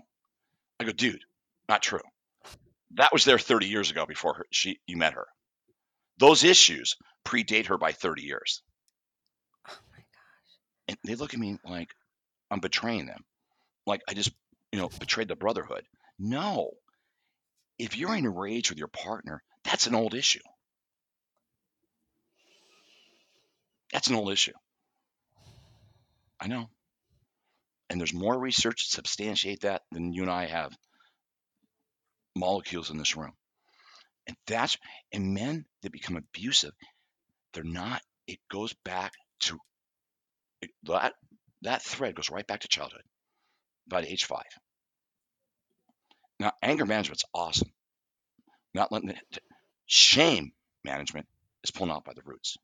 I 0.77 0.83
go, 0.83 0.91
dude, 0.91 1.23
not 1.69 1.81
true. 1.81 2.01
That 2.95 3.13
was 3.13 3.23
there 3.23 3.39
30 3.39 3.67
years 3.67 3.91
ago 3.91 4.05
before 4.05 4.33
her, 4.33 4.45
she 4.51 4.81
you 4.87 4.97
met 4.97 5.13
her. 5.13 5.27
Those 6.17 6.43
issues 6.43 6.97
predate 7.23 7.67
her 7.67 7.77
by 7.77 7.93
30 7.93 8.23
years. 8.23 8.61
Oh 9.69 9.77
my 9.93 9.99
gosh. 9.99 10.89
And 10.89 10.97
they 11.05 11.15
look 11.15 11.33
at 11.33 11.39
me 11.39 11.57
like 11.63 11.91
I'm 12.51 12.59
betraying 12.59 13.05
them. 13.05 13.23
Like 13.87 14.01
I 14.05 14.13
just, 14.13 14.31
you 14.71 14.79
know, 14.79 14.89
betrayed 14.99 15.27
the 15.27 15.35
brotherhood. 15.35 15.85
No. 16.19 16.71
if 17.79 17.97
you're 17.97 18.15
in 18.15 18.25
a 18.25 18.29
rage 18.29 18.69
with 18.69 18.77
your 18.79 18.89
partner, 18.89 19.41
that's 19.63 19.87
an 19.87 19.95
old 19.95 20.13
issue. 20.13 20.41
That's 23.93 24.07
an 24.09 24.15
old 24.15 24.31
issue. 24.31 24.53
I 26.39 26.47
know. 26.47 26.69
And 27.89 27.99
there's 27.99 28.13
more 28.13 28.37
research 28.37 28.85
to 28.85 28.95
substantiate 28.95 29.61
that 29.61 29.83
than 29.91 30.13
you 30.13 30.23
and 30.23 30.31
I 30.31 30.45
have 30.47 30.77
molecules 32.35 32.89
in 32.91 32.97
this 32.97 33.17
room. 33.17 33.33
And 34.27 34.37
that's 34.47 34.77
and 35.11 35.33
men 35.33 35.65
that 35.81 35.91
become 35.91 36.17
abusive, 36.17 36.73
they're 37.53 37.63
not, 37.63 38.01
it 38.27 38.39
goes 38.51 38.73
back 38.85 39.13
to 39.41 39.59
that 40.83 41.13
that 41.63 41.81
thread 41.83 42.15
goes 42.15 42.29
right 42.29 42.47
back 42.47 42.61
to 42.61 42.67
childhood, 42.67 43.03
about 43.89 44.05
age 44.05 44.25
five. 44.25 44.45
Now, 46.39 46.53
anger 46.61 46.85
management's 46.85 47.25
awesome. 47.33 47.71
Not 48.73 48.91
letting 48.91 49.09
it, 49.09 49.39
shame 49.85 50.53
management 50.83 51.27
is 51.63 51.71
pulling 51.71 51.91
out 51.91 52.05
by 52.05 52.13
the 52.13 52.23
roots. 52.23 52.57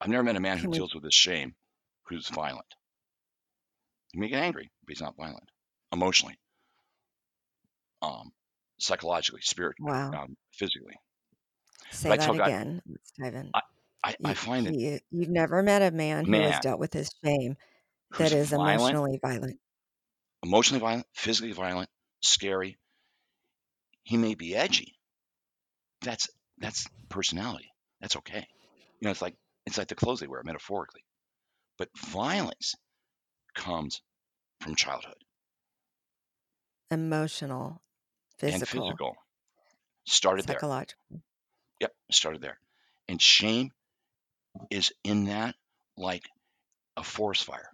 I've 0.00 0.08
never 0.10 0.22
met 0.22 0.36
a 0.36 0.40
man 0.40 0.58
who 0.58 0.68
deals 0.68 0.94
with 0.94 1.04
his 1.04 1.14
shame 1.14 1.56
who's 2.04 2.28
violent. 2.28 2.74
He 4.12 4.18
may 4.18 4.28
get 4.28 4.42
angry, 4.42 4.70
but 4.82 4.90
he's 4.92 5.00
not 5.02 5.16
violent 5.16 5.50
emotionally, 5.92 6.38
um, 8.02 8.32
psychologically, 8.78 9.40
spiritually, 9.42 9.78
Wow. 9.78 10.18
um, 10.18 10.36
physically. 10.52 10.94
Say 11.90 12.08
But 12.08 12.14
I 12.14 12.16
that 12.16 12.24
tell 12.24 12.34
guys, 12.34 12.52
again, 12.52 12.82
Stephen. 13.04 13.54
I, 13.54 13.60
I, 14.04 14.16
I 14.24 14.34
You, 14.34 14.34
find 14.34 14.66
that 14.66 14.76
he, 14.76 15.00
you've 15.10 15.28
never 15.30 15.62
met 15.62 15.82
a 15.82 15.90
man 15.90 16.26
who 16.26 16.40
has 16.40 16.58
man 16.58 16.60
dealt 16.60 16.80
with 16.80 16.92
his 16.92 17.10
shame 17.24 17.56
that 18.18 18.32
is 18.32 18.50
violent, 18.50 18.80
emotionally 18.80 19.18
violent. 19.22 19.58
emotionally 20.42 20.80
violent, 20.80 21.06
physically 21.14 21.52
violent, 21.52 21.88
scary, 22.22 22.78
he 24.02 24.16
may 24.16 24.34
be 24.34 24.54
edgy. 24.54 24.96
That's 26.02 26.28
that's 26.58 26.86
personality. 27.08 27.70
That's 28.00 28.16
okay. 28.16 28.46
You 29.00 29.06
know, 29.06 29.10
it's 29.10 29.22
like 29.22 29.34
it's 29.66 29.78
like 29.78 29.88
the 29.88 29.94
clothes 29.94 30.20
they 30.20 30.26
wear 30.26 30.42
metaphorically. 30.44 31.02
But 31.78 31.88
violence 31.96 32.74
comes 33.54 34.00
from 34.60 34.74
childhood 34.76 35.14
Emotional, 36.90 37.82
physical, 38.38 38.54
and 38.54 38.68
physical, 38.68 38.88
physical. 38.88 39.16
Started 40.06 40.46
there. 40.46 40.56
psychological. 40.56 41.02
Yep, 41.80 41.92
started 42.10 42.42
there. 42.42 42.58
And 43.08 43.20
shame 43.20 43.70
is 44.70 44.92
in 45.02 45.24
that 45.24 45.54
like 45.96 46.24
a 46.96 47.02
forest 47.02 47.44
fire. 47.44 47.73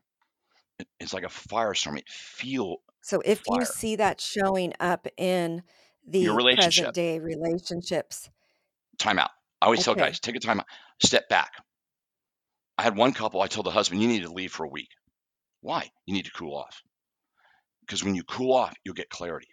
It- 0.81 0.89
It's 0.99 1.13
like 1.13 1.25
a 1.25 1.29
firestorm. 1.29 1.99
It 1.99 2.09
feel 2.09 2.79
So 3.03 3.21
if 3.25 3.41
you 3.49 3.57
fire. 3.57 3.65
see 3.65 3.97
that 3.97 4.21
showing 4.21 4.73
up 4.81 5.07
in 5.17 5.63
Your 6.05 6.33
the 6.33 6.37
relationship. 6.37 6.85
present 6.87 6.95
day 6.95 7.19
relationships, 7.19 8.31
Time 8.99 9.19
out. 9.19 9.31
I 9.63 9.67
always 9.67 9.83
tell 9.85 9.93
okay, 9.93 10.03
guys, 10.03 10.21
take 10.21 10.37
a 10.37 10.41
time 10.41 10.61
out, 10.61 10.67
step 11.03 11.29
back. 11.29 11.53
I 12.77 12.83
had 12.83 12.97
one 12.97 13.13
couple, 13.13 13.41
I 13.43 13.47
told 13.47 13.67
the 13.67 13.71
husband, 13.71 14.01
you 14.03 14.09
need 14.09 14.23
to 14.23 14.33
leave 14.33 14.53
for 14.53 14.65
a 14.65 14.69
week. 14.69 14.89
Why? 15.61 15.91
You 16.07 16.15
need 16.15 16.25
to 16.27 16.31
cool 16.33 16.55
off. 16.57 16.83
Because 17.83 18.03
when 18.05 18.15
you 18.15 18.25
cool 18.25 18.53
off, 18.55 18.75
you'll 18.85 18.95
get 18.95 19.11
clarity. 19.11 19.49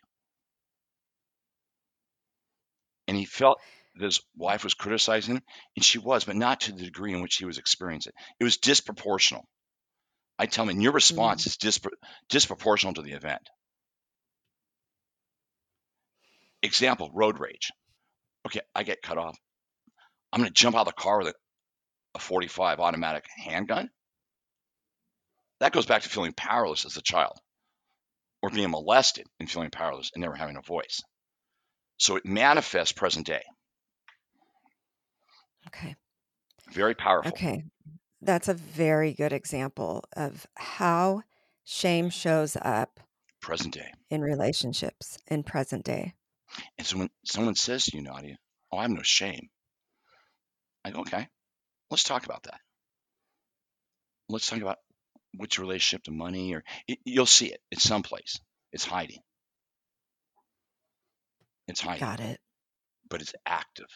And 3.08 3.16
he 3.18 3.26
felt 3.26 3.60
that 3.96 4.06
his 4.06 4.22
wife 4.36 4.64
was 4.64 4.74
criticizing 4.74 5.36
him, 5.38 5.44
and 5.76 5.84
she 5.84 5.98
was, 5.98 6.24
but 6.26 6.36
not 6.36 6.62
to 6.62 6.72
the 6.72 6.84
degree 6.84 7.14
in 7.14 7.22
which 7.22 7.36
he 7.38 7.46
was 7.46 7.58
experiencing 7.58 8.14
it. 8.16 8.24
It 8.40 8.44
was 8.44 8.58
disproportional. 8.58 9.44
I 10.40 10.46
tell 10.48 10.70
and 10.70 10.82
your 10.82 10.92
response 10.94 11.46
mm, 11.46 11.48
is 11.48 11.58
dispro- 11.58 11.98
disproportional 12.30 12.96
to 12.96 13.02
the 13.02 13.14
event. 13.14 13.50
Example, 16.62 17.12
road 17.14 17.40
rage. 17.40 17.72
Okay, 18.46 18.62
I 18.76 18.84
get 18.84 19.02
cut 19.02 19.18
off. 19.18 19.38
I'm 20.32 20.42
going 20.42 20.50
to 20.50 20.54
jump 20.54 20.76
out 20.76 20.82
of 20.88 20.96
the 20.96 21.02
car 21.02 21.20
with 21.20 21.30
a, 21.30 21.34
a 22.16 22.20
45 22.20 22.80
automatic 22.80 23.26
handgun. 23.38 23.90
That 25.60 25.72
goes 25.74 25.86
back 25.86 26.04
to 26.04 26.10
feeling 26.10 26.34
powerless 26.34 26.86
as 26.86 26.98
a 26.98 27.02
child 27.02 27.38
or 28.42 28.50
being 28.50 28.72
molested 28.72 29.28
and 29.40 29.50
feeling 29.50 29.72
powerless 29.72 30.12
and 30.14 30.22
never 30.22 30.36
having 30.36 30.58
a 30.58 30.62
voice. 30.62 31.02
So 31.98 32.16
it 32.16 32.26
manifests 32.26 32.92
present 32.94 33.26
day. 33.28 33.44
okay, 35.68 35.96
Very 36.72 36.96
powerful. 36.96 37.32
okay. 37.38 37.64
That's 38.22 38.48
a 38.48 38.54
very 38.54 39.14
good 39.14 39.32
example 39.34 40.04
of 40.16 40.48
how 40.56 41.24
shame 41.64 42.10
shows 42.10 42.58
up 42.62 43.00
Present 43.42 43.74
day. 43.74 43.92
in 44.10 44.22
relationships 44.22 45.18
in 45.28 45.44
present 45.44 45.86
day. 45.86 46.14
And 46.78 46.88
so 46.88 46.98
when 46.98 47.10
someone 47.26 47.56
says 47.56 47.86
to 47.86 47.98
you, 47.98 48.04
Nadia, 48.04 48.38
oh, 48.72 48.78
I 48.78 48.84
have 48.84 48.92
no 48.92 49.04
shame, 49.04 49.50
I 50.84 50.92
go, 50.92 51.02
okay, 51.02 51.28
let's 51.92 52.04
talk 52.04 52.26
about 52.26 52.44
that. 52.44 52.60
Let's 54.30 54.48
talk 54.48 54.62
about 54.62 54.78
what's 55.36 55.58
your 55.58 55.66
relationship 55.66 56.04
to 56.06 56.12
money, 56.12 56.54
or 56.56 56.64
it, 56.88 57.00
you'll 57.06 57.26
see 57.26 57.48
it. 57.52 57.62
It's 57.72 57.84
someplace. 57.84 58.40
It's 58.74 58.86
hiding. 58.86 59.20
It's 61.68 61.82
hiding, 61.82 62.00
Got 62.00 62.20
it. 62.22 62.40
but 63.10 63.22
it's 63.22 63.34
active. 63.46 63.88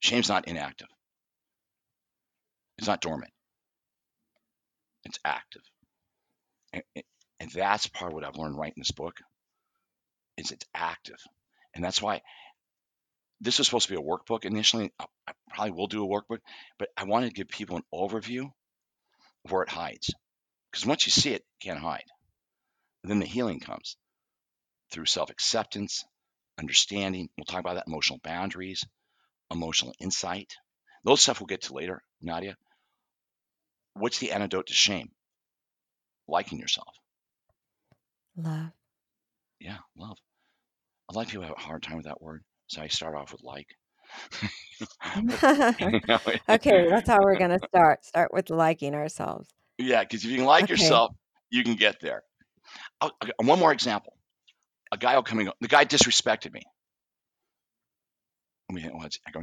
Shame's 0.00 0.28
not 0.28 0.46
inactive. 0.48 0.88
It's 2.78 2.86
not 2.86 3.00
dormant. 3.00 3.32
It's 5.04 5.18
active. 5.24 5.62
And, 6.72 6.82
and 7.40 7.50
that's 7.50 7.86
part 7.86 8.10
of 8.12 8.14
what 8.14 8.24
I've 8.24 8.36
learned 8.36 8.58
right 8.58 8.72
in 8.74 8.80
this 8.80 8.90
book 8.90 9.16
is 10.36 10.50
it's 10.52 10.66
active. 10.74 11.18
And 11.74 11.84
that's 11.84 12.00
why 12.02 12.22
this 13.40 13.58
was 13.58 13.66
supposed 13.66 13.88
to 13.88 13.94
be 13.94 14.00
a 14.00 14.04
workbook 14.04 14.44
initially. 14.44 14.92
I, 14.98 15.32
probably 15.50 15.72
will 15.72 15.86
do 15.86 16.04
a 16.04 16.08
workbook, 16.08 16.40
but 16.78 16.88
I 16.96 17.04
want 17.04 17.26
to 17.26 17.32
give 17.32 17.48
people 17.48 17.76
an 17.76 17.82
overview 17.92 18.50
of 19.44 19.50
where 19.52 19.62
it 19.62 19.68
hides. 19.68 20.10
Because 20.70 20.86
once 20.86 21.06
you 21.06 21.12
see 21.12 21.30
it, 21.32 21.44
you 21.62 21.70
can't 21.70 21.82
hide. 21.82 22.04
And 23.02 23.10
then 23.10 23.20
the 23.20 23.26
healing 23.26 23.60
comes 23.60 23.96
through 24.92 25.06
self 25.06 25.30
acceptance, 25.30 26.04
understanding. 26.58 27.28
We'll 27.36 27.44
talk 27.44 27.60
about 27.60 27.74
that 27.74 27.86
emotional 27.86 28.20
boundaries, 28.22 28.84
emotional 29.50 29.94
insight. 30.00 30.54
Those 31.04 31.22
stuff 31.22 31.40
we'll 31.40 31.46
get 31.46 31.62
to 31.62 31.74
later, 31.74 32.02
Nadia. 32.20 32.56
What's 33.98 34.18
the 34.18 34.32
antidote 34.32 34.66
to 34.68 34.74
shame? 34.74 35.10
Liking 36.28 36.58
yourself. 36.58 36.94
Love. 38.36 38.72
Yeah, 39.60 39.78
love. 39.96 40.18
A 41.10 41.14
lot 41.14 41.26
of 41.26 41.30
people 41.30 41.46
have 41.46 41.56
a 41.56 41.60
hard 41.60 41.82
time 41.82 41.96
with 41.96 42.06
that 42.06 42.22
word. 42.22 42.44
So 42.68 42.82
I 42.82 42.88
start 42.88 43.14
off 43.14 43.32
with 43.32 43.42
like. 43.42 43.66
But, 45.14 45.40
you 45.78 46.00
know, 46.06 46.18
okay, 46.48 46.86
that's 46.90 47.08
how 47.08 47.18
we're 47.22 47.36
going 47.36 47.50
to 47.50 47.60
start. 47.68 48.04
Start 48.04 48.32
with 48.32 48.50
liking 48.50 48.94
ourselves. 48.94 49.48
yeah, 49.78 50.02
because 50.02 50.24
if 50.24 50.30
you 50.30 50.36
can 50.38 50.46
like 50.46 50.64
Okay. 50.64 50.70
yourself, 50.70 51.14
you 51.50 51.64
can 51.64 51.74
get 51.76 52.00
there. 52.00 52.22
One 53.40 53.58
more 53.58 53.72
example. 53.72 54.14
A 54.92 54.96
guy 54.96 55.14
will 55.16 55.22
come 55.22 55.38
and 55.38 55.48
go. 55.48 55.54
The 55.60 55.68
guy 55.68 55.84
disrespected 55.84 56.52
me. 56.52 56.62
Let 58.68 58.74
me 58.74 58.82
think. 58.82 58.94
What's 58.94 59.18
I 59.26 59.30
go? 59.30 59.42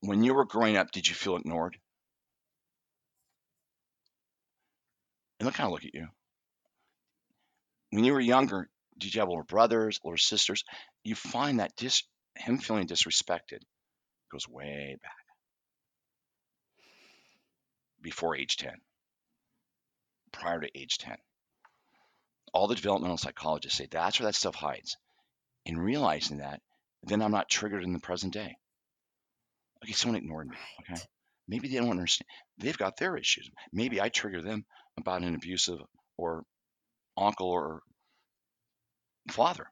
When 0.00 0.22
you 0.24 0.34
were 0.34 0.44
growing 0.44 0.76
up, 0.76 0.90
did 0.90 1.08
you 1.08 1.14
feel 1.14 1.36
ignored? 1.36 1.78
And 5.38 5.46
they'll 5.46 5.52
kind 5.52 5.66
of 5.66 5.72
look 5.72 5.84
at 5.84 5.94
you. 5.94 6.06
When 7.90 8.04
you 8.04 8.12
were 8.12 8.20
younger, 8.20 8.68
did 8.98 9.14
you 9.14 9.20
have 9.20 9.28
older 9.28 9.44
brothers, 9.44 10.00
older 10.02 10.16
sisters? 10.16 10.64
You 11.04 11.14
find 11.14 11.60
that 11.60 11.76
dis 11.76 12.02
him 12.36 12.58
feeling 12.58 12.86
disrespected 12.86 13.60
goes 14.30 14.48
way 14.48 14.96
back 15.02 15.12
before 18.02 18.36
age 18.36 18.56
10, 18.56 18.72
prior 20.32 20.60
to 20.60 20.78
age 20.78 20.98
10. 20.98 21.16
All 22.52 22.68
the 22.68 22.74
developmental 22.74 23.16
psychologists 23.16 23.78
say 23.78 23.88
that's 23.90 24.20
where 24.20 24.28
that 24.28 24.34
stuff 24.34 24.54
hides. 24.54 24.96
In 25.64 25.78
realizing 25.78 26.38
that, 26.38 26.60
then 27.02 27.22
I'm 27.22 27.32
not 27.32 27.48
triggered 27.48 27.84
in 27.84 27.92
the 27.92 27.98
present 27.98 28.32
day. 28.32 28.56
Okay, 29.82 29.92
someone 29.92 30.20
ignored 30.20 30.48
me. 30.48 30.56
Okay. 30.80 31.00
Maybe 31.48 31.68
they 31.68 31.76
don't 31.76 31.90
understand. 31.90 32.28
They've 32.58 32.78
got 32.78 32.96
their 32.96 33.16
issues. 33.16 33.50
Maybe 33.72 34.00
I 34.00 34.08
trigger 34.08 34.42
them 34.42 34.64
about 34.98 35.22
an 35.22 35.34
abusive 35.34 35.80
or 36.18 36.44
uncle 37.16 37.48
or 37.50 37.82
father. 39.30 39.70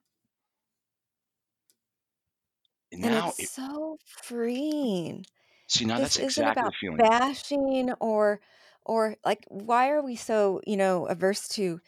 And 3.03 3.13
Now, 3.13 3.15
it's 3.15 3.37
it, 3.39 3.51
so 3.55 3.99
freeing. 4.07 5.27
see, 5.69 5.85
now 5.85 5.99
This 5.99 5.99
that's 5.99 6.17
isn't 6.17 6.49
exactly 6.49 6.67
the 6.69 6.73
about 6.73 6.75
feeling. 6.81 7.05
bashing 7.11 7.93
or 8.01 8.41
or 8.87 9.17
like 9.25 9.45
why 9.49 9.91
are 9.91 10.03
we 10.03 10.17
so, 10.17 10.61
you 10.67 10.77
know, 10.77 11.07
averse 11.07 11.49
to 11.49 11.81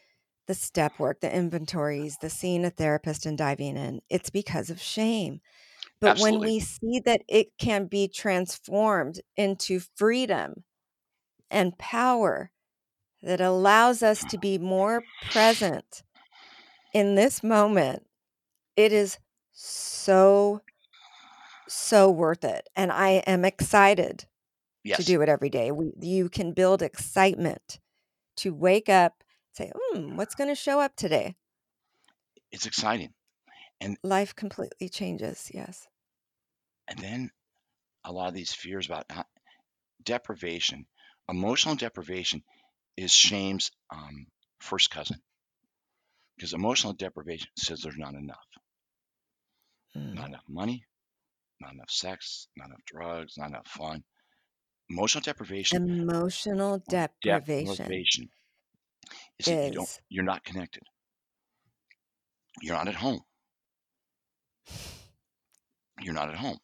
the 0.49 0.55
step 0.55 0.99
work, 1.01 1.21
the 1.21 1.35
inventories, 1.35 2.19
the 2.19 2.31
seeing 2.31 2.65
a 2.65 2.71
therapist 2.71 3.27
and 3.27 3.39
diving 3.39 3.77
in? 3.77 4.03
It's 4.11 4.31
because 4.31 4.71
of 4.71 4.81
shame. 4.81 5.41
But 6.01 6.19
when 6.19 6.41
Absolutely. 6.41 6.43
we 6.43 6.61
see 6.61 7.01
that 7.07 7.23
it 7.29 7.49
can 7.59 7.87
be 7.87 8.09
transformed 8.09 9.21
into 9.37 9.81
freedom 9.97 10.65
and 11.51 11.77
power 11.79 12.51
that 13.27 13.41
allows 13.41 14.03
us 14.03 14.25
to 14.25 14.39
be 14.39 14.57
more 14.57 15.03
present 15.31 16.03
in 16.95 17.15
this 17.15 17.43
moment, 17.43 18.07
it 18.77 18.93
is 18.93 19.19
so, 19.53 20.63
so 21.69 22.11
worth 22.11 22.45
it. 22.45 22.69
And 22.75 22.91
I 22.91 23.23
am 23.27 23.45
excited 23.45 24.25
to 24.87 25.03
do 25.03 25.21
it 25.21 25.29
every 25.29 25.51
day. 25.51 25.71
We, 25.73 25.93
you 26.01 26.29
can 26.29 26.53
build 26.53 26.81
excitement 26.81 27.81
to 28.39 28.55
wake 28.55 28.89
up, 28.89 29.25
say, 29.53 29.73
hmm, 29.75 30.17
what's 30.17 30.35
going 30.35 30.49
to 30.49 30.55
show 30.55 30.81
up 30.81 30.97
today? 30.97 31.37
it's 32.53 32.67
exciting. 32.67 33.13
And 33.81 33.99
life 34.03 34.35
completely 34.35 34.89
changes. 34.89 35.51
Yes. 35.53 35.87
And 36.89 36.99
then 36.99 37.31
a 38.05 38.13
lot 38.13 38.29
of 38.29 38.35
these 38.35 38.55
fears 38.55 38.87
about 38.87 39.11
ho- 39.11 39.25
deprivation, 40.03 40.87
emotional 41.29 41.75
deprivation 41.75 42.43
is 42.97 43.13
shame's 43.13 43.71
um, 43.91 44.27
first 44.61 44.91
cousin 44.91 45.19
because 46.37 46.53
emotional 46.53 46.93
deprivation 46.93 47.49
says 47.57 47.81
there's 47.83 47.99
not 47.99 48.15
enough. 48.15 48.47
Mm. 49.97 50.15
Not 50.15 50.29
enough 50.29 50.45
money, 50.49 50.85
not 51.61 51.73
enough 51.75 51.91
sex, 51.91 52.49
not 52.57 52.67
enough 52.67 52.85
drugs, 52.87 53.35
not 53.39 53.49
enough 53.49 53.67
fun. 53.67 54.03
Emotional 54.91 55.23
deprivation, 55.23 56.01
Emotional 56.01 56.83
deprivation 56.89 57.75
deprivation 57.75 58.29
is 59.39 59.47
that 59.47 59.67
you 59.67 59.73
don't, 59.73 60.01
you're 60.09 60.25
not 60.25 60.45
connected. 60.45 60.83
You're 62.63 62.77
not 62.77 62.89
at 62.89 62.95
home. 62.95 63.21
You're 66.03 66.13
not 66.13 66.29
at 66.29 66.37
home. 66.37 66.59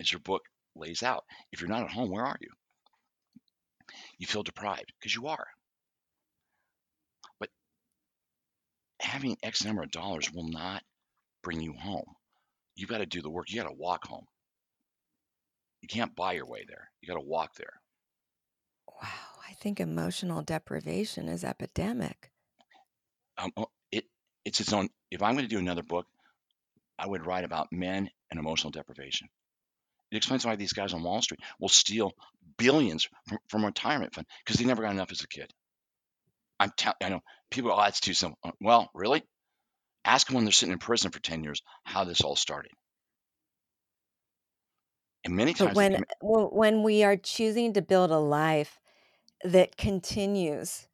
As 0.00 0.10
your 0.10 0.18
book 0.18 0.42
lays 0.74 1.04
out, 1.04 1.22
if 1.52 1.60
you're 1.60 1.70
not 1.70 1.84
at 1.84 1.92
home, 1.92 2.10
where 2.10 2.24
are 2.24 2.36
you? 2.40 2.48
You 4.18 4.26
feel 4.26 4.42
deprived 4.42 4.92
because 4.98 5.14
you 5.14 5.28
are. 5.28 5.46
But 7.40 7.50
having 9.00 9.36
X 9.42 9.64
number 9.64 9.82
of 9.82 9.90
dollars 9.90 10.32
will 10.32 10.48
not 10.48 10.82
bring 11.42 11.60
you 11.60 11.72
home. 11.72 12.14
You've 12.76 12.90
got 12.90 12.98
to 12.98 13.06
do 13.06 13.22
the 13.22 13.30
work. 13.30 13.50
You 13.50 13.62
got 13.62 13.68
to 13.68 13.74
walk 13.74 14.06
home. 14.06 14.26
You 15.82 15.88
can't 15.88 16.14
buy 16.14 16.32
your 16.32 16.46
way 16.46 16.64
there. 16.68 16.90
You 17.00 17.08
got 17.08 17.20
to 17.20 17.26
walk 17.26 17.54
there. 17.54 17.80
wow. 19.02 19.08
I 19.48 19.54
think 19.54 19.80
emotional 19.80 20.42
deprivation 20.42 21.28
is 21.28 21.42
epidemic. 21.42 22.30
Um, 23.38 23.52
oh, 23.56 23.70
it 23.90 24.04
it's 24.44 24.60
its 24.60 24.72
own. 24.72 24.88
If 25.10 25.22
I'm 25.22 25.34
going 25.34 25.44
to 25.44 25.54
do 25.54 25.58
another 25.58 25.82
book, 25.82 26.06
I 26.98 27.06
would 27.06 27.24
write 27.24 27.44
about 27.44 27.72
men 27.72 28.10
and 28.30 28.38
emotional 28.38 28.70
deprivation. 28.70 29.28
It 30.10 30.16
explains 30.16 30.46
why 30.46 30.56
these 30.56 30.72
guys 30.72 30.94
on 30.94 31.02
Wall 31.02 31.20
Street 31.20 31.40
will 31.60 31.68
steal 31.68 32.12
billions 32.56 33.08
from, 33.26 33.38
from 33.48 33.64
retirement 33.64 34.14
fund 34.14 34.26
because 34.44 34.58
they 34.58 34.66
never 34.66 34.82
got 34.82 34.92
enough 34.92 35.12
as 35.12 35.22
a 35.22 35.28
kid. 35.28 35.52
I'm 36.60 36.72
tell 36.76 36.94
I 37.02 37.08
know 37.08 37.20
people. 37.50 37.72
Oh, 37.72 37.80
that's 37.80 38.00
too 38.00 38.14
simple. 38.14 38.38
Uh, 38.42 38.52
Well, 38.60 38.90
really? 38.94 39.22
Ask 40.04 40.26
them 40.26 40.36
when 40.36 40.44
they're 40.44 40.52
sitting 40.52 40.72
in 40.72 40.78
prison 40.78 41.10
for 41.10 41.20
ten 41.20 41.44
years 41.44 41.62
how 41.84 42.04
this 42.04 42.22
all 42.22 42.36
started. 42.36 42.72
And 45.24 45.36
many 45.36 45.52
times 45.52 45.76
they 45.76 45.90
when 45.90 46.04
well, 46.22 46.48
when 46.52 46.82
we 46.82 47.04
are 47.04 47.16
choosing 47.16 47.74
to 47.74 47.82
build 47.82 48.10
a 48.10 48.18
life 48.18 48.80
that 49.44 49.76
continues 49.76 50.88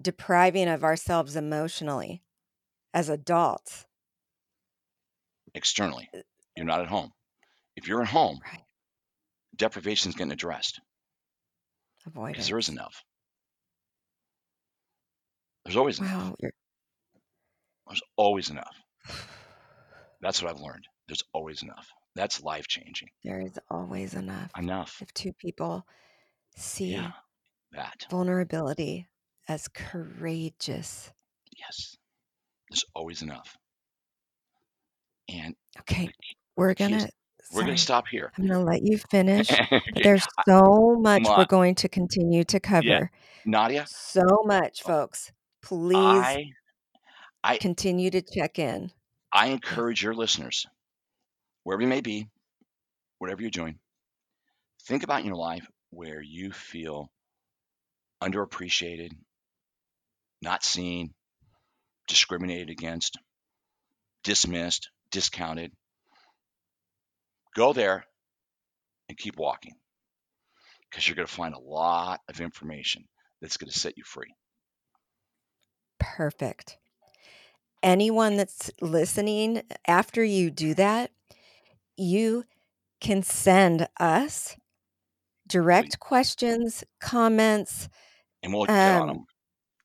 depriving 0.00 0.68
of 0.68 0.84
ourselves 0.84 1.34
emotionally 1.34 2.22
as 2.92 3.08
adults, 3.08 3.86
externally, 5.54 6.08
you're 6.56 6.66
not 6.66 6.80
at 6.80 6.88
home. 6.88 7.12
If 7.76 7.88
you're 7.88 8.02
at 8.02 8.08
home, 8.08 8.38
right? 8.44 8.62
deprivation 9.56 10.08
is 10.10 10.14
getting 10.14 10.32
addressed 10.32 10.80
Avoid 12.06 12.28
it. 12.28 12.32
because 12.32 12.48
there 12.48 12.58
is 12.58 12.68
Avoidance. 12.68 12.80
enough. 12.82 13.04
There's 15.64 15.76
always 15.76 15.98
enough. 15.98 16.10
Wow. 16.12 16.36
You're, 16.40 16.52
There's 17.86 18.02
always 18.16 18.50
enough. 18.50 18.76
That's 20.20 20.42
what 20.42 20.50
I've 20.54 20.60
learned. 20.60 20.84
There's 21.08 21.22
always 21.32 21.62
enough. 21.62 21.86
That's 22.14 22.42
life 22.42 22.66
changing. 22.68 23.08
there 23.24 23.40
is 23.40 23.58
always 23.70 24.14
enough. 24.14 24.50
Enough. 24.56 24.98
If 25.02 25.12
two 25.14 25.32
people 25.32 25.84
see 26.56 26.92
Yeah, 26.92 27.10
that. 27.72 28.06
vulnerability 28.10 29.08
as 29.48 29.66
courageous. 29.68 31.10
Yes. 31.58 31.96
There's 32.70 32.84
always 32.94 33.22
enough. 33.22 33.56
And 35.28 35.54
Okay, 35.80 36.06
the, 36.06 36.12
key- 36.12 36.36
we're 36.56 36.68
the 36.68 36.74
key 36.76 36.84
is 36.84 36.90
gonna. 37.02 37.10
We're 37.52 37.62
going 37.62 37.76
to 37.76 37.82
stop 37.82 38.08
here. 38.08 38.32
I'm 38.38 38.46
gonna 38.46 38.64
let 38.64 38.82
you 38.82 38.98
finish. 38.98 39.50
Okay. 39.52 39.80
there's 40.02 40.26
so 40.46 40.96
much 40.98 41.24
we're 41.24 41.44
going 41.44 41.74
to 41.76 41.88
continue 41.88 42.44
to 42.44 42.56
yeah, 42.56 42.68
cover. 42.68 43.10
Nadia, 43.44 43.86
So 43.86 44.42
much, 44.44 44.82
oh, 44.84 44.88
folks. 44.88 45.32
Please 45.62 45.96
I 45.96 46.52
I 47.42 47.58
continue 47.58 48.10
to 48.10 48.22
check 48.22 48.58
in. 48.58 48.90
I 49.32 49.48
encourage 49.48 50.02
your 50.02 50.14
listeners, 50.14 50.66
wherever 51.62 51.82
you 51.82 51.88
may 51.88 52.00
be, 52.00 52.28
whatever 53.18 53.42
you're 53.42 53.50
doing, 53.50 53.78
think 54.86 55.02
about 55.02 55.24
your 55.24 55.36
life 55.36 55.66
where 55.90 56.22
you 56.22 56.52
feel 56.52 57.10
underappreciated, 58.22 59.10
not 60.40 60.64
seen, 60.64 61.12
discriminated 62.08 62.70
against, 62.70 63.18
dismissed, 64.22 64.90
discounted. 65.10 65.72
Go 67.54 67.72
there 67.72 68.04
and 69.08 69.16
keep 69.18 69.36
walking 69.36 69.74
because 70.90 71.06
you're 71.08 71.16
going 71.16 71.26
to 71.28 71.32
find 71.32 71.54
a 71.54 71.58
lot 71.58 72.20
of 72.28 72.40
information 72.40 73.04
that's 73.40 73.56
going 73.56 73.70
to 73.70 73.78
set 73.78 73.96
you 73.96 74.04
free. 74.04 74.34
Perfect. 75.98 76.78
Anyone 77.82 78.36
that's 78.36 78.70
listening, 78.80 79.62
after 79.86 80.24
you 80.24 80.50
do 80.50 80.74
that, 80.74 81.10
you 81.96 82.44
can 83.00 83.22
send 83.22 83.86
us 84.00 84.56
Please. 84.56 84.58
direct 85.48 86.00
questions, 86.00 86.84
comments, 87.00 87.88
And 88.42 88.52
we'll 88.54 88.66
get 88.66 88.94
on 88.94 89.08
um, 89.08 89.08
them. 89.08 89.26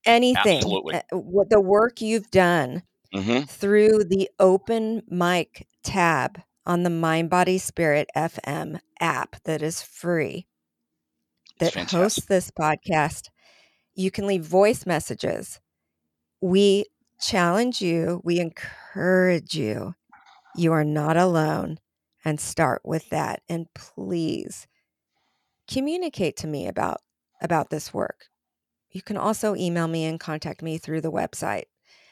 anything, 0.05 0.63
Absolutely. 0.63 0.95
uh, 0.95 1.17
what 1.17 1.49
the 1.49 1.61
work 1.61 2.01
you've 2.01 2.31
done 2.31 2.83
hmm 3.13 3.41
through 3.47 4.03
the 4.05 4.29
open 4.39 5.01
mic 5.09 5.67
tab 5.83 6.41
on 6.65 6.83
the 6.83 6.89
Mind 6.89 7.29
Body 7.29 7.57
Spirit 7.57 8.09
FM 8.15 8.79
app 8.99 9.41
that 9.43 9.61
is 9.61 9.81
free 9.81 10.47
that 11.59 11.75
hosts 11.91 12.25
this 12.25 12.51
podcast. 12.51 13.29
You 13.93 14.11
can 14.11 14.27
leave 14.27 14.43
voice 14.43 14.85
messages. 14.85 15.59
We 16.41 16.85
challenge 17.21 17.81
you, 17.81 18.21
we 18.23 18.39
encourage 18.39 19.55
you. 19.55 19.95
You 20.55 20.73
are 20.73 20.85
not 20.85 21.17
alone. 21.17 21.79
And 22.25 22.39
start 22.39 22.81
with 22.83 23.09
that. 23.09 23.41
And 23.47 23.67
please 23.73 24.67
communicate 25.69 26.35
to 26.37 26.47
me 26.47 26.67
about 26.67 27.01
about 27.41 27.69
this 27.69 27.93
work. 27.93 28.25
You 28.91 29.01
can 29.01 29.17
also 29.17 29.55
email 29.55 29.87
me 29.87 30.05
and 30.05 30.19
contact 30.19 30.61
me 30.61 30.77
through 30.77 31.01
the 31.01 31.11
website. 31.11 31.65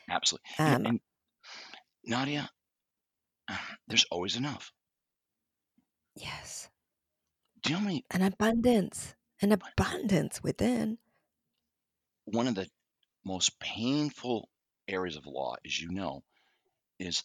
Absolutely. 0.09 0.47
Um, 0.59 0.85
and 0.85 0.99
Nadia, 2.05 2.49
there's 3.87 4.05
always 4.11 4.35
enough. 4.35 4.71
yes, 6.15 6.69
Do 7.61 7.69
you 7.69 7.75
know 7.75 7.79
how 7.79 7.85
many, 7.85 8.05
an 8.11 8.21
abundance, 8.21 9.15
an 9.41 9.51
abundance 9.51 10.41
within. 10.43 10.97
one 12.25 12.47
of 12.47 12.55
the 12.55 12.67
most 13.25 13.59
painful 13.59 14.49
areas 14.87 15.15
of 15.15 15.25
law, 15.25 15.55
as 15.65 15.79
you 15.79 15.89
know, 15.91 16.23
is 16.99 17.23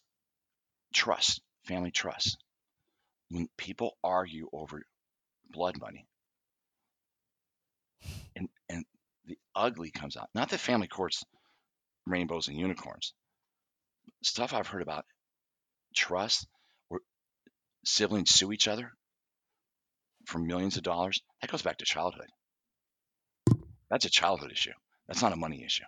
trust, 0.94 1.40
family 1.64 1.90
trust. 1.90 2.36
When 3.30 3.48
people 3.56 3.96
argue 4.04 4.48
over 4.52 4.82
blood 5.50 5.78
money 5.80 6.06
and, 8.36 8.48
and 8.68 8.84
the 9.26 9.38
ugly 9.54 9.90
comes 9.90 10.16
out, 10.16 10.28
not 10.34 10.50
that 10.50 10.58
family 10.58 10.88
courts, 10.88 11.24
rainbows 12.06 12.48
and 12.48 12.58
unicorns, 12.58 13.14
stuff 14.22 14.52
I've 14.52 14.66
heard 14.66 14.82
about 14.82 15.04
trust 15.92 16.46
where 16.88 17.00
siblings 17.84 18.30
sue 18.30 18.52
each 18.52 18.68
other 18.68 18.92
for 20.26 20.38
millions 20.38 20.76
of 20.76 20.82
dollars, 20.82 21.20
that 21.40 21.50
goes 21.50 21.62
back 21.62 21.78
to 21.78 21.84
childhood. 21.84 22.28
That's 23.90 24.04
a 24.04 24.10
childhood 24.10 24.52
issue. 24.52 24.72
That's 25.06 25.22
not 25.22 25.32
a 25.32 25.36
money 25.36 25.64
issue. 25.64 25.84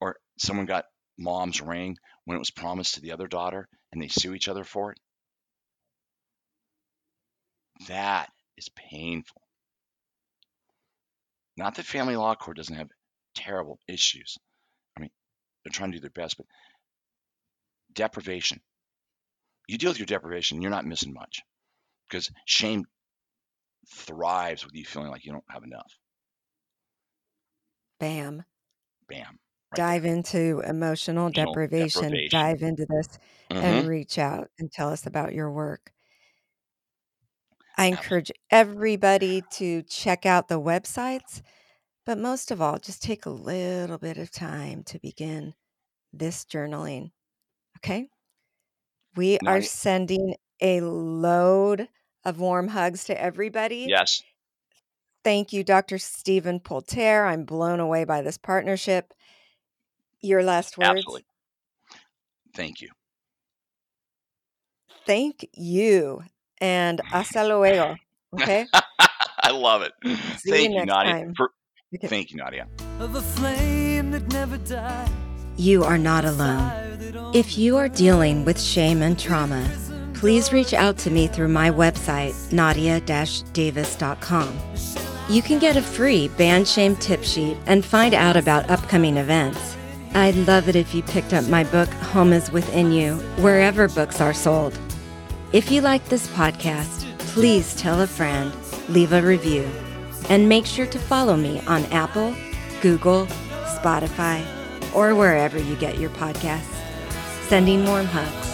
Or 0.00 0.16
someone 0.38 0.66
got 0.66 0.86
mom's 1.18 1.60
ring 1.60 1.96
when 2.24 2.36
it 2.36 2.38
was 2.38 2.50
promised 2.50 2.94
to 2.94 3.00
the 3.00 3.12
other 3.12 3.26
daughter 3.26 3.68
and 3.92 4.02
they 4.02 4.08
sue 4.08 4.34
each 4.34 4.48
other 4.48 4.64
for 4.64 4.92
it. 4.92 4.98
That 7.88 8.30
is 8.56 8.68
painful. 8.70 9.42
Not 11.56 11.76
that 11.76 11.86
family 11.86 12.16
law 12.16 12.34
court 12.34 12.56
doesn't 12.56 12.74
have 12.74 12.88
terrible 13.34 13.78
issues. 13.86 14.38
I 14.96 15.00
mean, 15.00 15.10
they're 15.62 15.72
trying 15.72 15.92
to 15.92 15.98
do 15.98 16.00
their 16.00 16.10
best, 16.10 16.36
but 16.36 16.46
deprivation. 17.94 18.60
You 19.66 19.76
deal 19.76 19.90
with 19.90 19.98
your 19.98 20.06
deprivation, 20.06 20.62
you're 20.62 20.70
not 20.70 20.86
missing 20.86 21.12
much 21.12 21.42
because 22.08 22.30
shame 22.46 22.86
thrives 23.88 24.62
with 24.64 24.74
you 24.74 24.84
feeling 24.84 25.10
like 25.10 25.24
you 25.24 25.32
don't 25.32 25.50
have 25.50 25.64
enough. 25.64 25.98
Bam. 27.98 28.44
Bam, 29.08 29.38
dive 29.74 30.04
into 30.04 30.60
emotional 30.60 31.30
Emotional 31.34 31.60
deprivation, 31.70 31.70
deprivation. 31.76 32.30
dive 32.30 32.62
into 32.62 32.86
this, 32.86 33.18
hmm 33.50 33.60
and 33.60 33.86
reach 33.86 34.18
out 34.18 34.50
and 34.58 34.70
tell 34.72 34.88
us 34.90 35.06
about 35.06 35.34
your 35.34 35.50
work. 35.50 35.92
I 37.76 37.86
encourage 37.86 38.30
everybody 38.50 39.42
to 39.52 39.82
check 39.82 40.26
out 40.26 40.48
the 40.48 40.60
websites, 40.60 41.42
but 42.06 42.18
most 42.18 42.50
of 42.50 42.60
all, 42.62 42.78
just 42.78 43.02
take 43.02 43.26
a 43.26 43.30
little 43.30 43.98
bit 43.98 44.18
of 44.18 44.30
time 44.30 44.84
to 44.84 44.98
begin 45.00 45.54
this 46.12 46.44
journaling. 46.44 47.12
Okay? 47.84 48.08
We 49.14 49.38
are 49.40 49.42
Nadia, 49.56 49.68
sending 49.68 50.34
a 50.62 50.80
load 50.80 51.88
of 52.24 52.40
warm 52.40 52.68
hugs 52.68 53.04
to 53.04 53.20
everybody. 53.20 53.86
yes, 53.88 54.22
Thank 55.22 55.52
you, 55.52 55.64
Dr. 55.64 55.98
Stephen 55.98 56.60
Poulter. 56.60 57.24
I'm 57.26 57.44
blown 57.44 57.80
away 57.80 58.04
by 58.04 58.22
this 58.22 58.38
partnership. 58.38 59.12
Your 60.20 60.42
last 60.42 60.78
words? 60.78 60.98
absolutely. 60.98 61.24
Thank 62.54 62.80
you. 62.80 62.90
Thank 65.06 65.46
you. 65.52 66.22
And 66.60 67.00
hasta 67.10 67.46
luego. 67.46 67.96
Okay? 68.34 68.66
I 69.42 69.50
love 69.50 69.82
it. 69.82 69.92
See 70.38 70.50
Thank 70.50 70.62
you 70.64 70.68
you, 70.70 70.74
next 70.76 70.92
Nadia. 70.92 71.12
time. 71.12 71.34
For, 71.36 71.50
Okay. 71.94 72.08
thank 72.08 72.30
you, 72.30 72.38
Nadia. 72.38 72.66
of 72.98 73.14
a 73.14 73.20
flame 73.20 74.10
that 74.12 74.26
never 74.32 74.56
dies. 74.58 75.10
You 75.56 75.84
are 75.84 75.98
not 75.98 76.24
alone. 76.24 76.72
If 77.32 77.56
you 77.56 77.76
are 77.76 77.88
dealing 77.88 78.44
with 78.44 78.60
shame 78.60 79.02
and 79.02 79.18
trauma, 79.18 79.70
please 80.14 80.52
reach 80.52 80.74
out 80.74 80.98
to 80.98 81.10
me 81.10 81.28
through 81.28 81.48
my 81.48 81.70
website, 81.70 82.52
nadia-davis.com. 82.52 84.58
You 85.28 85.42
can 85.42 85.58
get 85.58 85.76
a 85.76 85.82
free 85.82 86.28
Ban 86.28 86.64
Shame 86.64 86.96
tip 86.96 87.22
sheet 87.22 87.56
and 87.66 87.84
find 87.84 88.14
out 88.14 88.36
about 88.36 88.68
upcoming 88.68 89.16
events. 89.16 89.76
I'd 90.14 90.36
love 90.36 90.68
it 90.68 90.76
if 90.76 90.94
you 90.94 91.02
picked 91.02 91.32
up 91.32 91.48
my 91.48 91.64
book, 91.64 91.88
Home 91.88 92.32
is 92.32 92.50
Within 92.50 92.92
You, 92.92 93.16
wherever 93.38 93.88
books 93.88 94.20
are 94.20 94.34
sold. 94.34 94.78
If 95.52 95.70
you 95.70 95.80
like 95.80 96.04
this 96.06 96.26
podcast, 96.28 97.06
please 97.18 97.74
tell 97.76 98.00
a 98.00 98.06
friend, 98.06 98.52
leave 98.88 99.12
a 99.12 99.22
review, 99.22 99.68
and 100.28 100.48
make 100.48 100.66
sure 100.66 100.86
to 100.86 100.98
follow 100.98 101.36
me 101.36 101.60
on 101.66 101.84
Apple, 101.86 102.34
Google, 102.80 103.26
Spotify, 103.78 104.44
or 104.94 105.14
wherever 105.14 105.58
you 105.58 105.76
get 105.76 105.98
your 105.98 106.10
podcasts. 106.10 106.80
Sending 107.48 107.84
warm 107.84 108.06
hugs. 108.06 108.53